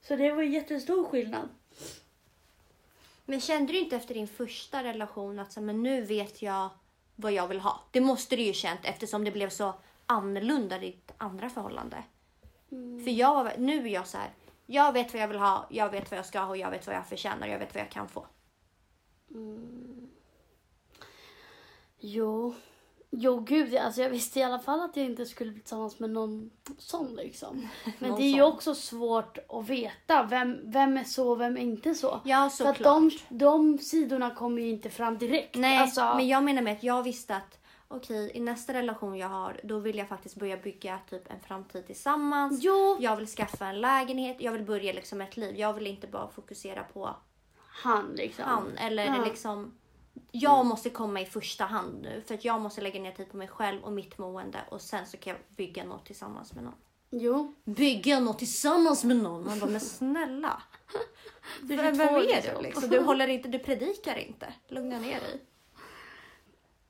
Så 0.00 0.16
det 0.16 0.32
var 0.32 0.42
en 0.42 0.52
jättestor 0.52 1.04
skillnad. 1.04 1.48
Men 3.24 3.40
kände 3.40 3.72
du 3.72 3.78
inte 3.78 3.96
efter 3.96 4.14
din 4.14 4.28
första 4.28 4.84
relation 4.84 5.38
att 5.38 5.52
så, 5.52 5.60
men 5.60 5.82
nu 5.82 6.02
vet 6.02 6.42
jag 6.42 6.68
vad 7.16 7.32
jag 7.32 7.48
vill 7.48 7.60
ha? 7.60 7.80
Det 7.90 8.00
måste 8.00 8.36
du 8.36 8.42
ju 8.42 8.52
känt 8.52 8.80
eftersom 8.82 9.24
det 9.24 9.30
blev 9.30 9.50
så 9.50 9.74
annorlunda 10.06 10.78
ditt 10.78 11.12
andra 11.18 11.50
förhållande. 11.50 12.04
För 13.04 13.10
jag 13.10 13.44
var, 13.44 13.54
nu 13.58 13.86
är 13.86 13.90
jag 13.90 14.06
så 14.06 14.18
här, 14.18 14.30
jag 14.66 14.92
vet 14.92 15.12
vad 15.12 15.22
jag 15.22 15.28
vill 15.28 15.38
ha, 15.38 15.66
jag 15.70 15.90
vet 15.90 16.10
vad 16.10 16.18
jag 16.18 16.26
ska 16.26 16.40
ha 16.40 16.48
och 16.48 16.56
jag 16.56 16.70
vet 16.70 16.86
vad 16.86 16.96
jag 16.96 17.06
förtjänar 17.06 17.46
och 17.46 17.52
jag 17.52 17.58
vet 17.58 17.74
vad 17.74 17.82
jag 17.82 17.90
kan 17.90 18.08
få. 18.08 18.26
Jo. 21.98 22.54
Jo 23.12 23.40
gud, 23.40 23.76
alltså 23.76 24.02
jag 24.02 24.10
visste 24.10 24.40
i 24.40 24.42
alla 24.42 24.58
fall 24.58 24.80
att 24.80 24.96
jag 24.96 25.06
inte 25.06 25.26
skulle 25.26 25.50
bli 25.52 25.60
tillsammans 25.60 25.98
med 25.98 26.10
någon 26.10 26.50
sån 26.78 27.14
liksom. 27.16 27.68
Men 27.98 28.10
Någon 28.10 28.18
det 28.20 28.24
är 28.26 28.30
ju 28.30 28.38
sån. 28.40 28.52
också 28.52 28.74
svårt 28.74 29.38
att 29.48 29.68
veta 29.68 30.22
vem, 30.22 30.58
vem 30.70 30.96
är 30.96 31.04
så 31.04 31.30
och 31.30 31.40
vem 31.40 31.56
är 31.56 31.60
inte 31.60 31.94
så. 31.94 32.20
Ja, 32.24 32.50
För 32.50 32.64
såklart. 32.64 33.12
de, 33.28 33.38
de 33.38 33.78
sidorna 33.78 34.30
kommer 34.34 34.62
ju 34.62 34.68
inte 34.68 34.90
fram 34.90 35.18
direkt. 35.18 35.56
Nej, 35.56 35.78
alltså, 35.78 36.00
men 36.16 36.28
jag 36.28 36.44
menar 36.44 36.62
med 36.62 36.72
att 36.76 36.82
jag 36.82 37.02
visste 37.02 37.36
att 37.36 37.58
okej, 37.88 38.30
i 38.34 38.40
nästa 38.40 38.72
relation 38.72 39.18
jag 39.18 39.28
har, 39.28 39.60
då 39.64 39.78
vill 39.78 39.98
jag 39.98 40.08
faktiskt 40.08 40.36
börja 40.36 40.56
bygga 40.56 40.98
typ 41.10 41.30
en 41.30 41.40
framtid 41.40 41.86
tillsammans. 41.86 42.58
Jo, 42.62 42.96
Jag 43.00 43.16
vill 43.16 43.26
skaffa 43.26 43.66
en 43.66 43.80
lägenhet, 43.80 44.36
jag 44.40 44.52
vill 44.52 44.62
börja 44.64 44.92
liksom 44.92 45.20
ett 45.20 45.36
liv. 45.36 45.56
Jag 45.56 45.72
vill 45.72 45.86
inte 45.86 46.06
bara 46.06 46.28
fokusera 46.28 46.82
på 46.82 47.16
han 47.82 48.12
liksom. 48.14 48.44
han. 48.46 48.76
Eller 48.78 49.04
Ja. 49.06 49.24
liksom, 49.24 49.74
jag 50.30 50.66
måste 50.66 50.90
komma 50.90 51.20
i 51.20 51.26
första 51.26 51.64
hand 51.64 52.02
nu. 52.02 52.22
För 52.26 52.34
att 52.34 52.44
jag 52.44 52.60
måste 52.60 52.80
lägga 52.80 53.00
ner 53.00 53.12
tid 53.12 53.30
på 53.30 53.36
mig 53.36 53.48
själv 53.48 53.82
och 53.84 53.92
mitt 53.92 54.18
mående. 54.18 54.58
Och 54.70 54.80
sen 54.80 55.06
så 55.06 55.16
kan 55.16 55.30
jag 55.32 55.56
bygga 55.56 55.84
något 55.84 56.06
tillsammans 56.06 56.52
med 56.52 56.64
någon. 56.64 56.74
Jo. 57.10 57.54
Bygga 57.64 58.20
något 58.20 58.38
tillsammans 58.38 59.04
med 59.04 59.16
någon? 59.16 59.44
Man 59.44 59.58
bara, 59.58 59.70
men 59.70 59.80
snälla. 59.80 60.62
Du 61.62 61.76
Vem, 61.76 61.86
är 61.86 61.92
vem 61.92 62.08
22 62.08 62.16
är 62.16 62.22
liksom. 62.22 62.54
du 62.56 62.62
liksom? 62.62 62.90
Du 62.90 63.00
håller 63.00 63.28
inte, 63.28 63.48
du 63.48 63.58
predikar 63.58 64.16
inte. 64.16 64.54
Lugna 64.68 64.98
ner 64.98 65.20
dig. 65.20 65.40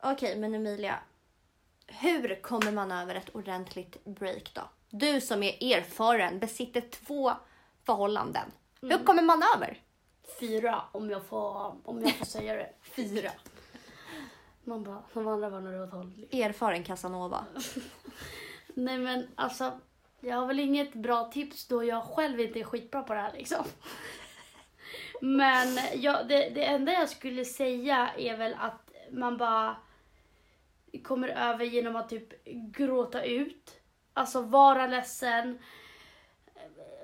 Okej, 0.03 0.39
men 0.39 0.55
Emilia. 0.55 0.99
Hur 1.87 2.43
kommer 2.43 2.73
man 2.73 2.93
över 2.93 3.15
ett 3.15 3.35
ordentligt 3.35 4.05
break 4.05 4.55
då? 4.55 4.63
Du 4.91 5.21
som 5.21 5.43
är 5.43 5.77
erfaren, 5.77 6.39
besitter 6.39 6.81
två 6.81 7.33
förhållanden. 7.85 8.53
Hur 8.81 9.05
kommer 9.05 9.23
man 9.23 9.43
över? 9.57 9.79
Fyra 10.39 10.83
om 10.93 11.11
jag 11.11 11.25
får, 11.25 11.77
om 11.85 12.03
jag 12.03 12.15
får 12.15 12.27
säga 12.27 12.55
det. 12.55 12.71
Fyra. 12.83 13.31
Man 14.65 14.85
bara, 14.85 15.03
de 15.13 15.29
andra 15.29 15.49
var 15.49 15.79
var 15.79 15.87
tolv. 15.87 16.19
liksom. 16.19 16.41
Erfaren 16.41 16.85
Casanova. 16.85 17.45
Nej 18.75 18.99
men 18.99 19.29
alltså, 19.35 19.81
jag 20.21 20.37
har 20.37 20.47
väl 20.47 20.61
inget 20.61 20.95
bra 20.95 21.25
tips 21.25 21.67
då 21.67 21.85
jag 21.85 22.05
själv 22.05 22.41
inte 22.41 22.61
är 22.61 22.65
skitbra 22.65 23.03
på 23.03 23.15
det 23.15 23.21
här 23.21 23.33
liksom. 23.33 23.65
Men 25.21 25.79
jag, 25.95 26.29
det, 26.29 26.51
det 26.51 26.65
enda 26.65 26.93
jag 26.93 27.09
skulle 27.09 27.45
säga 27.45 28.11
är 28.19 28.37
väl 28.37 28.55
att 28.59 28.91
man 29.11 29.37
bara 29.37 29.77
kommer 31.05 31.29
över 31.29 31.65
genom 31.65 31.97
att 31.97 32.09
typ 32.09 32.45
gråta 32.45 33.25
ut. 33.25 33.81
Alltså 34.13 34.41
vara 34.41 34.87
ledsen. 34.87 35.59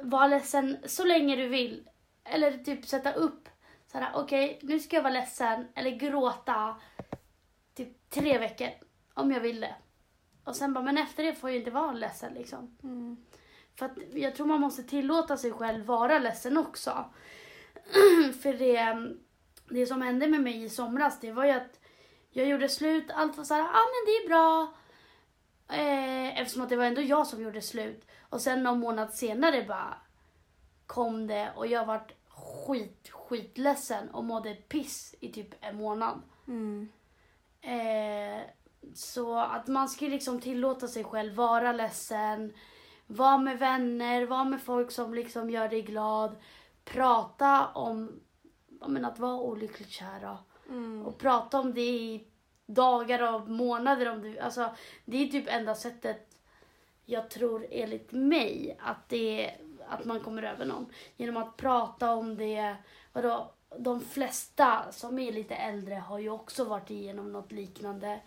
Vara 0.03 0.27
ledsen 0.27 0.77
så 0.85 1.05
länge 1.05 1.37
du 1.37 1.49
vill. 1.49 1.89
Eller 2.37 2.59
typ 2.59 2.87
sätta 2.87 3.13
upp 3.13 3.49
så 3.93 3.99
här, 3.99 4.11
okej 4.15 4.59
nu 4.63 4.81
ska 4.81 4.97
jag 4.97 5.03
vara 5.03 5.13
ledsen 5.13 5.69
eller 5.75 5.91
gråta 5.91 6.77
typ 7.75 8.11
tre 8.11 8.39
veckor 8.39 8.69
om 9.15 9.33
jag 9.33 9.41
vill 9.41 9.61
det. 9.61 9.75
Och 10.45 10.57
sen 10.57 10.73
bara, 10.73 10.85
men 10.85 10.99
efter 10.99 11.23
det 11.23 11.35
får 11.35 11.51
jag 11.51 11.59
inte 11.59 11.71
vara 11.71 11.93
ledsen 11.93 12.35
liksom. 12.35 12.77
Mm. 12.83 13.17
För 13.79 13.87
att 13.87 13.93
jag 14.13 14.35
tror 14.35 14.47
man 14.47 14.61
måste 14.61 14.83
tillåta 14.83 15.37
sig 15.37 15.53
själv 15.53 15.87
vara 15.87 16.19
ledsen 16.19 16.57
också. 16.57 17.05
För 18.43 18.53
det, 18.53 18.97
det 19.71 19.87
som 19.87 20.03
hände 20.03 20.29
med 20.29 20.41
mig 20.41 20.65
i 20.65 20.69
somras, 20.69 21.21
det 21.21 21.33
var 21.33 21.45
ju 21.45 21.51
att 21.51 21.81
jag 22.31 22.47
gjorde 22.47 22.69
slut, 22.69 23.11
allt 23.11 23.37
var 23.37 23.45
såhär, 23.45 23.61
ja 23.61 23.69
ah, 23.69 23.87
men 23.87 24.07
det 24.07 24.13
är 24.13 24.29
bra. 24.29 24.75
Eh, 25.69 26.41
eftersom 26.41 26.63
att 26.63 26.69
det 26.69 26.77
var 26.77 26.85
ändå 26.85 27.03
jag 27.03 27.27
som 27.27 27.43
gjorde 27.43 27.63
slut. 27.63 28.07
Och 28.21 28.41
sen 28.41 28.63
någon 28.63 28.81
månad 28.81 29.15
senare 29.15 29.65
bara 29.69 29.95
kom 30.87 31.27
det 31.27 31.53
och 31.57 31.67
jag 31.67 31.87
vart 31.87 32.13
skit, 32.47 33.11
skitledsen 33.13 34.11
och 34.11 34.25
mådde 34.25 34.55
piss 34.55 35.15
i 35.21 35.33
typ 35.33 35.55
en 35.61 35.77
månad. 35.77 36.23
Mm. 36.49 36.89
Eh, 37.61 38.43
så 38.95 39.39
att 39.39 39.67
man 39.67 39.89
ska 39.89 40.07
liksom 40.07 40.41
tillåta 40.41 40.89
sig 40.89 41.05
själv 41.05 41.35
vara 41.35 41.73
ledsen, 41.73 42.53
vara 43.07 43.39
med 43.39 43.59
vänner, 43.59 44.27
vara 44.27 44.45
med 44.45 44.63
folk 44.63 44.91
som 44.91 45.15
liksom 45.15 45.51
gör 45.51 45.69
dig 45.69 45.83
glad. 45.83 46.37
Prata 46.85 47.67
om 47.67 48.21
men 48.87 49.05
att 49.05 49.19
vara 49.19 49.41
olyckligt 49.41 49.91
kär. 49.91 50.37
Mm. 50.69 51.07
och 51.07 51.19
prata 51.19 51.61
om 51.61 51.75
det 51.75 51.81
i 51.81 52.27
dagar 52.67 53.35
och 53.35 53.49
månader. 53.49 54.09
Om 54.09 54.23
du, 54.23 54.39
alltså, 54.39 54.71
det 55.05 55.17
är 55.17 55.27
typ 55.27 55.49
enda 55.49 55.75
sättet 55.75 56.37
jag 57.05 57.31
tror 57.31 57.67
enligt 57.71 58.13
mig 58.13 58.79
att 58.81 59.09
det 59.09 59.51
att 59.89 60.05
man 60.05 60.21
kommer 60.21 60.43
över 60.43 60.65
någon. 60.65 60.87
Genom 61.17 61.37
att 61.37 61.57
prata 61.57 62.15
om 62.15 62.37
det. 62.37 62.77
Vadå? 63.13 63.53
De 63.79 64.01
flesta 64.01 64.93
som 64.93 65.19
är 65.19 65.33
lite 65.33 65.55
äldre 65.55 65.95
har 65.95 66.19
ju 66.19 66.31
också 66.31 66.65
varit 66.65 66.91
igenom 66.91 67.33
något 67.33 67.53
liknande. 67.53 68.21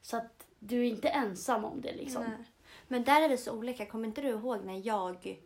Så 0.00 0.16
att 0.16 0.46
du 0.58 0.80
är 0.80 0.88
inte 0.88 1.08
ensam 1.08 1.64
om 1.64 1.80
det 1.80 1.92
liksom. 1.92 2.22
Nej. 2.22 2.44
Men 2.88 3.04
där 3.04 3.20
är 3.20 3.28
vi 3.28 3.36
så 3.36 3.52
olika. 3.52 3.86
Kommer 3.86 4.08
inte 4.08 4.20
du 4.20 4.28
ihåg 4.28 4.64
när 4.64 4.86
jag, 4.86 5.40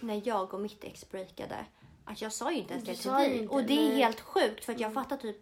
när 0.00 0.22
jag 0.24 0.54
och 0.54 0.60
mitt 0.60 0.84
ex 0.84 1.10
breakade? 1.10 1.66
Att 2.04 2.22
jag 2.22 2.32
sa 2.32 2.52
ju 2.52 2.58
inte 2.58 2.74
ens 2.74 2.86
det 2.86 2.94
till 2.94 3.10
dig. 3.10 3.48
Och 3.48 3.64
det 3.64 3.78
är. 3.78 3.84
Mm. 3.84 3.96
helt 3.96 4.20
sjukt 4.20 4.64
för 4.64 4.72
att 4.72 4.80
jag 4.80 4.94
fattar 4.94 5.16
typ, 5.16 5.36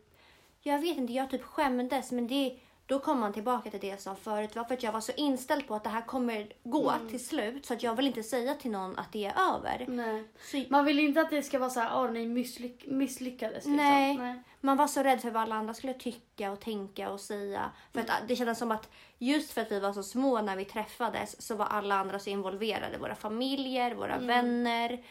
jag 0.61 0.79
vet 0.79 0.97
inte, 0.97 1.13
jag 1.13 1.31
typ 1.31 1.43
skämdes 1.43 2.13
men 2.13 2.27
det, 2.27 2.59
då 2.89 2.99
kom 2.99 3.21
man 3.21 3.33
tillbaka 3.33 3.71
till 3.71 3.81
det 3.81 4.01
sa 4.03 4.15
förut. 4.15 4.57
Var 4.57 4.65
för 4.65 4.75
att 4.75 4.83
jag 4.83 4.93
var 4.93 5.01
så 5.01 5.13
inställd 5.17 5.67
på 5.69 5.75
att 5.75 5.85
det 5.85 5.91
här 5.91 6.07
kommer 6.07 6.53
gå 6.65 6.91
Mm. 6.91 7.09
till 7.09 7.27
slut 7.27 7.67
så 7.67 7.75
att 7.75 7.83
jag 7.83 7.95
vill 7.95 8.07
inte 8.07 8.23
säga 8.23 8.55
till 8.55 8.71
någon 8.71 8.99
att 8.99 9.13
det 9.13 9.25
är 9.25 9.55
över. 9.55 9.85
Nej. 9.89 10.25
Så, 10.41 10.65
Man 10.71 10.85
vill 10.85 10.99
inte 10.99 11.21
att 11.21 11.31
det 11.31 11.43
ska 11.43 11.59
vara 11.59 11.71
så 11.71 11.81
här, 11.81 11.91
åh 12.05 12.11
ni 12.11 12.27
misslyck 12.27 12.87
misslyckades. 12.87 13.55
Liksom. 13.55 13.77
Nej. 13.77 14.17
Nej. 14.19 14.43
Man 14.61 14.77
var 14.77 14.87
så 14.87 15.03
rädd 15.03 15.21
för 15.21 15.31
vad 15.31 15.43
alla 15.43 15.55
andra 15.55 15.75
skulle 15.75 15.95
tycka 15.95 16.53
och 16.53 16.61
tänka 16.61 17.11
och 17.11 17.21
säga. 17.21 17.71
För 17.93 18.01
Mm. 18.01 18.13
att 18.23 18.29
det 18.29 18.37
kändes 18.37 18.59
som 18.59 18.71
att 18.71 18.91
just 19.19 19.53
för 19.53 19.61
att 19.61 19.73
vi 19.73 19.81
var 19.81 19.93
så 19.93 20.03
små 20.03 20.41
när 20.41 20.57
vi 20.57 20.65
träffades 20.65 21.43
så 21.47 21.55
var 21.55 21.67
alla 21.67 21.95
andra 21.95 22.19
så 22.19 22.31
involverade. 22.31 22.99
Våra 22.99 23.15
familjer, 23.15 23.95
våra 23.95 24.15
Mm. 24.15 24.27
vänner. 24.27 25.05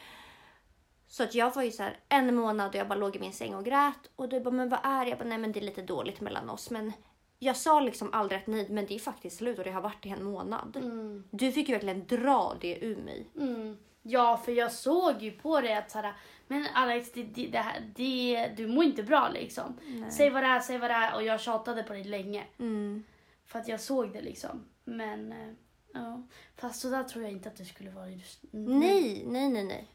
Så 1.07 1.23
att 1.23 1.35
jag 1.35 1.55
var 1.55 1.63
ju 1.63 1.71
så 1.71 1.83
här 1.83 1.99
en 2.09 2.35
månad 2.35 2.69
och 2.69 2.75
jag 2.75 2.87
bara 2.87 2.99
låg 2.99 3.15
i 3.15 3.19
min 3.19 3.33
säng 3.33 3.55
och 3.55 3.65
grät. 3.65 4.09
Och 4.15 4.29
du 4.29 4.39
bara, 4.39 4.51
men 4.51 4.69
vad 4.69 4.79
är 4.83 5.03
det? 5.05 5.09
Jag 5.09 5.19
bara, 5.19 5.29
nej 5.29 5.37
men 5.37 5.51
det 5.51 5.59
är 5.59 5.61
lite 5.65 5.81
dåligt 5.81 6.21
mellan 6.21 6.49
oss. 6.49 6.69
Men 6.69 6.93
jag 7.39 7.57
sa 7.57 7.79
liksom 7.79 8.13
aldrig 8.13 8.41
att 8.41 8.47
nej, 8.47 8.67
men 8.69 8.85
det 8.85 8.95
är 8.95 8.99
faktiskt 8.99 9.37
slut 9.37 9.57
och 9.57 9.63
det 9.63 9.71
har 9.71 9.81
varit 9.81 10.05
i 10.05 10.09
en 10.09 10.23
månad. 10.23 10.75
Mm. 10.75 11.23
Du 11.31 11.51
fick 11.51 11.69
ju 11.69 11.73
verkligen 11.73 12.07
dra 12.07 12.57
det 12.61 12.85
ur 12.85 12.97
mig. 12.97 13.29
Mm. 13.35 13.77
Ja, 14.01 14.37
för 14.37 14.51
jag 14.51 14.71
såg 14.71 15.21
ju 15.21 15.31
på 15.31 15.61
dig 15.61 15.73
att 15.73 15.91
såhär, 15.91 16.13
men 16.47 16.67
Alex, 16.73 17.11
det, 17.11 17.23
det, 17.23 17.47
det 17.47 17.57
här, 17.57 17.91
det, 17.95 18.51
du 18.57 18.67
mår 18.67 18.83
inte 18.83 19.03
bra 19.03 19.29
liksom. 19.29 19.79
Säg 20.11 20.29
vad 20.29 20.43
det 20.43 20.47
är, 20.47 20.59
säg 20.59 20.77
vad 20.77 20.89
det 20.89 20.93
är. 20.93 21.15
Och 21.15 21.23
jag 21.23 21.41
tjatade 21.41 21.83
på 21.83 21.93
dig 21.93 22.03
länge. 22.03 22.47
Mm. 22.59 23.03
För 23.45 23.59
att 23.59 23.67
jag 23.67 23.81
såg 23.81 24.13
det 24.13 24.21
liksom. 24.21 24.65
Men, 24.83 25.31
eh, 25.31 25.53
ja. 25.93 26.27
Fast 26.55 26.81
så 26.81 26.89
där 26.89 27.03
tror 27.03 27.23
jag 27.23 27.33
inte 27.33 27.49
att 27.49 27.55
det 27.55 27.65
skulle 27.65 27.91
vara 27.91 28.09
just 28.09 28.43
nu. 28.51 28.59
Nej, 28.59 29.23
nej, 29.25 29.49
nej, 29.49 29.63
nej. 29.63 29.91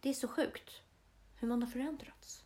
Det 0.00 0.08
är 0.08 0.12
så 0.12 0.28
sjukt 0.28 0.82
hur 1.40 1.48
man 1.48 1.62
har 1.62 1.70
förändrats. 1.70 2.43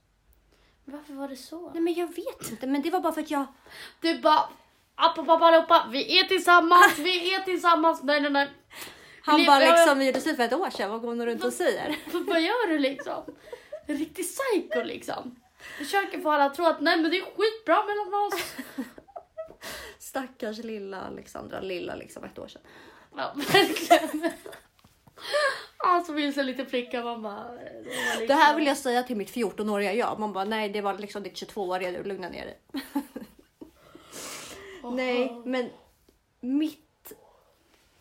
Varför 0.93 1.15
var 1.15 1.29
det 1.29 1.37
så? 1.37 1.71
Nej 1.71 1.83
men 1.83 1.95
jag 1.95 2.07
vet 2.07 2.51
inte, 2.51 2.67
men 2.67 2.83
det 2.83 2.91
var 2.91 3.01
bara 3.01 3.13
för 3.13 3.21
att 3.21 3.31
jag... 3.31 3.47
Du 4.01 4.19
bara, 4.19 4.49
appa 4.95 5.89
vi 5.93 6.19
är 6.19 6.25
tillsammans, 6.25 6.99
vi 6.99 7.35
är 7.35 7.41
tillsammans. 7.41 8.03
Nej, 8.03 8.21
nej, 8.21 8.31
nej. 8.31 8.49
Han 9.23 9.47
bara 9.47 9.59
liksom, 9.59 9.99
vi 9.99 10.07
gjorde 10.07 10.21
slut 10.21 10.37
för 10.37 10.43
ett 10.43 10.53
år 10.53 10.71
sedan, 10.71 10.91
vad 10.91 11.01
går 11.01 11.09
hon 11.09 11.27
runt 11.27 11.45
och 11.45 11.53
säger? 11.53 11.97
Vad 12.27 12.41
gör 12.41 12.69
du 12.69 12.79
liksom? 12.79 13.25
En 13.87 13.97
riktig 13.97 14.25
psycho 14.25 14.83
liksom. 14.83 15.41
Försöker 15.79 16.21
få 16.21 16.31
alla 16.31 16.45
att 16.45 16.55
tro 16.55 16.65
att 16.65 16.81
nej 16.81 16.97
men 16.97 17.11
det 17.11 17.19
är 17.19 17.25
skitbra 17.25 17.85
mellan 17.85 18.27
oss. 18.27 18.55
Stackars 19.99 20.59
lilla 20.59 21.01
Alexandra, 21.01 21.61
lilla 21.61 21.95
liksom 21.95 22.25
ett 22.25 22.39
år 22.39 22.49
sedan. 22.49 22.63
Ja, 23.17 23.33
verkligen. 23.37 24.31
Alltså 25.79 26.13
minns 26.13 26.39
en 26.39 26.47
liten 26.47 26.67
flicka, 26.67 27.03
man 27.03 27.23
bara... 27.23 27.45
Det, 27.45 27.55
var 27.55 28.21
liksom, 28.21 28.27
Det 28.27 28.35
här 28.35 28.57
vill 28.57 28.67
jag 28.67 28.77
säga 28.77 29.03
till 29.03 29.17
mitt 29.17 29.35
14-åriga 29.35 29.93
jag. 29.93 30.19
Man 30.19 30.33
bara, 30.33 30.45
nej 30.45 30.69
det 30.69 30.81
var 30.81 30.99
liksom 30.99 31.23
ditt 31.23 31.35
22-åriga 31.35 31.91
du, 31.93 32.05
lugna 32.05 32.29
ner 32.29 32.45
dig. 32.45 32.61
Åh. 34.83 34.95
Nej, 34.95 35.43
men 35.45 35.71
mitt... 36.41 37.13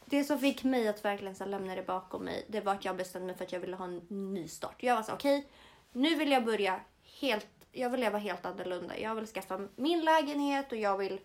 Det 0.06 0.24
som 0.24 0.40
fick 0.40 0.64
mig 0.64 0.88
att 0.88 1.06
verkligen 1.06 1.36
så 1.36 1.46
lämna 1.46 1.76
det 1.76 1.84
bakom 1.84 2.24
mig, 2.24 2.46
det 2.48 2.62
var 2.62 2.74
att 2.74 2.86
jag 2.86 2.98
bestämde 2.98 3.26
mig 3.26 3.36
för 3.36 3.46
att 3.46 3.52
jag 3.52 3.60
ville 3.60 3.76
ha 3.76 3.86
en 3.86 3.98
ny 4.34 4.48
start. 4.48 4.84
Jag 4.84 4.96
var 4.96 5.04
så 5.04 5.14
okej, 5.14 5.48
nu 5.92 6.16
vill 6.16 6.32
jag 6.32 6.46
börja 6.46 6.80
helt, 7.20 7.48
jag 7.72 7.90
vill 7.90 8.00
leva 8.00 8.18
helt 8.18 8.46
annorlunda. 8.46 9.00
Jag 9.00 9.16
vill 9.16 9.28
skaffa 9.28 9.68
min 9.76 10.06
lägenhet 10.06 10.72
och 10.72 10.78
jag 10.78 10.98
vill, 10.98 11.20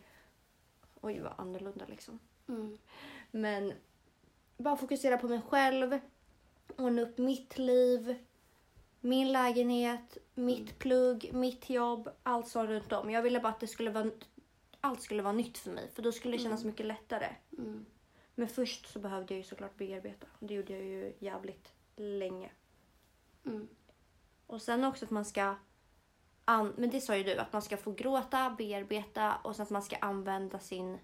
oj 1.01 1.21
vad 1.21 1.33
annorlunda 1.37 1.85
liksom. 1.89 2.19
Mm. 2.49 2.79
Men 3.31 3.73
bara 4.57 4.77
fokusera 4.77 5.19
på 5.19 5.29
mig 5.29 5.41
själv, 5.49 5.99
ordna 6.79 7.03
upp 7.03 7.19
mitt 7.19 7.59
liv, 7.59 8.17
min 9.01 9.33
lägenhet, 9.33 10.19
mitt 10.35 10.79
plugg, 10.79 11.31
mitt 11.33 11.71
jobb, 11.71 12.09
allt 12.23 12.49
som 12.49 12.67
runt 12.67 12.93
om. 12.93 13.11
Jag 13.11 13.23
ville 13.23 13.41
bara 13.41 13.53
att 13.53 13.61
det 13.61 13.67
skulle 13.67 13.91
vara, 13.91 14.11
allt 14.81 15.03
skulle 15.03 15.23
vara 15.23 15.33
nytt 15.33 15.59
för 15.59 15.71
mig 15.71 15.91
för 15.95 16.03
då 16.03 16.13
skulle 16.13 16.37
det 16.37 16.43
kännas 16.43 16.65
mycket 16.65 16.87
lättare. 16.87 17.29
Mm. 17.59 17.87
Men 18.35 18.49
först 18.49 18.87
så 18.87 18.99
behövde 18.99 19.35
jag 19.35 19.39
ju 19.39 19.45
såklart 19.45 19.77
bearbeta. 19.77 20.27
Det 20.39 20.55
gjorde 20.55 20.73
jag 20.73 20.85
ju 20.85 21.15
jävligt 21.19 21.73
länge. 21.97 22.51
Mm. 23.47 23.69
Och 24.47 24.63
sen 24.63 24.85
också 24.85 25.05
att 25.05 25.11
man 25.11 25.25
ska, 25.25 25.55
men 26.77 26.91
det 26.91 27.01
sa 27.01 27.17
ju 27.17 27.23
du, 27.23 27.39
att 27.39 27.53
man 27.53 27.63
ska 27.63 27.77
få 27.77 27.93
gråta, 27.93 28.55
bearbeta 28.59 29.37
och 29.37 29.57
sen 29.57 29.63
att 29.63 29.71
man 29.71 29.83
ska 29.83 29.97
använda 29.97 30.59
sin 30.59 30.99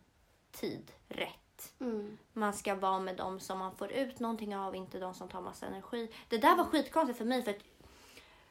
tid 0.50 0.92
rätt. 1.08 1.47
Mm. 1.80 2.18
Man 2.32 2.52
ska 2.52 2.74
vara 2.74 3.00
med 3.00 3.16
dem 3.16 3.40
som 3.40 3.58
man 3.58 3.76
får 3.76 3.92
ut 3.92 4.20
någonting 4.20 4.56
av, 4.56 4.76
inte 4.76 4.98
de 4.98 5.14
som 5.14 5.28
tar 5.28 5.40
massa 5.40 5.66
energi. 5.66 6.10
Det 6.28 6.38
där 6.38 6.56
var 6.56 6.64
skitkonstigt 6.64 7.18
för 7.18 7.24
mig 7.24 7.42
för 7.42 7.50
att 7.50 7.62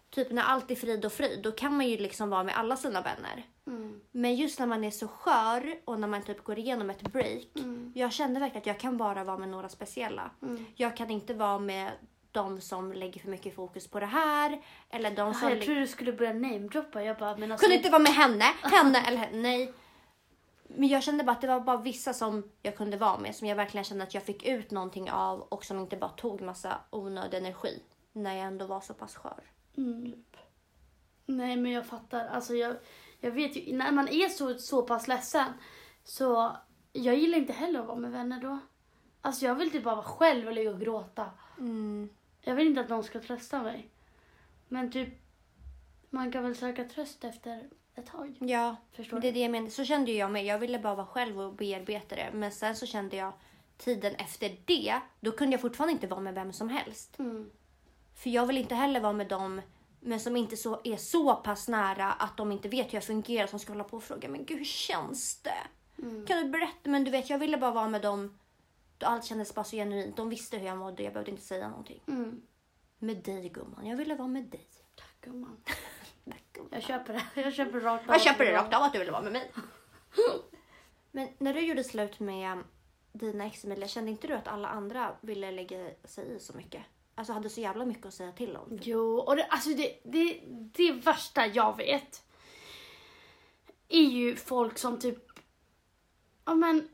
typ 0.10 0.32
när 0.32 0.44
allt 0.44 0.72
är 0.72 0.76
frid 0.76 1.06
och 1.06 1.14
fröjd 1.14 1.44
då 1.44 1.52
kan 1.52 1.78
man 1.78 1.88
ju 1.88 1.98
liksom 1.98 2.30
vara 2.30 2.44
med 2.44 2.58
alla 2.58 2.78
sina 2.78 3.02
vänner. 3.02 3.44
Mm. 3.68 4.02
Men 4.12 4.36
just 4.36 4.60
när 4.60 4.66
man 4.66 4.84
är 4.84 4.92
så 4.92 5.08
skör 5.08 5.80
och 5.86 6.00
när 6.00 6.08
man 6.08 6.22
typ 6.22 6.44
går 6.44 6.60
igenom 6.60 6.90
ett 6.90 7.02
break. 7.02 7.48
Mm. 7.56 7.92
Jag 7.96 8.14
kände 8.14 8.40
verkligen 8.40 8.62
att 8.62 8.68
jag 8.68 8.80
kan 8.80 8.98
bara 8.98 9.24
vara 9.24 9.38
med 9.38 9.50
några 9.50 9.70
speciella. 9.70 10.32
Mm. 10.42 10.66
Jag 10.76 10.98
kan 10.98 11.10
inte 11.10 11.34
vara 11.34 11.60
med 11.60 11.92
de 12.32 12.62
som 12.62 12.94
lägger 12.94 13.22
för 13.22 13.30
mycket 13.30 13.56
fokus 13.56 13.88
på 13.88 14.00
det 14.00 14.06
här. 14.06 14.62
Eller 14.90 15.12
de 15.12 15.34
som... 15.34 15.50
Jag 15.50 15.62
trodde 15.62 15.80
du 15.80 15.88
skulle 15.88 16.14
börja 16.14 16.34
namedroppa. 16.34 17.04
Jag 17.04 17.18
bara, 17.18 17.38
men 17.38 17.52
alltså, 17.52 17.66
kunde 17.66 17.78
inte 17.78 17.90
vara 17.90 18.02
med 18.02 18.14
henne, 18.14 18.46
henne 18.62 19.08
eller 19.08 19.18
henne. 19.18 19.38
Nej. 19.42 19.74
Men 20.68 20.90
jag 20.90 21.04
kände 21.04 21.24
bara 21.24 21.32
att 21.32 21.42
det 21.42 21.48
var 21.48 21.60
bara 21.60 21.78
vissa 21.78 22.14
som 22.14 22.52
jag 22.62 22.78
kunde 22.78 22.98
vara 22.98 23.20
med 23.20 23.36
som 23.36 23.48
jag 23.48 23.56
verkligen 23.56 23.84
kände 23.84 24.04
att 24.04 24.14
jag 24.14 24.24
fick 24.24 24.44
ut 24.46 24.72
någonting 24.72 25.12
av 25.12 25.42
och 25.42 25.66
som 25.66 25.80
inte 25.80 25.98
bara 25.98 26.10
tog 26.10 26.42
massa 26.42 26.80
onödig 26.90 27.38
energi 27.38 27.84
när 28.14 28.34
jag 28.34 28.46
ändå 28.46 28.66
var 28.66 28.82
så 28.82 28.94
pass 28.94 29.16
skör. 29.16 29.44
Mm. 29.78 30.24
Nej, 31.26 31.58
men 31.58 31.72
jag 31.72 31.86
fattar. 31.86 32.28
Alltså, 32.28 32.56
jag, 32.56 32.76
jag 33.20 33.32
vet 33.32 33.56
ju, 33.56 33.78
när 33.78 33.92
man 33.92 34.08
är 34.08 34.30
så, 34.30 34.54
så 34.54 34.82
pass 34.82 35.08
ledsen 35.08 35.54
så 36.04 36.58
jag 36.94 37.16
gillar 37.16 37.38
inte 37.38 37.54
heller 37.54 37.80
att 37.80 37.88
vara 37.88 37.98
med 37.98 38.12
vänner 38.12 38.42
då. 38.42 38.60
Alltså 39.22 39.46
jag 39.46 39.56
vill 39.56 39.72
typ 39.72 39.84
bara 39.84 39.96
vara 39.96 40.06
själv 40.06 40.48
och 40.48 40.54
ligga 40.54 40.72
och 40.72 40.80
gråta. 40.80 41.32
Mm. 41.58 42.10
Jag 42.42 42.56
vill 42.56 42.68
inte 42.68 42.82
att 42.82 42.90
någon 42.90 43.04
ska 43.04 43.20
trösta 43.20 43.64
mig. 43.64 43.90
Men 44.68 44.92
typ, 44.92 45.10
man 46.10 46.32
kan 46.32 46.44
väl 46.44 46.56
söka 46.56 46.84
tröst 46.84 47.24
efter 47.24 47.70
ett 47.98 48.06
tag. 48.06 48.38
Ja, 48.40 48.76
Förstår 48.92 49.20
det 49.20 49.28
är 49.28 49.32
det 49.32 49.40
jag 49.40 49.52
menar. 49.52 49.70
Så 49.70 49.86
kände 49.86 50.12
jag 50.12 50.32
med. 50.32 50.46
Jag 50.46 50.60
ville 50.60 50.80
bara 50.80 50.96
vara 50.96 51.08
själv 51.08 51.42
och 51.42 51.54
bearbeta 51.54 52.16
det. 52.16 52.30
Men 52.34 52.52
sen 52.52 52.76
så 52.76 52.86
kände 52.86 53.16
jag 53.16 53.34
tiden 53.78 54.16
efter 54.16 54.58
det, 54.66 55.00
då 55.20 55.32
kunde 55.32 55.54
jag 55.54 55.62
fortfarande 55.62 55.94
inte 55.94 56.08
vara 56.08 56.20
med 56.20 56.34
vem 56.34 56.54
som 56.54 56.70
helst. 56.70 57.20
Mm. 57.20 57.50
För 58.16 58.30
jag 58.30 58.46
vill 58.46 58.58
inte 58.58 58.76
heller 58.76 59.00
vara 59.00 59.14
med 59.14 59.28
dem 59.28 59.62
men 60.00 60.20
som 60.20 60.36
inte 60.36 60.58
så, 60.58 60.82
är 60.84 60.98
så 60.98 61.36
pass 61.36 61.68
nära 61.68 62.12
att 62.12 62.38
de 62.38 62.52
inte 62.52 62.70
vet 62.70 62.88
hur 62.88 62.94
jag 62.94 63.04
fungerar 63.04 63.48
som 63.48 63.60
ska 63.60 63.72
hålla 63.72 63.84
på 63.84 63.98
och 63.98 64.04
fråga 64.04 64.30
men 64.30 64.46
gud 64.46 64.58
hur 64.58 64.66
känns 64.66 65.42
det? 65.42 65.68
Mm. 66.04 66.26
Kan 66.26 66.38
du 66.38 66.50
berätta? 66.50 66.90
Men 66.90 67.04
du 67.04 67.12
vet 67.12 67.30
jag 67.30 67.40
ville 67.40 67.58
bara 67.58 67.72
vara 67.72 67.90
med 67.90 68.02
dem 68.02 68.38
då 68.98 69.06
allt 69.06 69.26
kändes 69.26 69.56
bara 69.56 69.64
så 69.64 69.76
genuint. 69.76 70.18
De 70.18 70.30
visste 70.30 70.58
hur 70.58 70.68
jag 70.68 70.78
mådde 70.78 71.04
jag 71.04 71.14
behövde 71.14 71.32
inte 71.32 71.44
säga 71.44 71.70
någonting. 71.70 72.02
Mm. 72.08 72.42
Med 73.00 73.18
dig 73.18 73.50
gumman, 73.50 73.86
jag 73.86 73.98
ville 73.98 74.16
vara 74.16 74.28
med 74.28 74.44
dig. 74.44 74.68
Tack 74.96 75.22
gumman. 75.22 75.58
Tack, 76.26 76.44
gumman. 76.54 76.67
Jag 76.78 76.84
köper 76.84 77.14
det. 77.14 77.24
Jag 77.42 77.54
köper 77.54 77.80
rakt 77.80 78.10
av. 78.10 78.16
Jag 78.16 78.22
köper 78.22 78.46
det 78.46 78.54
rakt 78.54 78.74
av 78.74 78.84
att 78.84 78.94
du 78.94 79.00
ville 79.00 79.12
vara 79.12 79.22
med 79.22 79.32
mig. 79.32 79.52
Men 81.12 81.30
när 81.38 81.54
du 81.54 81.60
gjorde 81.60 81.84
slut 81.84 82.20
med 82.20 82.64
dina 83.12 83.46
ex 83.46 83.64
Emilia, 83.64 83.88
kände 83.88 84.12
inte 84.12 84.28
du 84.28 84.34
att 84.34 84.48
alla 84.48 84.68
andra 84.68 85.16
ville 85.22 85.52
lägga 85.52 85.90
sig 86.04 86.36
i 86.36 86.40
så 86.40 86.54
mycket? 86.54 86.82
Alltså 87.16 87.34
hade 87.34 87.50
så 87.50 87.62
jävla 87.62 87.86
mycket 87.86 88.06
att 88.06 88.14
säga 88.14 88.32
till 88.32 88.58
om. 88.58 88.80
Jo, 88.82 89.18
och 89.18 89.36
det, 89.36 89.46
alltså 89.46 89.70
det, 89.70 90.00
det, 90.04 90.42
det 90.48 90.92
värsta 90.92 91.46
jag 91.46 91.78
vet 91.78 92.24
är 93.90 94.02
ju 94.02 94.36
folk 94.36 94.78
som 94.78 95.00
typ, 95.00 95.18
ja 96.46 96.56
men, 96.56 96.90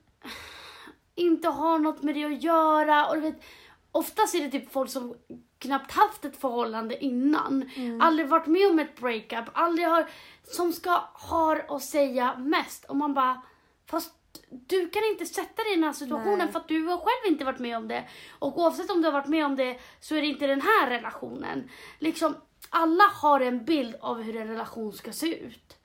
inte 1.15 1.47
har 1.47 1.79
något 1.79 2.03
med 2.03 2.15
det 2.15 2.25
att 2.25 2.43
göra. 2.43 3.07
Och 3.07 3.15
du 3.15 3.21
vet, 3.21 3.43
oftast 3.91 4.35
är 4.35 4.41
det 4.41 4.51
typ 4.51 4.71
folk 4.71 4.89
som 4.89 5.15
knappt 5.63 5.91
haft 5.91 6.25
ett 6.25 6.37
förhållande 6.37 7.03
innan. 7.03 7.69
Aldrig 8.01 8.27
varit 8.27 8.47
med 8.47 8.69
om 8.69 8.79
ett 8.79 8.95
breakup, 8.95 9.49
aldrig 9.53 9.87
har, 9.87 10.09
som 10.43 10.73
ska 10.73 10.91
ha 11.13 11.57
att 11.67 11.83
säga 11.83 12.37
mest. 12.37 12.85
Och 12.85 12.95
man 12.95 13.13
bara, 13.13 13.41
fast 13.89 14.13
du 14.49 14.89
kan 14.89 15.03
inte 15.03 15.25
sätta 15.25 15.63
dig 15.63 15.71
i 15.71 15.75
den 15.75 15.83
här 15.83 15.93
situationen 15.93 16.37
Nej. 16.37 16.51
för 16.51 16.59
att 16.59 16.67
du 16.67 16.83
har 16.83 16.97
själv 16.97 17.33
inte 17.33 17.45
varit 17.45 17.59
med 17.59 17.77
om 17.77 17.87
det. 17.87 18.03
Och 18.39 18.57
oavsett 18.57 18.91
om 18.91 19.01
du 19.01 19.07
har 19.07 19.13
varit 19.13 19.27
med 19.27 19.45
om 19.45 19.55
det 19.55 19.79
så 19.99 20.15
är 20.15 20.21
det 20.21 20.27
inte 20.27 20.47
den 20.47 20.61
här 20.61 20.89
relationen. 20.89 21.69
Liksom, 21.99 22.35
alla 22.69 23.03
har 23.03 23.39
en 23.39 23.65
bild 23.65 23.95
av 24.01 24.21
hur 24.21 24.35
en 24.35 24.47
relation 24.47 24.93
ska 24.93 25.11
se 25.11 25.39
ut. 25.39 25.77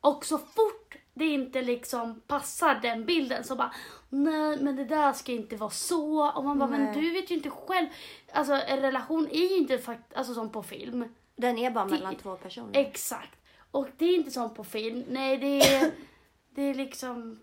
Och 0.00 0.24
så 0.24 0.38
fort 0.38 0.96
det 1.20 1.26
inte 1.26 1.62
liksom 1.62 2.20
passar 2.26 2.74
den 2.74 3.04
bilden 3.06 3.44
så 3.44 3.56
bara 3.56 3.72
nej 4.08 4.58
men 4.60 4.76
det 4.76 4.84
där 4.84 5.12
ska 5.12 5.32
inte 5.32 5.56
vara 5.56 5.70
så. 5.70 6.30
Och 6.30 6.44
man 6.44 6.58
bara 6.58 6.68
men 6.70 6.84
Nej. 6.84 6.94
du 7.00 7.10
vet 7.12 7.30
ju 7.30 7.34
inte 7.34 7.50
själv. 7.50 7.86
Alltså 8.32 8.52
en 8.54 8.80
relation 8.80 9.28
är 9.30 9.50
ju 9.50 9.56
inte 9.56 9.78
fakt- 9.78 10.14
alltså, 10.14 10.34
som 10.34 10.50
på 10.50 10.62
film. 10.62 11.04
Den 11.36 11.58
är 11.58 11.70
bara 11.70 11.84
Det- 11.84 11.90
mellan 11.90 12.14
två 12.16 12.36
personer. 12.36 12.70
Exakt. 12.80 13.36
Och 13.70 13.88
det 13.98 14.04
är 14.04 14.16
inte 14.16 14.30
som 14.30 14.54
på 14.54 14.64
film. 14.64 15.04
Nej 15.08 15.38
det 15.38 15.60
är, 15.74 15.90
det 16.54 16.62
är 16.62 16.74
liksom, 16.74 17.40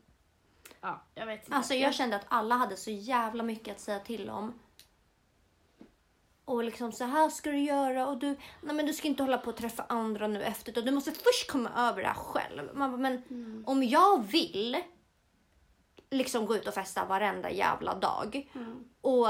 ja 0.82 1.02
jag 1.16 1.26
vet 1.26 1.44
inte. 1.44 1.56
Alltså 1.56 1.74
jag 1.74 1.94
kände 1.94 2.16
att 2.16 2.26
alla 2.28 2.56
hade 2.56 2.78
så 2.78 2.92
jävla 2.92 3.44
mycket 3.44 3.76
att 3.76 3.82
säga 3.82 4.00
till 4.00 4.30
om. 4.30 4.54
Och 6.48 6.64
liksom 6.64 6.92
så 6.92 7.04
här 7.06 7.30
ska 7.30 7.52
du 7.52 7.60
göra 7.60 8.08
och 8.08 8.18
du, 8.18 8.28
nej 8.62 8.76
men 8.76 8.86
du 8.86 8.94
ska 8.94 9.08
inte 9.08 9.24
hålla 9.24 9.38
på 9.38 9.50
att 9.50 9.58
träffa 9.58 9.86
andra 9.90 10.28
nu 10.28 10.44
efteråt. 10.44 10.86
Du 10.86 10.92
måste 10.92 11.12
först 11.12 11.52
komma 11.52 11.70
över 11.78 12.02
det 12.02 12.08
här 12.08 12.16
själv. 12.16 12.70
Man 12.74 12.92
bara, 12.92 12.98
men 12.98 13.22
Mm. 13.30 13.64
om 13.68 13.84
jag 13.84 14.24
vill 14.28 14.78
liksom 16.10 16.46
gå 16.46 16.56
ut 16.56 16.68
och 16.68 16.74
festa 16.74 17.06
varenda 17.06 17.52
jävla 17.52 17.96
dag 17.96 18.50
Mm. 18.56 18.84
och 19.02 19.28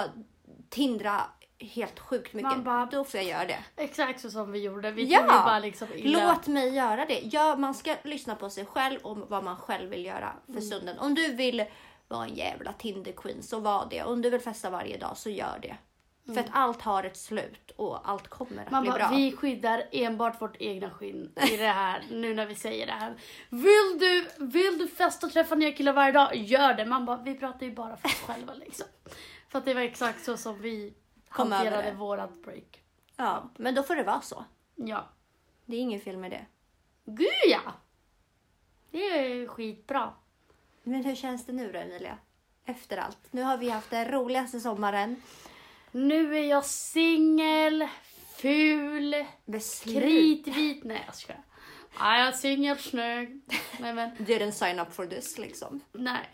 tindra 0.70 1.22
helt 1.60 2.00
sjukt 2.00 2.34
mycket, 2.34 2.52
Man 2.52 2.64
bara- 2.64 2.86
då 2.86 3.04
får 3.04 3.20
jag 3.20 3.30
göra 3.30 3.46
det. 3.46 3.60
Exakt 3.76 4.20
så 4.22 4.32
som 4.32 4.52
vi 4.52 4.60
gjorde. 4.60 4.92
Vi 4.92 5.04
Ja! 5.06 5.24
bara 5.28 5.60
liksom 5.60 5.88
illa. 5.96 6.34
Låt 6.34 6.48
mig 6.48 6.76
göra 6.76 7.06
det. 7.06 7.20
Ja, 7.24 7.56
man 7.56 7.74
ska 7.74 7.96
lyssna 8.04 8.36
på 8.36 8.50
sig 8.50 8.66
själv 8.66 9.00
och 9.04 9.18
vad 9.18 9.44
man 9.44 9.58
själv 9.58 9.90
vill 9.90 10.06
göra 10.06 10.34
för 10.46 10.52
Mm. 10.52 10.64
stunden. 10.64 11.00
Om 11.00 11.16
du 11.16 11.36
vill 11.36 11.66
vara 12.08 12.26
en 12.26 12.36
jävla 12.36 12.74
Tinder 12.74 13.12
queen 13.12 13.44
så 13.44 13.60
var 13.60 13.88
det. 13.90 14.04
Om 14.04 14.22
du 14.22 14.30
vill 14.30 14.42
festa 14.42 14.70
varje 14.70 14.98
dag 14.98 15.18
så 15.18 15.30
gör 15.30 15.60
det. 15.62 15.78
För 16.34 16.40
att 16.40 16.50
allt 16.52 16.82
har 16.82 17.04
ett 17.04 17.18
slut 17.18 17.72
och 17.76 18.10
allt 18.10 18.28
kommer 18.28 18.52
att 18.62 18.68
Mm. 18.68 18.72
Man 18.72 18.82
bli 18.82 18.90
bara, 18.92 19.08
bra. 19.08 19.18
vi 19.18 19.32
skyddar 19.32 19.84
enbart 19.92 20.42
vårt 20.42 20.56
egna 20.60 20.90
skinn 20.90 21.32
i 21.52 21.58
det 21.58 21.68
här, 21.68 22.04
nu 22.12 22.34
när 22.34 22.46
vi 22.46 22.56
säger 22.56 22.86
det 22.86 22.92
här. 22.92 23.14
Vill 23.50 24.00
du, 24.00 24.28
vill 24.46 24.78
du 24.78 24.88
festa 24.88 25.28
och 25.28 25.34
träffa 25.34 25.56
nya 25.56 25.72
killar 25.72 25.94
varje 25.94 26.12
dag? 26.12 26.36
Gör 26.36 26.74
det. 26.74 26.86
Man 26.86 27.06
bara, 27.06 27.18
vi 27.18 27.36
pratar 27.36 27.66
ju 27.66 27.72
bara 27.76 27.98
för 27.98 28.08
oss 28.08 28.14
själva 28.22 28.54
liksom. 28.54 28.86
För 29.50 29.60
att 29.60 29.66
det 29.66 29.74
var 29.74 29.82
exakt 29.82 30.24
så 30.26 30.38
som 30.38 30.62
vi 30.62 30.94
Kom 31.30 31.52
hanterade 31.52 31.92
vårat 31.92 32.44
break. 32.44 32.84
Ja, 33.16 33.50
men 33.58 33.76
då 33.76 33.84
får 33.84 33.96
det 33.96 34.04
vara 34.04 34.22
så. 34.22 34.46
Ja. 34.76 35.06
Det 35.66 35.76
är 35.76 35.80
ingen 35.80 36.00
fel 36.02 36.18
med 36.18 36.32
det. 36.32 36.46
Gud 37.06 37.28
ja! 37.48 37.62
Det 38.92 38.98
är 38.98 39.48
skitbra. 39.48 40.14
Men 40.84 41.06
hur 41.06 41.16
känns 41.16 41.46
det 41.46 41.54
nu 41.54 41.72
då 41.72 41.80
Emilia? 41.80 42.18
Efter 42.66 42.98
allt. 42.98 43.18
Nu 43.32 43.42
har 43.42 43.58
vi 43.58 43.70
haft 43.70 43.90
den 43.90 44.12
roligaste 44.12 44.60
sommaren. 44.60 45.22
Nu 45.98 46.38
är 46.38 46.44
jag 46.44 46.66
singel, 46.66 47.88
ful, 48.38 49.26
kritvit. 49.84 50.84
Nej 50.84 51.04
jag 51.06 51.16
skojar. 51.16 51.44
Ja, 52.00 52.18
jag 52.20 52.28
är 52.28 52.32
singel, 52.32 52.78
snygg. 52.78 53.42
Nej 53.80 53.94
men. 53.94 54.12
Didn't 54.18 54.52
sign 54.52 54.80
up 54.80 54.94
for 54.94 55.06
this 55.06 55.38
liksom. 55.38 55.80
Nej. 55.92 56.30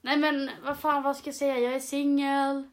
Nej 0.00 0.16
men 0.16 0.50
vad 0.64 0.78
fan 0.78 1.02
vad 1.02 1.16
ska 1.16 1.28
jag 1.28 1.34
säga? 1.34 1.58
Jag 1.58 1.74
är 1.74 1.80
singel. 1.80 2.70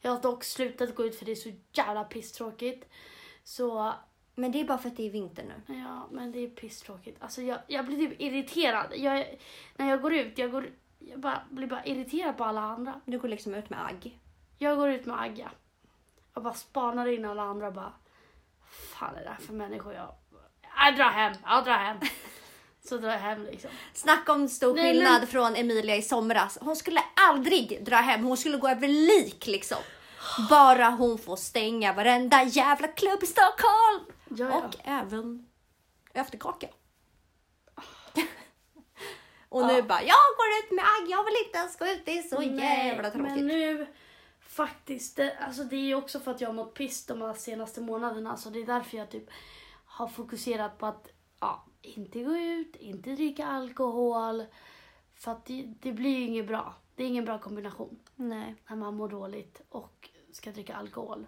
Jag 0.00 0.10
har 0.10 0.22
dock 0.22 0.44
slutat 0.44 0.94
gå 0.94 1.04
ut 1.04 1.18
för 1.18 1.24
det 1.24 1.32
är 1.32 1.36
så 1.36 1.52
jävla 1.72 2.04
pisstråkigt. 2.04 2.84
Så 3.42 3.92
Men 4.34 4.52
det 4.52 4.60
är 4.60 4.64
bara 4.64 4.78
för 4.78 4.88
att 4.88 4.96
det 4.96 5.06
är 5.06 5.10
vinter 5.10 5.44
nu. 5.44 5.74
ja, 5.74 6.08
men 6.10 6.32
det 6.32 6.38
är 6.38 6.48
pisstråkigt. 6.48 7.22
Alltså 7.22 7.42
jag, 7.42 7.58
jag 7.66 7.86
blir 7.86 7.96
typ 7.96 8.20
irriterad. 8.20 8.86
Jag, 8.96 9.38
när 9.76 9.90
jag 9.90 10.02
går 10.02 10.14
ut, 10.14 10.38
jag, 10.38 10.50
går, 10.50 10.70
jag 10.98 11.20
bara, 11.20 11.42
blir 11.50 11.66
bara 11.66 11.84
irriterad 11.84 12.36
på 12.36 12.44
alla 12.44 12.60
andra. 12.60 13.00
Du 13.04 13.18
går 13.18 13.28
liksom 13.28 13.54
ut 13.54 13.70
med 13.70 13.86
agg. 13.86 14.18
Jag 14.58 14.76
går 14.76 14.90
ut 14.90 15.06
med 15.06 15.20
Agga. 15.20 15.50
Jag 16.34 16.42
bara 16.42 16.54
spanar 16.54 17.06
in 17.06 17.24
alla 17.24 17.42
andra 17.42 17.66
och 17.66 17.72
bara, 17.72 17.92
fan 18.98 19.16
är 19.16 19.22
det 19.22 19.28
här 19.28 19.46
för 19.46 19.52
människor? 19.52 19.94
Jag, 19.94 20.14
jag 20.76 20.96
drar 20.96 21.10
hem, 21.10 21.32
jag 21.44 21.64
drar 21.64 21.78
hem. 21.78 21.96
Så 22.88 22.96
drar 22.96 23.10
jag 23.10 23.18
hem 23.18 23.42
liksom. 23.44 23.70
Snacka 23.94 24.32
om 24.32 24.48
stor 24.48 24.74
Nej, 24.74 24.92
skillnad 24.92 25.18
men- 25.20 25.26
från 25.26 25.56
Emilia 25.56 25.96
i 25.96 26.02
somras. 26.02 26.58
Hon 26.60 26.76
skulle 26.76 27.00
aldrig 27.30 27.84
dra 27.84 27.96
hem, 27.96 28.24
hon 28.24 28.36
skulle 28.36 28.56
gå 28.56 28.68
över 28.68 28.88
lik 28.88 29.46
liksom. 29.46 29.78
Bara 30.50 30.84
hon 30.90 31.18
får 31.18 31.36
stänga 31.36 31.92
varenda 31.92 32.42
jävla 32.42 32.88
klubb 32.88 33.22
i 33.22 33.26
Stockholm. 33.26 34.04
Ja, 34.28 34.48
ja. 34.48 34.56
Och 34.66 34.74
även 34.84 35.46
efterkaka. 36.14 36.66
Och 39.48 39.66
nu 39.66 39.72
Ja. 39.76 39.82
bara, 39.82 40.02
jag 40.02 40.16
går 40.36 40.48
ut 40.64 40.70
med 40.70 40.84
agg, 40.84 41.10
jag 41.10 41.24
vill 41.24 41.34
inte 41.46 41.58
ens 41.58 41.76
gå 41.78 41.86
ut, 41.86 42.02
det 42.04 42.18
är 42.18 42.22
så 42.22 42.42
jävla 42.42 43.10
tråkigt. 43.10 43.32
Men 43.36 43.46
nu 43.46 43.86
faktiskt, 44.54 45.16
det, 45.16 45.36
alltså 45.36 45.64
det 45.64 45.76
är 45.76 45.94
också 45.94 46.20
för 46.20 46.30
att 46.30 46.40
jag 46.40 46.48
har 46.48 46.54
mått 46.54 46.74
piss 46.74 47.06
de 47.06 47.22
här 47.22 47.34
senaste 47.34 47.80
månaderna. 47.80 48.36
Så 48.36 48.50
det 48.50 48.58
är 48.58 48.66
därför 48.66 48.96
jag 48.96 49.10
typ 49.10 49.30
har 49.84 50.08
fokuserat 50.08 50.78
på 50.78 50.86
att 50.86 51.08
ja, 51.40 51.64
inte 51.82 52.22
gå 52.22 52.36
ut, 52.36 52.76
inte 52.76 53.10
dricka 53.10 53.46
alkohol. 53.46 54.44
För 55.14 55.32
att 55.32 55.44
det, 55.44 55.74
det 55.80 55.92
blir 55.92 56.18
ju 56.18 56.26
inget 56.26 56.46
bra. 56.46 56.74
Det 56.94 57.04
är 57.04 57.08
ingen 57.08 57.24
bra 57.24 57.38
kombination 57.38 57.98
Nej. 58.16 58.54
när 58.68 58.76
man 58.76 58.94
mår 58.94 59.08
dåligt 59.08 59.62
och 59.68 60.10
ska 60.32 60.50
dricka 60.50 60.74
alkohol. 60.74 61.26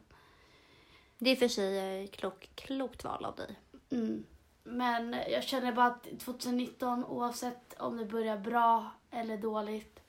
Det 1.18 1.30
är 1.30 1.36
för 1.36 1.48
sig 1.48 2.02
eh, 2.02 2.08
klok, 2.08 2.50
klokt 2.54 3.04
val 3.04 3.24
av 3.24 3.36
dig. 3.36 3.58
Mm. 3.90 4.24
Men 4.62 5.16
jag 5.28 5.44
känner 5.44 5.72
bara 5.72 5.86
att 5.86 6.18
2019, 6.18 7.04
oavsett 7.04 7.80
om 7.80 7.96
det 7.96 8.04
börjar 8.04 8.38
bra 8.38 8.90
eller 9.10 9.36
dåligt, 9.36 10.00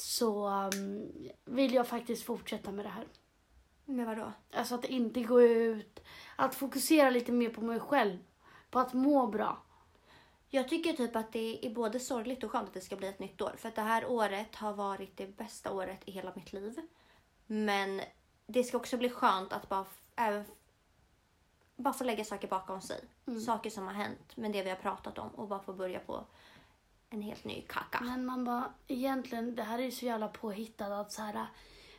så 0.00 0.48
um, 0.48 1.12
vill 1.44 1.74
jag 1.74 1.86
faktiskt 1.86 2.22
fortsätta 2.22 2.72
med 2.72 2.84
det 2.84 2.88
här. 2.88 3.06
Men 3.84 4.06
vadå? 4.06 4.32
Alltså 4.52 4.74
att 4.74 4.84
inte 4.84 5.22
gå 5.22 5.42
ut, 5.42 6.00
att 6.36 6.54
fokusera 6.54 7.10
lite 7.10 7.32
mer 7.32 7.50
på 7.50 7.60
mig 7.60 7.80
själv, 7.80 8.18
på 8.70 8.78
att 8.78 8.92
må 8.92 9.26
bra. 9.26 9.62
Jag 10.48 10.68
tycker 10.68 10.92
typ 10.92 11.16
att 11.16 11.32
det 11.32 11.66
är 11.66 11.70
både 11.70 12.00
sorgligt 12.00 12.44
och 12.44 12.50
skönt 12.50 12.68
att 12.68 12.74
det 12.74 12.80
ska 12.80 12.96
bli 12.96 13.08
ett 13.08 13.18
nytt 13.18 13.40
år. 13.40 13.54
För 13.58 13.68
att 13.68 13.74
det 13.74 13.82
här 13.82 14.06
året 14.06 14.56
har 14.56 14.72
varit 14.72 15.16
det 15.16 15.26
bästa 15.36 15.72
året 15.72 16.00
i 16.04 16.10
hela 16.10 16.32
mitt 16.34 16.52
liv. 16.52 16.80
Men 17.46 18.00
det 18.46 18.64
ska 18.64 18.76
också 18.76 18.96
bli 18.96 19.10
skönt 19.10 19.52
att 19.52 19.68
bara, 19.68 19.86
även, 20.16 20.44
bara 21.76 21.94
få 21.94 22.04
lägga 22.04 22.24
saker 22.24 22.48
bakom 22.48 22.80
sig. 22.80 23.00
Saker 23.46 23.70
som 23.70 23.86
har 23.86 23.94
hänt, 23.94 24.36
men 24.36 24.52
det 24.52 24.62
vi 24.62 24.70
har 24.70 24.76
pratat 24.76 25.18
om. 25.18 25.28
Och 25.28 25.48
bara 25.48 25.62
få 25.62 25.72
börja 25.72 26.00
på 26.00 26.26
en 27.10 27.22
helt 27.22 27.44
ny 27.44 27.62
kaka. 27.62 28.00
Men 28.00 28.26
man 28.26 28.44
bara, 28.44 28.64
egentligen, 28.88 29.54
det 29.54 29.62
här 29.62 29.78
är 29.78 29.82
ju 29.82 29.90
så 29.90 30.04
jävla 30.04 30.28
påhittat 30.28 30.92
att 30.92 31.12
så 31.12 31.22
här, 31.22 31.46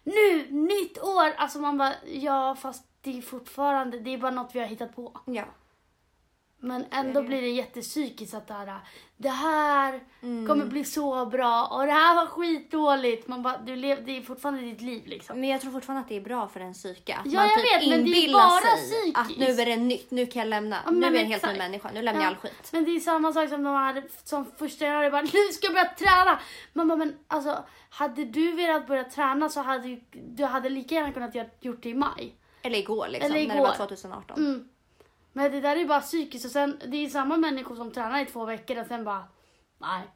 nu, 0.04 0.52
nytt 0.52 1.00
år! 1.04 1.34
Alltså 1.38 1.60
man 1.60 1.78
bara, 1.78 1.94
ja 2.06 2.56
fast 2.56 2.86
det 3.02 3.18
är 3.18 3.22
fortfarande, 3.22 4.00
det 4.00 4.14
är 4.14 4.18
bara 4.18 4.32
något 4.32 4.56
vi 4.56 4.60
har 4.60 4.68
hittat 4.68 4.96
på. 4.96 5.20
Ja. 5.26 5.46
Men 6.64 6.86
ändå 6.92 7.22
det. 7.22 7.28
blir 7.28 7.42
det 7.42 7.48
jättepsykiskt 7.50 8.34
att 8.34 8.48
det 8.48 8.54
här, 8.54 8.80
det 9.18 9.30
här 9.30 10.00
Mm. 10.24 10.48
kommer 10.48 10.66
bli 10.66 10.84
så 10.84 11.26
bra 11.26 11.66
och 11.72 11.86
det 11.86 11.92
här 11.92 12.16
var 12.16 12.26
skitdåligt. 12.26 13.28
Man 13.28 13.44
bara, 13.44 13.58
du 13.58 13.76
lev, 13.76 14.06
det 14.06 14.18
är 14.18 14.22
fortfarande 14.22 14.62
ditt 14.62 14.82
liv 14.82 15.04
liksom. 15.08 15.40
Men 15.40 15.50
jag 15.50 15.62
tror 15.62 15.72
fortfarande 15.72 16.02
att 16.02 16.10
det 16.10 16.16
är 16.18 16.22
bra 16.22 16.48
för 16.48 16.60
en 16.60 16.74
psyke. 16.74 17.16
Att 17.16 17.26
Ja, 17.26 17.40
man 17.40 17.50
jag 17.50 17.60
typ 17.60 17.82
vet, 17.82 17.90
men 17.90 18.04
det 18.12 18.26
är 18.26 18.34
bara 18.34 18.76
psykiskt. 18.78 19.18
att 19.18 19.38
nu 19.38 19.46
är 19.46 19.66
det 19.66 19.76
nytt, 19.78 20.12
nu 20.12 20.26
kan 20.26 20.40
jag 20.40 20.48
lämna. 20.50 20.78
Ja, 20.86 20.92
nu 20.92 21.08
är 21.08 21.12
jag 21.12 21.22
en 21.22 21.28
helt 21.28 21.46
ny 21.52 21.58
människa, 21.58 21.90
nu 21.94 22.02
lämnar 22.02 22.22
jag 22.22 22.30
all 22.30 22.36
skit. 22.36 22.70
Men 22.74 22.86
det 22.86 22.92
är 22.96 23.00
samma 23.00 23.34
sak 23.34 23.50
som 23.50 23.64
de 23.64 23.76
här 23.76 24.04
som 24.24 24.46
första 24.58 24.86
januari 24.86 25.10
bara, 25.12 25.22
nu 25.22 25.28
ska 25.54 25.68
jag 25.68 25.74
börja 25.74 25.90
träna. 25.98 26.40
Man 26.74 26.88
bara, 26.88 26.96
men 26.98 27.18
alltså 27.28 27.64
hade 27.90 28.26
du 28.26 28.52
velat 28.52 28.88
börja 28.88 29.04
träna 29.04 29.50
så 29.50 29.62
hade 29.62 30.00
du 30.12 30.46
hade 30.46 30.70
lika 30.70 30.96
gärna 30.96 31.12
kunnat 31.12 31.36
gjort 31.60 31.84
det 31.84 31.90
i 31.90 31.94
maj. 31.94 32.36
Eller 32.64 32.78
igår 32.80 33.08
liksom, 33.08 33.32
Eller 33.36 33.48
när 33.48 33.56
det 33.56 33.62
var 33.62 33.68
igår. 33.68 33.86
2018. 33.86 34.38
Mm. 34.40 34.68
Men 35.34 35.52
det 35.52 35.62
där 35.62 35.76
är 35.76 35.86
bara 35.86 36.02
psykiskt 36.02 36.46
och 36.46 36.52
sen, 36.52 36.82
det 36.88 36.98
är 36.98 37.10
samma 37.10 37.38
människor 37.38 37.76
som 37.76 37.92
tränar 37.92 38.22
i 38.22 38.26
två 38.26 38.46
veckor 38.46 38.80
och 38.80 38.88
sen 38.88 39.04
bara, 39.04 39.28
nej. 39.78 40.08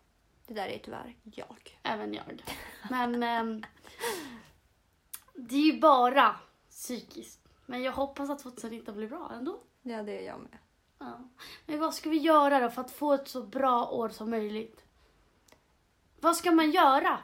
Det 0.48 0.54
där 0.54 0.68
är 0.68 0.80
tyvärr 0.80 1.16
jag. 1.24 1.80
Även 1.84 2.14
jag. 2.14 2.44
Men 2.90 3.24
ehm, 3.24 3.64
det 5.34 5.56
är 5.56 5.74
ju 5.74 5.80
bara 5.80 6.36
psykiskt. 6.70 7.48
Men 7.66 7.84
jag 7.84 7.92
hoppas 7.92 8.30
att 8.30 8.40
2019 8.40 8.96
blir 8.96 9.08
bra 9.08 9.32
ändå. 9.34 9.60
Ja, 9.82 10.04
det 10.04 10.20
är 10.20 10.28
jag 10.28 10.40
med. 10.40 10.58
Ja. 11.00 11.30
Men 11.66 11.80
vad 11.80 11.94
ska 11.94 12.10
vi 12.10 12.18
göra 12.18 12.60
då 12.60 12.70
för 12.70 12.82
att 12.82 12.92
få 12.92 13.14
ett 13.14 13.28
så 13.28 13.44
bra 13.44 13.88
år 13.88 14.10
som 14.10 14.30
möjligt? 14.30 14.84
Vad 16.20 16.36
ska 16.36 16.52
man 16.52 16.72
göra? 16.72 17.20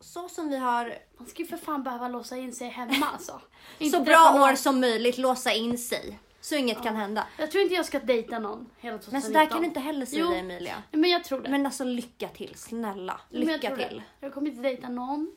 Så 0.00 0.28
som 0.28 0.48
vi 0.48 0.56
har 0.56 0.98
Man 1.18 1.26
ska 1.28 1.42
ju 1.42 1.48
för 1.48 1.56
fan 1.56 1.82
behöva 1.82 2.08
låsa 2.08 2.36
in 2.36 2.52
sig 2.52 2.68
hemma 2.68 3.06
alltså. 3.12 3.40
så 3.92 4.00
bra 4.00 4.48
år 4.50 4.54
som 4.54 4.80
möjligt, 4.80 5.18
låsa 5.18 5.52
in 5.52 5.78
sig. 5.78 6.18
Så 6.40 6.54
inget 6.54 6.82
kan 6.82 6.96
hända. 6.96 7.26
Jag 7.38 7.50
tror 7.50 7.62
inte 7.62 7.74
jag 7.74 7.86
ska 7.86 7.98
dejta 8.00 8.38
någon 8.38 8.70
hela 8.78 8.98
2019. 8.98 9.12
Men 9.12 9.22
så 9.22 9.30
där 9.38 9.46
kan 9.46 9.60
du 9.60 9.66
inte 9.66 9.80
heller 9.80 10.06
säga 10.06 10.20
Jo. 10.20 10.32
Emilia. 10.32 10.82
Men 10.92 11.10
jag 11.10 11.24
tror 11.24 11.40
det. 11.40 11.50
Men 11.50 11.66
alltså 11.66 11.84
lycka 11.84 12.28
till, 12.28 12.54
snälla. 12.54 13.20
Men 13.30 13.40
jag 13.42 13.48
Lycka 13.48 13.68
tror 13.68 13.76
det. 13.76 13.88
till. 13.88 14.02
Jag 14.20 14.34
kommer 14.34 14.50
inte 14.50 14.62
dejta 14.62 14.88
någon. 14.88 15.36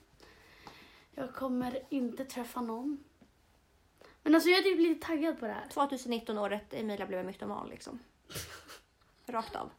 Jag 1.16 1.34
kommer 1.34 1.80
inte 1.90 2.26
träffa 2.26 2.62
någon. 2.62 3.04
Men 4.24 4.36
alltså 4.36 4.50
jag 4.50 4.60
är 4.60 4.64
typ 4.64 4.80
lite 4.80 5.08
taggad 5.08 5.40
på 5.40 5.48
det 5.48 5.54
här. 5.54 5.68
2019 5.74 6.38
året 6.38 6.74
Emilia 6.74 7.06
blev 7.06 7.26
mytoman 7.26 7.70
liksom. 7.70 8.00
Rakt 9.26 9.56
av. 9.56 9.70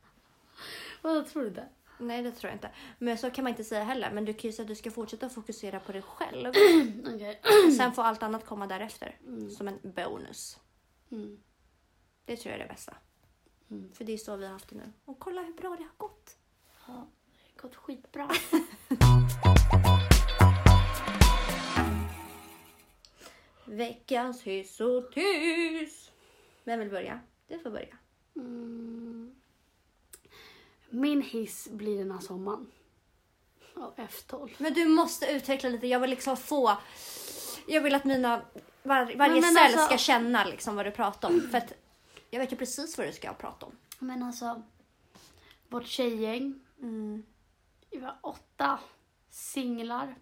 Vad 1.02 1.28
tror 1.28 1.42
du 1.42 1.50
det? 1.50 1.68
Nej 2.02 2.22
det 2.22 2.32
tror 2.32 2.50
jag 2.50 2.56
inte. 2.56 2.70
Men 2.98 3.18
så 3.18 3.30
kan 3.30 3.44
man 3.44 3.50
inte 3.50 3.64
säga 3.64 3.84
heller. 3.84 4.10
Men 4.12 4.24
du 4.24 4.34
kan 4.34 4.48
ju 4.50 4.52
säga 4.52 4.64
att 4.64 4.68
du 4.68 4.74
ska 4.74 4.90
fortsätta 4.90 5.28
fokusera 5.28 5.80
på 5.80 5.92
dig 5.92 6.02
själv. 6.02 6.48
Okej. 7.14 7.40
Sen 7.76 7.92
får 7.92 8.02
allt 8.02 8.22
annat 8.22 8.46
komma 8.46 8.66
därefter. 8.66 9.18
Som 9.56 9.68
en 9.68 9.78
bonus. 9.82 10.58
Mm. 11.10 11.38
Det 12.24 12.36
tror 12.36 12.52
jag 12.52 12.60
är 12.60 12.64
det 12.64 12.72
bästa. 12.72 12.96
Mm. 13.70 13.92
För 13.92 14.04
det 14.04 14.12
är 14.12 14.18
så 14.18 14.36
vi 14.36 14.44
har 14.44 14.52
haft 14.52 14.68
det 14.68 14.76
nu. 14.76 14.92
Och 15.04 15.18
kolla 15.18 15.42
hur 15.42 15.52
bra 15.52 15.76
det 15.76 15.82
har 15.82 15.96
gått. 15.96 16.36
Ja, 16.86 17.08
det 17.26 17.62
har 17.62 17.68
gått 17.68 17.76
skitbra. 17.76 18.30
Veckans 23.64 24.42
hyss 24.42 24.80
och 24.80 25.12
tyss. 25.12 26.12
Vem 26.64 26.80
vill 26.80 26.90
börja? 26.90 27.20
Du 27.48 27.58
får 27.58 27.70
börja. 27.70 27.96
Mm. 28.36 29.34
Min 30.92 31.22
hiss 31.22 31.68
blir 31.70 31.98
den 31.98 32.10
här 32.10 32.20
sommaren. 32.20 32.66
Och 33.74 33.96
F12. 33.96 34.50
Men 34.58 34.74
du 34.74 34.84
måste 34.84 35.26
utveckla 35.26 35.68
lite. 35.68 35.86
Jag 35.86 36.00
vill 36.00 36.10
liksom 36.10 36.36
få... 36.36 36.76
Jag 37.66 37.80
vill 37.80 37.94
att 37.94 38.04
mina... 38.04 38.42
Var, 38.82 39.16
varje 39.16 39.40
men 39.40 39.54
cell 39.54 39.64
alltså- 39.64 39.86
ska 39.86 39.98
känna 39.98 40.44
liksom 40.44 40.76
vad 40.76 40.86
du 40.86 40.90
pratar 40.90 41.28
om. 41.28 41.40
För 41.50 41.58
att 41.58 41.72
jag 42.30 42.40
vet 42.40 42.52
ju 42.52 42.56
precis 42.56 42.98
vad 42.98 43.06
du 43.06 43.12
ska 43.12 43.32
prata 43.32 43.66
om. 43.66 43.72
Men 43.98 44.22
alltså, 44.22 44.62
vårt 45.68 45.86
tjejgäng, 45.86 46.60
Mm. 46.80 47.22
vi 47.90 47.98
var 47.98 48.16
åtta 48.22 48.78
singlar. 49.30 50.14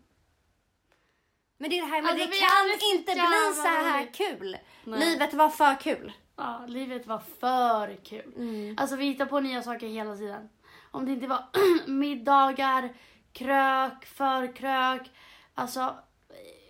Men 1.58 1.70
det 1.70 1.78
är 1.78 1.82
det 1.82 1.88
här 1.90 2.02
med 2.02 2.10
Alltså, 2.10 2.26
det 2.26 2.36
kan 2.36 2.90
inte 2.98 3.12
bli 3.12 3.54
så 3.54 3.62
här 3.68 4.00
roligt. 4.02 4.14
kul. 4.16 4.56
Nej. 4.84 5.00
Livet 5.00 5.34
var 5.34 5.48
för 5.48 5.80
kul. 5.80 6.12
Ja, 6.36 6.64
livet 6.68 7.06
var 7.06 7.18
för 7.18 8.04
kul. 8.04 8.32
Mm. 8.36 8.74
Alltså 8.78 8.96
vi 8.96 9.04
hittar 9.04 9.26
på 9.26 9.40
nya 9.40 9.62
saker 9.62 9.86
hela 9.86 10.16
tiden. 10.16 10.48
Om 10.90 11.06
det 11.06 11.12
inte 11.12 11.26
var 11.26 11.44
middagar, 11.86 12.92
krök, 13.32 14.04
förkrök, 14.06 15.10
alltså... 15.54 15.94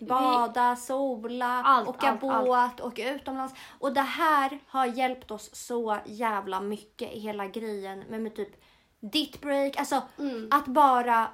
Bada, 0.08 0.76
sola, 0.76 1.62
Allt, 1.64 1.88
åka 1.88 2.08
allt, 2.10 2.20
båt, 2.20 2.80
åka 2.80 3.14
utomlands. 3.14 3.54
Och 3.78 3.92
det 3.92 4.00
här 4.00 4.58
har 4.68 4.86
hjälpt 4.86 5.30
oss 5.30 5.50
så 5.54 5.98
jävla 6.06 6.60
mycket 6.60 7.12
i 7.12 7.18
hela 7.20 7.46
grejen 7.46 7.98
med, 7.98 8.20
med 8.22 8.36
typ 8.36 8.62
ditt 9.00 9.40
break. 9.40 9.76
Alltså 9.76 10.02
Mm. 10.18 10.48
att 10.50 10.66
bara 10.66 11.28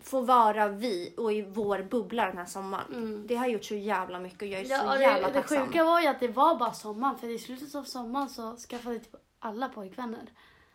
få 0.00 0.20
vara 0.20 0.68
vi 0.68 1.14
och 1.16 1.32
i 1.32 1.42
vår 1.42 1.82
bubbla 1.82 2.26
den 2.26 2.38
här 2.38 2.44
sommaren. 2.46 2.92
Mm. 2.94 3.26
Det 3.26 3.36
har 3.36 3.46
gjort 3.46 3.64
så 3.64 3.74
jävla 3.74 4.18
mycket 4.18 4.42
och 4.42 4.48
jag 4.48 4.60
är 4.60 4.64
så 4.64 4.70
Ja, 4.70 4.98
jävla 5.00 5.28
det, 5.28 5.32
det 5.34 5.40
tacksam. 5.40 5.66
sjuka 5.66 5.84
var 5.84 6.00
ju 6.00 6.06
att 6.06 6.20
det 6.20 6.28
var 6.28 6.54
bara 6.58 6.72
sommaren, 6.72 7.18
för 7.18 7.28
i 7.28 7.38
slutet 7.38 7.74
av 7.74 7.84
sommaren 7.84 8.28
så 8.28 8.56
skaffade 8.56 8.98
typ 8.98 9.14
alla 9.38 9.68
pojkvänner. 9.68 10.26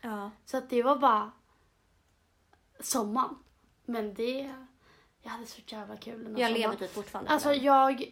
Ja. 0.02 0.32
Så 0.46 0.58
att 0.58 0.70
det 0.70 0.84
var 0.84 0.96
bara 0.96 1.32
sommaren. 2.80 3.36
Men 3.86 4.14
det... 4.14 4.54
Jag 5.22 5.32
hade 5.32 5.46
så 5.46 5.62
jävla 5.68 5.98
kul 5.98 6.24
den 6.24 6.36
här 6.36 6.42
Jag 6.42 6.48
sommaren. 6.50 6.62
lever 6.62 6.76
typ 6.76 6.94
fortfarande 6.94 7.32
Alltså 7.32 7.54
jag... 7.54 8.12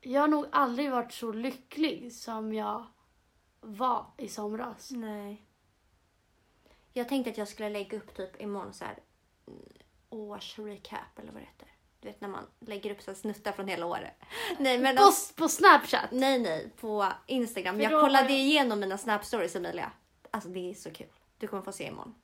Jag 0.00 0.20
har 0.20 0.28
nog 0.28 0.46
aldrig 0.52 0.90
varit 0.90 1.12
så 1.12 1.32
lycklig 1.32 2.12
som 2.12 2.52
jag 2.54 2.86
var 3.60 4.06
i 4.18 4.28
somras. 4.28 4.90
Nej. 4.90 5.46
Jag 6.92 7.08
tänkte 7.08 7.30
att 7.30 7.38
jag 7.38 7.48
skulle 7.48 7.68
lägga 7.68 7.98
upp 7.98 8.14
typ 8.14 8.40
imorgon 8.40 8.72
så 8.72 8.84
här 8.84 8.98
mm, 9.46 9.62
årsrecap 10.10 11.18
eller 11.18 11.32
vad 11.32 11.42
det 11.42 11.46
heter. 11.46 11.68
Du 12.00 12.08
vet 12.08 12.20
när 12.20 12.28
man 12.28 12.46
lägger 12.60 12.90
upp 12.90 13.02
så 13.02 13.14
snuttar 13.14 13.52
från 13.52 13.68
hela 13.68 13.86
året. 13.86 14.14
Nej 14.58 14.78
men 14.78 14.96
På, 14.96 15.02
alltså, 15.02 15.34
på 15.34 15.48
Snapchat. 15.48 16.08
nej 16.12 16.38
nej 16.38 16.70
på 16.80 17.06
Instagram. 17.26 17.76
För 17.76 17.82
Jag 17.82 18.00
kollade 18.00 18.28
jag- 18.32 18.38
igenom 18.40 18.80
mina 18.80 18.98
snap 18.98 19.24
stories 19.24 19.56
Emilia. 19.56 19.92
Alltså 20.34 20.48
det 20.48 20.70
är 20.70 20.74
så 20.74 20.90
kul. 20.90 21.06
Du 21.38 21.46
kommer 21.46 21.62
få 21.62 21.72
se 21.72 21.86
imorgon. 21.86 22.14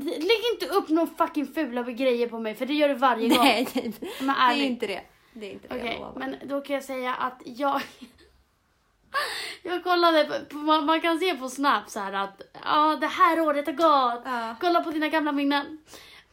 Lägg 0.00 0.40
inte 0.52 0.66
upp 0.66 0.88
någon 0.88 1.14
fucking 1.16 1.46
fula 1.46 1.82
grejer 1.82 2.28
på 2.28 2.38
mig 2.38 2.54
för 2.54 2.66
det 2.66 2.74
gör 2.74 2.88
du 2.88 2.94
varje 2.94 3.28
gång. 3.28 3.38
Nej, 3.38 3.68
nej, 3.74 3.92
Men 4.20 4.26
det 4.26 4.64
är 4.64 4.66
inte 4.66 4.86
det. 4.86 5.02
Det 5.32 5.46
är 5.46 5.52
inte 5.52 5.68
det. 5.68 5.76
Jag 5.76 5.94
lovar. 5.94 6.12
men 6.16 6.36
då 6.44 6.60
kan 6.60 6.74
jag 6.74 6.84
säga 6.84 7.14
att 7.14 7.42
jag... 7.44 7.82
jag 9.62 9.84
kollade, 9.84 10.24
på, 10.24 10.54
på, 10.54 10.56
man, 10.56 11.00
kan 11.00 11.18
se 11.18 11.34
på 11.34 11.48
Snap 11.48 11.90
så 11.90 12.00
här 12.00 12.12
att 12.12 12.42
ja, 12.64 12.96
det 13.00 13.06
här 13.06 13.40
året 13.40 13.66
har 13.66 13.72
gått. 13.72 14.22
Ja. 14.24 14.56
Kolla 14.60 14.80
på 14.80 14.90
dina 14.90 15.08
gamla 15.08 15.32
minnen. 15.32 15.78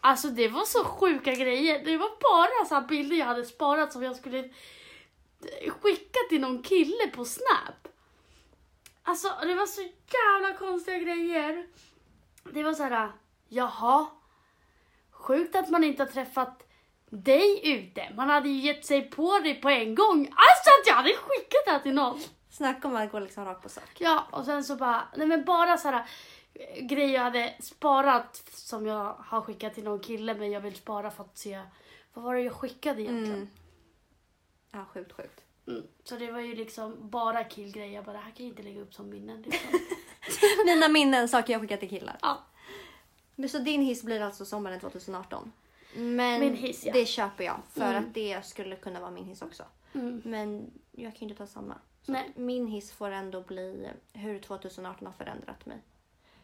Alltså 0.01 0.27
det 0.27 0.47
var 0.47 0.65
så 0.65 0.83
sjuka 0.83 1.33
grejer. 1.33 1.85
Det 1.85 1.97
var 1.97 2.09
bara 2.21 2.65
så 2.65 2.75
här 2.75 2.87
bilder 2.87 3.15
jag 3.15 3.25
hade 3.25 3.45
sparat 3.45 3.93
som 3.93 4.03
jag 4.03 4.15
skulle 4.15 4.49
skicka 5.67 6.19
till 6.29 6.41
någon 6.41 6.63
kille 6.63 7.07
på 7.15 7.25
Snap. 7.25 7.88
Alltså 9.09 9.27
det 9.41 9.55
var 9.55 9.65
så 9.65 9.81
jävla 9.81 10.57
konstiga 10.57 10.97
grejer. 10.97 11.67
Det 12.43 12.63
var 12.63 12.73
så 12.73 12.83
här, 12.83 13.11
jaha. 13.47 14.07
Sjukt 15.11 15.55
att 15.55 15.69
man 15.69 15.83
inte 15.83 16.03
har 16.03 16.07
träffat 16.07 16.63
dig 17.09 17.61
ute. 17.63 18.13
Man 18.15 18.29
hade 18.29 18.49
ju 18.49 18.59
gett 18.67 18.85
sig 18.85 19.09
på 19.09 19.39
dig 19.39 19.61
på 19.61 19.69
en 19.69 19.95
gång. 19.95 20.19
Alltså 20.19 20.69
att 20.69 20.87
jag 20.87 20.93
hade 20.93 21.09
skickat 21.09 21.65
det 21.65 21.71
här 21.71 21.79
till 21.79 21.93
någon. 21.93 22.19
Snacka 22.49 22.87
om 22.87 22.95
att 22.95 23.11
gå 23.11 23.19
liksom 23.19 23.45
rakt 23.45 23.63
på 23.63 23.69
sak. 23.69 23.95
Ja, 23.97 24.27
och 24.31 24.45
sen 24.45 24.63
så 24.63 24.75
bara, 24.75 25.07
nej 25.15 25.27
men 25.27 25.45
bara 25.45 25.77
så 25.77 25.89
här 25.89 26.05
eh, 26.53 26.85
grejer 26.85 27.13
jag 27.13 27.23
hade 27.23 27.55
sparat 27.59 28.43
som 28.51 28.85
jag 28.87 29.13
har 29.13 29.41
skickat 29.41 29.73
till 29.73 29.83
någon 29.83 29.99
kille 29.99 30.33
men 30.33 30.51
jag 30.51 30.61
vill 30.61 30.75
spara 30.75 31.11
för 31.11 31.23
att 31.23 31.37
se 31.37 31.61
vad 32.13 32.25
var 32.25 32.35
det 32.35 32.41
jag 32.41 32.53
skickade 32.53 33.01
egentligen. 33.01 33.35
Mm. 33.35 33.49
Ja, 34.71 34.85
sjukt 34.93 35.13
sjukt. 35.13 35.48
Mm. 35.69 35.83
Så 36.03 36.15
det 36.17 36.31
var 36.31 36.39
ju 36.39 36.55
liksom 36.55 37.09
bara 37.09 37.43
killgrejer. 37.43 37.93
Jag 37.95 38.05
bara, 38.05 38.13
det 38.13 38.23
här 38.23 38.31
kan 38.31 38.45
jag 38.45 38.51
inte 38.51 38.63
lägga 38.63 38.81
upp 38.81 38.93
som 38.93 39.09
minnen. 39.09 39.41
Liksom. 39.41 39.79
Mina 40.65 40.87
minnen, 40.87 41.29
saker 41.29 41.53
jag 41.53 41.61
skickat 41.61 41.79
till 41.79 41.89
killar. 41.89 42.17
ja. 42.21 42.37
Men 43.35 43.49
så 43.49 43.57
din 43.59 43.81
hiss 43.81 44.03
blir 44.03 44.21
alltså 44.21 44.45
sommaren 44.45 44.79
2018? 44.79 45.51
Men 45.95 46.39
Min 46.39 46.55
hiss, 46.55 46.85
ja. 46.85 46.93
det 46.93 47.05
köper 47.05 47.43
jag 47.43 47.61
för 47.69 47.81
Mm. 47.81 48.03
att 48.03 48.13
det 48.13 48.45
skulle 48.45 48.75
kunna 48.75 48.99
vara 48.99 49.11
min 49.11 49.25
hiss 49.25 49.41
också. 49.41 49.63
Mm. 49.93 50.21
Men 50.25 50.71
jag 50.91 51.11
kan 51.15 51.19
ju 51.19 51.31
inte 51.31 51.37
ta 51.37 51.47
samma. 51.47 51.75
Så 52.01 52.11
Nej. 52.11 52.31
Min 52.35 52.67
hiss 52.67 52.91
får 52.91 53.11
ändå 53.11 53.41
bli 53.41 53.87
hur 54.13 54.39
2018 54.39 55.05
har 55.05 55.13
förändrat 55.13 55.65
mig. 55.65 55.77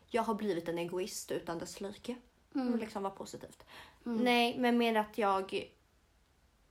Jag 0.08 0.24
har 0.24 0.34
blivit 0.36 0.70
en 0.70 0.78
egoist 0.78 1.32
utan 1.32 1.60
dess 1.60 1.82
like. 1.82 2.16
Mm. 2.56 2.68
Mm. 2.68 2.80
liksom 2.80 3.04
vara 3.04 3.14
positivt. 3.14 3.64
Mm. 4.06 4.18
Nej, 4.24 4.58
men 4.60 4.78
med 4.78 4.98
att 4.98 5.18
jag 5.18 5.68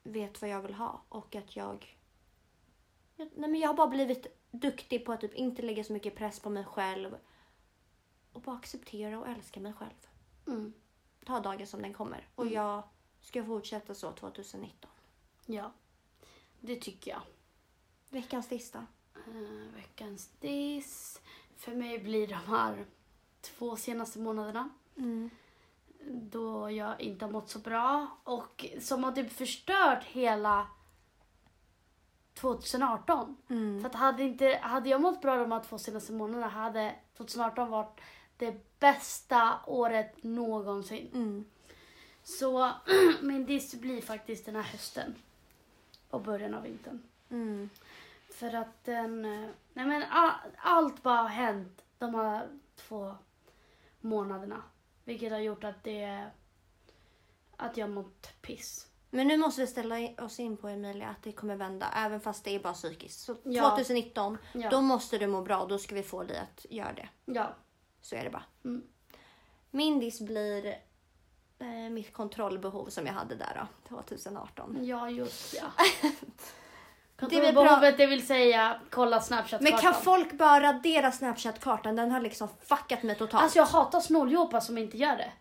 vet 0.03 0.41
vad 0.41 0.51
jag 0.51 0.63
vill 0.63 0.75
ha 0.75 1.03
och 1.09 1.35
att 1.37 1.57
jag... 1.57 1.97
nej, 3.17 3.31
men 3.35 3.55
jag 3.55 3.69
har 3.69 3.75
bara 3.75 3.87
blivit 3.89 4.27
duktig 4.51 5.05
på 5.05 5.13
att 5.13 5.21
typ 5.21 5.35
inte 5.35 5.63
lägga 5.63 5.85
så 5.85 5.93
mycket 5.93 6.15
press 6.17 6.41
på 6.41 6.51
mig 6.51 6.65
själv. 6.65 7.17
Och 8.33 8.41
bara 8.41 8.57
acceptera 8.57 9.19
och 9.19 9.29
älska 9.29 9.61
mig 9.61 9.73
själv. 9.73 10.07
Mm. 10.47 10.73
Ta 11.27 11.41
dagen 11.41 11.67
som 11.67 11.83
den 11.83 11.95
kommer. 11.95 12.29
Och 12.35 12.45
Mm. 12.45 12.55
jag 12.55 12.83
ska 13.21 13.45
fortsätta 13.45 13.95
så 13.95 14.13
2019. 14.13 14.91
Ja, 15.47 15.73
det 16.61 16.77
tycker 16.77 17.11
jag. 17.11 17.23
Veckans 18.11 18.47
sista. 18.49 18.87
Eh, 19.27 19.75
veckans 19.75 20.29
diss. 20.41 21.21
För 21.57 21.75
mig 21.75 21.99
blir 21.99 22.27
de 22.27 22.35
här 22.35 22.87
två 23.41 23.77
senaste 23.77 24.19
månaderna. 24.19 24.69
Mm. 24.97 25.31
då 26.07 26.71
jag 26.71 27.01
inte 27.01 27.25
har 27.25 27.33
mått 27.33 27.49
så 27.51 27.59
bra 27.59 28.07
och 28.25 28.67
som 28.81 29.05
har 29.05 29.13
typ 29.13 29.33
förstört 29.33 30.05
hela 30.05 30.67
2018. 32.35 33.37
Mm. 33.51 33.81
För 33.81 33.89
att 33.89 33.95
hade, 33.95 34.23
inte, 34.23 34.59
hade 34.63 34.89
jag 34.89 35.01
mått 35.01 35.23
bra 35.23 35.37
de 35.37 35.53
här 35.53 35.61
två 35.61 35.79
senaste 35.79 36.13
månaderna 36.13 36.49
hade 36.49 36.95
2018 37.17 37.71
varit 37.71 38.01
det 38.37 38.79
bästa 38.81 39.59
året 39.67 40.23
någonsin. 40.23 41.11
Mm. 41.15 41.45
Så 42.23 42.71
min 43.23 43.47
diss 43.47 43.75
blir 43.75 44.01
faktiskt 44.03 44.47
den 44.47 44.57
här 44.57 44.63
hösten 44.63 45.15
och 46.11 46.21
början 46.21 46.55
av 46.55 46.63
vintern. 46.63 47.03
Mm. 47.31 47.71
För 48.31 48.55
att 48.55 48.85
den, 48.85 49.25
eh, 49.25 49.51
nej 49.73 49.87
men 49.87 50.03
a- 50.03 50.41
allt 50.57 51.03
bara 51.03 51.23
har 51.23 51.29
hänt 51.29 51.85
de 51.99 52.15
här 52.15 52.49
två 52.77 53.15
månaderna. 54.01 54.63
Vilket 55.05 55.33
har 55.33 55.39
gjort 55.39 55.65
att 55.65 55.85
det, 55.85 56.31
att 57.57 57.77
jag 57.77 57.91
mått 57.91 58.43
piss. 58.43 58.87
Men 59.15 59.29
nu 59.29 59.37
måste 59.37 59.61
vi 59.61 59.67
ställa 59.67 59.97
oss 60.19 60.41
in 60.41 60.57
på 60.57 60.69
Emilia 60.69 61.09
att 61.09 61.23
det 61.23 61.33
kommer 61.33 61.57
vända 61.57 61.87
även 61.97 62.21
fast 62.21 62.45
det 62.45 62.55
är 62.55 62.59
bara 62.59 62.73
psykiskt. 62.73 63.21
Så 63.21 63.37
Ja. 63.43 63.71
2019, 63.71 64.39
Ja. 64.53 64.71
då 64.71 64.81
måste 64.81 65.19
du 65.19 65.27
må 65.27 65.43
bra 65.43 65.59
och 65.59 65.69
då 65.69 65.79
ska 65.79 65.95
vi 65.95 66.03
få 66.03 66.23
dig 66.23 66.39
att 66.39 66.67
göra 66.71 66.93
det. 66.93 67.09
Ja. 67.25 67.55
Så 68.03 68.17
är 68.17 68.25
det 68.25 68.31
bara. 68.31 68.45
Mm. 68.65 68.83
Min 69.71 70.01
diss 70.01 70.21
blir 70.21 70.67
eh, 71.59 71.91
mitt 71.91 72.13
kontrollbehov 72.13 72.87
som 72.87 73.07
jag 73.07 73.13
hade 73.13 73.35
där 73.35 73.67
då, 73.89 73.97
2018. 73.97 74.79
Ja, 74.83 75.11
just 75.11 75.55
ja. 75.55 75.85
Kontrollbehovet, 77.17 77.97
det 77.97 78.07
vill 78.07 78.27
säga 78.27 78.81
kolla 78.91 79.21
snapchat 79.21 79.61
Men 79.61 79.73
kan 79.73 79.95
folk 79.95 80.33
bara 80.33 80.61
radera 80.61 81.13
Snapchat-kartan? 81.13 81.97
Den 81.97 82.11
har 82.11 82.21
liksom 82.21 82.49
fuckat 82.65 83.03
mig 83.03 83.17
totalt. 83.19 83.43
Alltså 83.43 83.59
jag 83.59 83.67
hatar 83.67 84.01
snåljåpar 84.01 84.61
som 84.61 84.79
inte 84.79 84.97
gör 84.97 85.17
det. 85.17 85.33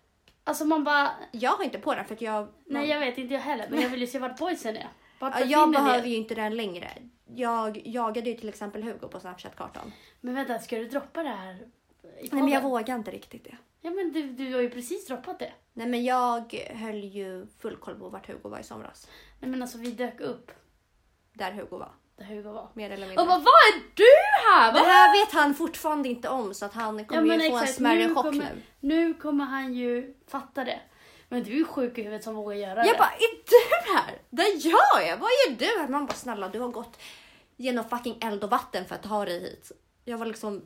Alltså 0.43 0.65
man 0.65 0.83
bara, 0.83 1.11
jag 1.31 1.51
har 1.51 1.63
inte 1.63 1.79
på 1.79 1.95
den 1.95 2.05
för 2.05 2.15
att 2.15 2.21
jag... 2.21 2.47
nej 2.65 2.89
jag 2.89 2.99
vet 2.99 3.17
inte 3.17 3.33
jag 3.33 3.41
heller 3.41 3.67
men 3.69 3.81
jag 3.81 3.89
vill 3.89 4.01
ju 4.01 4.07
se 4.07 4.19
vart 4.19 4.39
boysen 4.39 4.77
är. 4.77 4.87
Vart 5.19 5.33
Ja, 5.33 5.39
befinner 5.39 5.51
jag 5.51 5.69
ni 5.71 5.77
er? 5.77 5.81
behöver 5.83 6.07
ju 6.07 6.15
inte 6.15 6.35
den 6.35 6.55
längre. 6.55 6.91
Jag 7.25 7.81
jagade 7.87 8.29
ju 8.29 8.35
till 8.35 8.49
exempel 8.49 8.83
Hugo 8.83 9.07
på 9.07 9.19
Snapchat-kartan. 9.19 9.91
Men 10.21 10.35
vänta, 10.35 10.59
ska 10.59 10.77
du 10.77 10.87
droppa 10.87 11.23
det 11.23 11.29
här? 11.29 11.53
i 11.53 11.59
Nej 11.59 12.29
men 12.31 12.39
jag 12.39 12.47
podden? 12.61 12.63
vågar 12.63 12.95
inte 12.95 13.11
riktigt 13.11 13.43
det. 13.43 13.57
Ja 13.81 13.91
men 13.91 14.11
du, 14.11 14.31
du 14.33 14.53
har 14.53 14.61
ju 14.61 14.69
precis 14.69 15.07
droppat 15.07 15.39
det. 15.39 15.51
Nej 15.73 15.87
men 15.87 16.03
jag 16.03 16.53
höll 16.75 17.03
ju 17.03 17.47
full 17.59 17.75
koll 17.77 17.95
på 17.95 18.09
vart 18.09 18.27
Hugo 18.27 18.49
var 18.49 18.59
i 18.59 18.63
somras. 18.63 19.07
Nej 19.39 19.49
men 19.51 19.61
alltså 19.61 19.77
vi 19.77 19.91
dök 19.91 20.19
upp 20.19 20.51
Där 21.33 21.51
Hugo 21.51 21.77
var. 21.77 21.91
Där 22.27 22.35
Hugo 22.35 22.49
var. 22.51 22.69
Mer 22.73 22.89
eller 22.89 23.03
Och 23.05 23.09
mindre. 23.09 23.25
bara, 23.25 23.37
vad 23.39 23.47
är 23.47 23.81
du 23.93 24.03
här? 24.49 24.73
Det 24.73 24.79
Vad 24.79 24.87
här 24.87 25.25
vet 25.25 25.33
han 25.33 25.53
fortfarande 25.55 26.09
inte 26.09 26.29
om 26.29 26.53
så 26.53 26.65
att 26.65 26.73
han 26.73 27.05
kommer 27.05 27.21
men 27.21 27.39
ju 27.41 27.49
få 27.49 27.55
en 27.55 27.61
exakt, 27.61 27.77
smärre 27.77 28.07
nu 28.07 28.13
chock 28.15 28.25
kommer, 28.25 28.49
nu. 28.55 28.61
Nu 28.79 29.13
kommer 29.13 29.45
han 29.45 29.73
ju 29.73 30.13
fatta 30.27 30.63
det. 30.63 30.79
Men 31.29 31.43
du 31.43 31.59
är 31.61 31.65
sjuk 31.65 31.97
i 31.97 32.01
huvudet 32.01 32.23
som 32.23 32.35
vågar 32.35 32.55
göra 32.55 32.85
Jag 32.85 32.95
det. 32.95 32.97
bara, 32.97 33.11
är 33.11 33.43
du 33.45 33.93
här? 33.99 34.17
Där 34.29 34.43
gör 34.67 35.07
jag! 35.07 35.17
Vad 35.17 35.29
gör 35.47 35.55
du 35.57 35.65
här? 35.81 35.87
Man 35.87 36.05
bara, 36.05 36.13
snälla 36.13 36.47
du 36.49 36.59
har 36.59 36.67
gått 36.67 36.97
genom 37.57 37.85
fucking 37.89 38.17
eld 38.21 38.43
och 38.43 38.49
vatten 38.49 38.85
för 38.85 38.95
att 38.95 39.03
ta 39.03 39.25
dig 39.25 39.39
hit. 39.41 39.71
Jag 40.05 40.17
var 40.17 40.25
liksom 40.25 40.61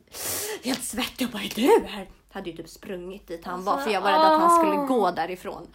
helt 0.64 0.84
svettig 0.84 1.26
och 1.26 1.32
bara, 1.32 1.42
är 1.42 1.54
du 1.54 1.86
här? 1.86 2.08
Hade 2.32 2.50
ju 2.50 2.56
typ 2.56 2.68
sprungit 2.68 3.26
dit 3.28 3.44
han 3.44 3.64
var 3.64 3.78
för 3.80 3.90
jag 3.90 4.00
var 4.00 4.10
rädd 4.10 4.20
att 4.20 4.40
han 4.40 4.58
skulle 4.58 4.86
gå 4.86 5.10
därifrån. 5.10 5.74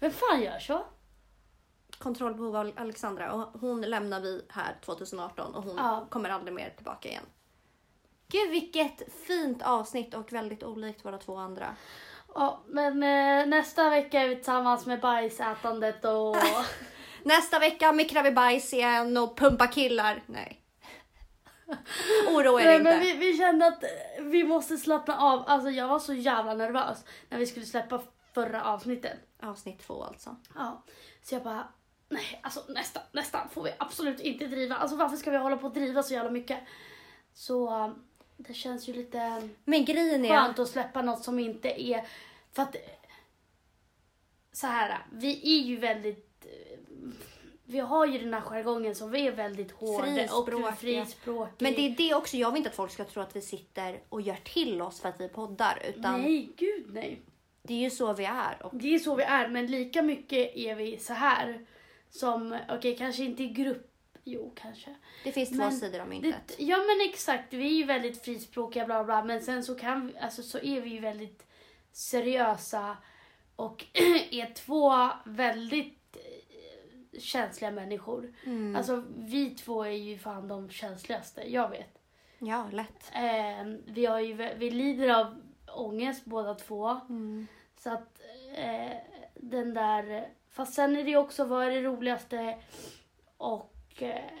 Vem 0.00 0.12
fan 0.12 0.42
gör 0.42 0.58
så? 0.58 0.84
Kontrollbehov 1.98 2.56
av 2.56 2.72
Alexandra 2.76 3.32
och 3.32 3.60
hon 3.60 3.80
lämnar 3.80 4.20
vi 4.20 4.42
här 4.48 4.76
2018 4.84 5.54
och 5.54 5.62
hon 5.62 5.76
Ja. 5.76 6.06
kommer 6.10 6.30
aldrig 6.30 6.54
mer 6.54 6.70
tillbaka 6.76 7.08
igen. 7.08 7.24
Gud 8.28 8.50
vilket 8.50 9.12
fint 9.26 9.62
avsnitt 9.62 10.14
och 10.14 10.32
väldigt 10.32 10.62
olikt 10.62 11.04
våra 11.04 11.18
två 11.18 11.36
andra. 11.36 11.76
Ja, 12.34 12.60
men 12.66 13.02
eh, 13.02 13.46
nästa 13.46 13.90
vecka 13.90 14.20
är 14.20 14.28
vi 14.28 14.36
tillsammans 14.36 14.86
med 14.86 15.00
bajsätandet 15.00 16.04
och... 16.04 16.36
Nästa 17.22 17.58
vecka 17.58 17.92
mikrar 17.92 18.22
vi 18.22 18.30
bajs 18.32 18.72
igen 18.72 19.16
och 19.16 19.36
pumpar 19.36 19.66
killar. 19.72 20.22
Nej. 20.26 20.60
Oroa 22.28 22.60
er 22.60 22.64
Nej, 22.66 22.76
inte. 22.76 22.90
men 22.90 23.00
vi, 23.00 23.12
vi 23.12 23.36
kände 23.38 23.66
att 23.66 23.84
vi 24.20 24.44
måste 24.44 24.76
slappna 24.78 25.18
av. 25.18 25.44
Alltså 25.46 25.70
jag 25.70 25.88
var 25.88 25.98
så 25.98 26.14
jävla 26.14 26.54
nervös 26.54 27.04
när 27.28 27.38
vi 27.38 27.46
skulle 27.46 27.66
släppa 27.66 28.02
förra 28.34 28.64
avsnittet. 28.64 29.18
Avsnitt 29.42 29.86
två 29.86 30.04
alltså. 30.04 30.36
Ja, 30.54 30.82
så 31.22 31.34
jag 31.34 31.42
bara, 31.42 31.68
nej 32.14 32.40
alltså 32.42 32.64
nästa, 32.68 33.00
nästa 33.12 33.48
får 33.48 33.62
vi 33.62 33.70
absolut 33.78 34.20
inte 34.20 34.46
driva. 34.46 34.76
Alltså 34.76 34.96
varför 34.96 35.16
ska 35.16 35.30
vi 35.30 35.36
hålla 35.36 35.56
på 35.56 35.66
och 35.66 35.74
driva 35.74 36.02
så 36.02 36.14
jävla 36.14 36.30
mycket? 36.30 36.58
Så 37.34 37.68
eh, 37.68 37.92
det 38.36 38.54
känns 38.54 38.88
ju 38.88 38.92
lite 38.92 39.48
Men 39.64 39.84
grejen 39.84 40.24
är... 40.24 40.28
skönt 40.28 40.58
att 40.58 40.68
släppa 40.68 41.02
något 41.02 41.24
som 41.24 41.38
inte 41.38 41.82
är, 41.82 42.06
för 42.52 42.62
att 42.62 42.76
så 44.52 44.66
här, 44.66 45.06
vi 45.12 45.58
är 45.58 45.64
ju 45.66 45.76
väldigt 45.76 46.46
eh, 46.46 46.78
vi 47.66 47.78
har 47.78 48.06
ju 48.06 48.18
den 48.18 48.34
här 48.34 48.40
jargongen 48.40 48.94
som 48.94 49.10
vi 49.10 49.26
är 49.26 49.32
väldigt 49.32 49.72
hårda 49.72 50.32
och 50.32 50.78
frispråkiga. 50.78 51.54
Men 51.58 51.74
det 51.74 51.80
är 51.80 51.96
det 51.96 52.14
också, 52.14 52.36
jag 52.36 52.50
vill 52.50 52.58
inte 52.58 52.70
att 52.70 52.76
folk 52.76 52.92
ska 52.92 53.04
tro 53.04 53.22
att 53.22 53.36
vi 53.36 53.40
sitter 53.40 54.00
och 54.08 54.20
gör 54.20 54.36
till 54.44 54.82
oss 54.82 55.00
för 55.00 55.08
att 55.08 55.20
vi 55.20 55.28
poddar. 55.28 55.82
Utan 55.88 56.22
Nej, 56.22 56.52
gud 56.56 56.90
nej. 56.92 57.22
det 57.62 57.74
är 57.74 57.78
ju 57.78 57.90
så 57.90 58.12
vi 58.12 58.24
är. 58.24 58.62
Och 58.62 58.74
Det 58.74 58.94
är 58.94 58.98
så 58.98 59.14
vi 59.14 59.22
är, 59.22 59.48
men 59.48 59.66
lika 59.66 60.02
mycket 60.02 60.56
är 60.56 60.74
vi 60.74 60.98
så 60.98 61.12
här. 61.12 61.66
Som, 62.18 62.58
okej 62.68 62.96
kanske 62.96 63.24
inte 63.24 63.42
i 63.42 63.48
grupp, 63.48 63.90
jo 64.24 64.52
kanske. 64.54 64.94
det 65.24 65.32
finns 65.32 65.48
två 65.50 65.56
Men 65.56 65.72
sidor 65.72 66.00
av 66.00 66.06
Det, 66.06 66.10
myntet. 66.10 66.54
ja 66.58 66.76
men 66.76 67.08
exakt, 67.10 67.52
vi 67.52 67.66
är 67.66 67.74
ju 67.78 67.84
väldigt 67.84 68.24
frispråkiga 68.24 68.86
bla 68.86 69.04
bla, 69.04 69.24
men 69.24 69.42
sen 69.42 69.64
så 69.64 69.74
kan 69.74 70.06
vi, 70.06 70.18
alltså 70.18 70.42
så 70.42 70.58
är 70.58 70.80
vi 70.80 70.90
ju 70.90 71.00
väldigt 71.00 71.46
seriösa 71.92 72.96
och 73.56 73.84
är 74.30 74.54
två 74.54 75.08
väldigt 75.24 76.16
eh, 76.16 77.20
känsliga 77.20 77.70
människor. 77.70 78.34
Mm. 78.46 78.76
Alltså 78.76 79.04
vi 79.16 79.50
två 79.50 79.82
är 79.84 79.90
ju 79.90 80.18
fan 80.18 80.48
de 80.48 80.70
känsligaste, 80.70 81.52
jag 81.52 81.68
vet. 81.70 81.98
Ja, 82.38 82.68
lätt. 82.72 83.10
Eh, 83.14 83.66
vi, 83.86 84.06
har 84.06 84.20
ju, 84.20 84.34
vi 84.56 84.70
lider 84.70 85.08
av 85.08 85.42
ångest 85.66 86.24
båda 86.24 86.54
två. 86.54 86.88
Mm. 87.08 87.46
Så 87.78 87.90
att 87.90 88.20
eh, 88.54 88.96
den 89.34 89.74
där, 89.74 90.28
fast 90.54 90.74
sen 90.74 90.96
är 90.96 91.04
det 91.04 91.16
också 91.16 91.44
vad 91.44 91.66
är 91.66 91.70
det 91.70 91.82
roligaste 91.82 92.58
och 93.36 94.02
eh, 94.02 94.32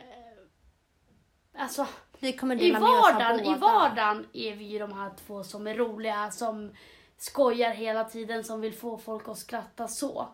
alltså 1.52 1.86
Vi 2.18 2.32
kommer 2.32 2.56
i 2.56 2.58
dela 2.58 2.80
med 2.80 2.88
oss 2.88 3.12
vardagen, 3.12 3.40
i 3.40 3.58
vardagen 3.58 4.26
är 4.32 4.54
vi 4.54 4.64
ju 4.64 4.78
de 4.78 4.92
här 4.92 5.10
två 5.16 5.44
som 5.44 5.66
är 5.66 5.74
roliga, 5.74 6.30
som 6.30 6.72
skojar 7.16 7.70
hela 7.70 8.04
tiden, 8.04 8.44
som 8.44 8.60
vill 8.60 8.74
få 8.74 8.98
folk 8.98 9.28
att 9.28 9.38
skratta 9.38 9.88
så. 9.88 10.28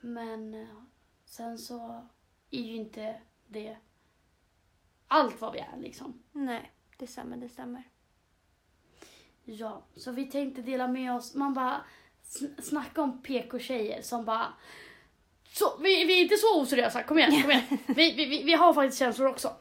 Men 0.00 0.54
eh, 0.54 0.68
sen 1.24 1.58
så 1.58 2.08
är 2.50 2.62
ju 2.62 2.76
inte 2.76 3.20
det 3.46 3.76
allt 5.08 5.40
vad 5.40 5.52
vi 5.52 5.58
är 5.58 5.76
liksom. 5.76 6.22
Nej, 6.32 6.72
det 6.96 7.06
stämmer, 7.06 7.36
det 7.36 7.48
stämmer. 7.48 7.82
Ja, 9.44 9.82
så 9.96 10.12
vi 10.12 10.30
tänkte 10.30 10.62
dela 10.62 10.88
med 10.88 11.14
oss. 11.14 11.34
Man 11.34 11.54
bara 11.54 11.80
snacka 12.62 13.02
om 13.02 13.22
PK-tjejer 13.22 14.02
som 14.02 14.24
bara 14.24 14.46
så, 15.52 15.78
vi, 15.80 16.04
vi 16.04 16.18
är 16.18 16.22
inte 16.22 16.36
så 16.36 16.60
oseriösa, 16.60 17.02
kom 17.02 17.18
igen, 17.18 17.42
kom 17.42 17.50
igen. 17.50 17.62
Vi, 17.86 18.12
vi, 18.12 18.24
vi, 18.24 18.42
vi 18.42 18.52
har 18.54 18.74
faktiskt 18.74 18.98
känslor 18.98 19.28
också. 19.28 19.52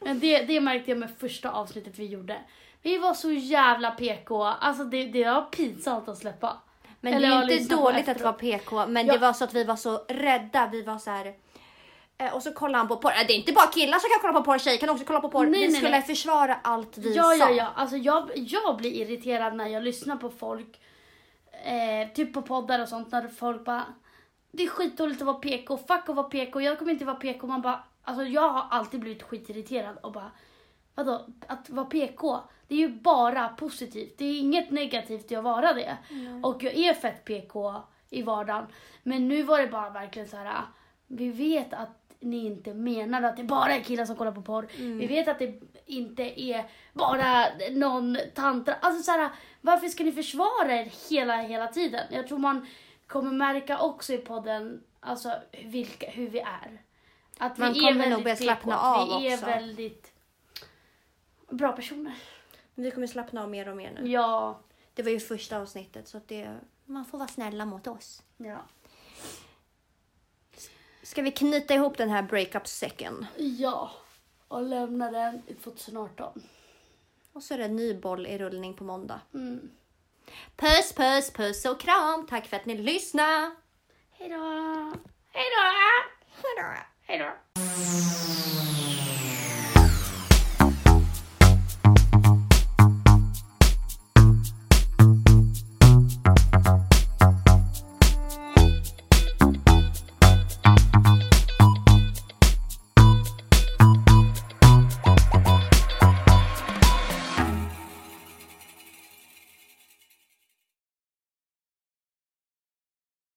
Men 0.00 0.20
det, 0.20 0.38
det 0.42 0.60
märkte 0.60 0.90
jag 0.90 0.98
med 0.98 1.10
första 1.18 1.50
avsnittet 1.50 1.98
vi 1.98 2.06
gjorde. 2.06 2.40
Vi 2.82 2.98
var 2.98 3.14
så 3.14 3.32
jävla 3.32 3.90
PK, 3.90 4.42
alltså 4.44 4.84
det, 4.84 5.04
det 5.04 5.24
var 5.24 5.42
pinsamt 5.42 6.08
att 6.08 6.18
släppa. 6.18 6.56
Men 7.00 7.14
Eller 7.14 7.28
det 7.28 7.34
är 7.34 7.48
ju 7.56 7.58
inte 7.62 7.74
dåligt 7.76 8.08
att 8.08 8.20
vara 8.20 8.32
PK, 8.32 8.86
men 8.86 9.06
Ja. 9.06 9.12
det 9.12 9.18
var 9.18 9.32
så 9.32 9.44
att 9.44 9.54
vi 9.54 9.64
var 9.64 9.76
så 9.76 10.04
rädda. 10.08 10.68
Vi 10.72 10.82
var 10.82 10.98
så 10.98 11.10
här. 11.10 11.34
eh, 12.18 12.34
Och 12.34 12.42
så 12.42 12.52
kollade 12.52 12.78
han 12.78 12.88
på 12.88 12.96
porr. 12.96 13.10
Eh, 13.10 13.26
Det 13.26 13.32
är 13.32 13.36
inte 13.36 13.52
bara 13.52 13.66
killar 13.66 13.98
som 13.98 14.10
kan 14.10 14.18
kolla 14.20 14.32
på 14.32 14.44
porr, 14.44 14.58
tjejer 14.58 14.78
kan 14.78 14.90
också 14.90 15.04
kolla 15.04 15.20
på 15.20 15.28
porr. 15.28 15.46
Nej, 15.46 15.60
vi 15.60 15.66
nej, 15.68 15.76
skulle 15.76 15.90
nej. 15.90 16.02
försvara 16.02 16.54
allt 16.62 16.98
vi 16.98 17.14
Ja, 17.16 17.22
sa. 17.22 17.34
ja, 17.36 17.50
ja. 17.50 17.72
Alltså 17.76 17.96
jag, 17.96 18.30
jag 18.36 18.76
blir 18.76 18.92
irriterad 18.92 19.56
när 19.56 19.66
jag 19.68 19.82
lyssnar 19.82 20.16
på 20.16 20.30
folk, 20.30 20.80
eh, 21.64 22.08
typ 22.14 22.34
på 22.34 22.42
poddar 22.42 22.82
och 22.82 22.88
sånt, 22.88 23.12
när 23.12 23.28
folk 23.28 23.64
bara 23.64 23.84
det 24.52 24.62
är 24.62 24.68
skitdåligt 24.68 25.20
att 25.20 25.26
vara 25.26 25.36
PK, 25.36 25.76
fuck 25.76 26.08
att 26.08 26.16
vara 26.16 26.28
PK, 26.28 26.60
jag 26.60 26.78
kommer 26.78 26.92
inte 26.92 27.04
vara 27.04 27.16
PK. 27.16 27.46
Man 27.46 27.62
bara, 27.62 27.84
alltså 28.02 28.24
jag 28.24 28.48
har 28.48 28.66
alltid 28.70 29.00
blivit 29.00 29.22
skitirriterad 29.22 29.96
och 30.02 30.12
bara, 30.12 30.30
vadå, 30.94 31.26
att 31.46 31.70
vara 31.70 31.86
PK, 31.86 32.40
det 32.68 32.74
är 32.74 32.78
ju 32.78 32.88
bara 32.88 33.48
positivt. 33.48 34.18
Det 34.18 34.24
är 34.24 34.40
inget 34.40 34.70
negativt 34.70 35.32
i 35.32 35.36
att 35.36 35.44
vara 35.44 35.72
det. 35.72 35.96
Och 36.42 36.62
jag 36.62 36.74
är 36.74 36.94
fett 36.94 37.24
PK 37.24 37.74
i 38.10 38.22
vardagen. 38.22 38.66
Men 39.02 39.28
nu 39.28 39.42
var 39.42 39.58
det 39.58 39.66
bara 39.66 39.90
verkligen 39.90 40.28
så 40.28 40.36
här, 40.36 40.62
vi 41.06 41.28
vet 41.30 41.72
att 41.72 42.01
ni 42.22 42.46
inte 42.46 42.74
menar 42.74 43.22
att 43.22 43.36
det 43.36 43.44
bara 43.44 43.74
är 43.74 43.80
killar 43.80 44.04
som 44.04 44.16
kollar 44.16 44.32
på 44.32 44.42
porr. 44.42 44.66
Vi 44.76 45.06
vet 45.06 45.28
att 45.28 45.38
det 45.38 45.60
inte 45.86 46.40
är 46.40 46.64
bara 46.92 47.46
någon 47.70 48.18
tantra. 48.34 48.74
Alltså 48.74 49.02
så 49.02 49.10
här, 49.10 49.30
varför 49.60 49.88
ska 49.88 50.04
ni 50.04 50.12
försvara 50.12 50.72
er 50.80 50.92
hela, 51.10 51.36
hela 51.36 51.66
tiden? 51.66 52.06
Jag 52.10 52.28
tror 52.28 52.38
man 52.38 52.66
kommer 53.06 53.32
märka 53.32 53.78
också 53.78 54.12
i 54.12 54.18
podden 54.18 54.82
alltså, 55.00 55.32
vilka, 55.64 56.10
hur 56.10 56.28
vi 56.30 56.38
är. 56.40 56.82
Att 57.38 57.58
Man 57.58 57.72
vi 57.72 57.80
kommer 57.80 58.06
är 58.06 58.10
nog 58.10 58.22
börja 58.22 58.36
slappna 58.36 58.78
av 58.78 59.20
Vi 59.20 59.28
är 59.28 59.34
också. 59.34 59.46
väldigt 59.46 60.12
bra 61.50 61.72
personer. 61.72 62.14
Men 62.74 62.84
vi 62.84 62.90
kommer 62.90 63.06
slappna 63.06 63.42
av 63.42 63.50
mer 63.50 63.68
och 63.68 63.76
mer 63.76 63.92
nu. 64.00 64.08
Ja. 64.10 64.60
Det 64.94 65.02
var 65.02 65.10
ju 65.10 65.20
första 65.20 65.58
avsnittet 65.58 66.08
så 66.08 66.16
att 66.16 66.28
det, 66.28 66.56
man 66.84 67.04
får 67.04 67.18
vara 67.18 67.28
snälla 67.28 67.64
mot 67.64 67.86
oss. 67.86 68.22
ja. 68.36 68.58
Ska 71.12 71.22
vi 71.22 71.30
knyta 71.30 71.74
ihop 71.74 71.98
den 71.98 72.10
här 72.10 72.22
breakup-säcken? 72.22 73.26
Ja. 73.36 73.90
Och 74.48 74.62
lämna 74.62 75.10
den 75.10 75.42
i 75.46 75.54
2018. 75.54 76.42
Och 77.32 77.42
så 77.42 77.54
är 77.54 77.58
det 77.58 77.64
en 77.64 77.76
ny 77.76 77.94
boll 77.94 78.26
i 78.26 78.38
rullning 78.38 78.74
på 78.74 78.84
måndag. 78.84 79.20
Mm. 79.34 79.70
Puss, 80.56 80.92
puss, 80.92 81.30
puss 81.32 81.64
och 81.64 81.80
kram. 81.80 82.26
Tack 82.26 82.46
för 82.46 82.56
att 82.56 82.66
ni 82.66 82.78
lyssnade. 82.78 83.50
Hej 84.10 84.28
då! 84.28 84.92
Hej 85.32 85.44
då! 85.56 85.72
Hejdå. 86.42 86.78
Hej 87.06 87.18
då! 87.18 87.32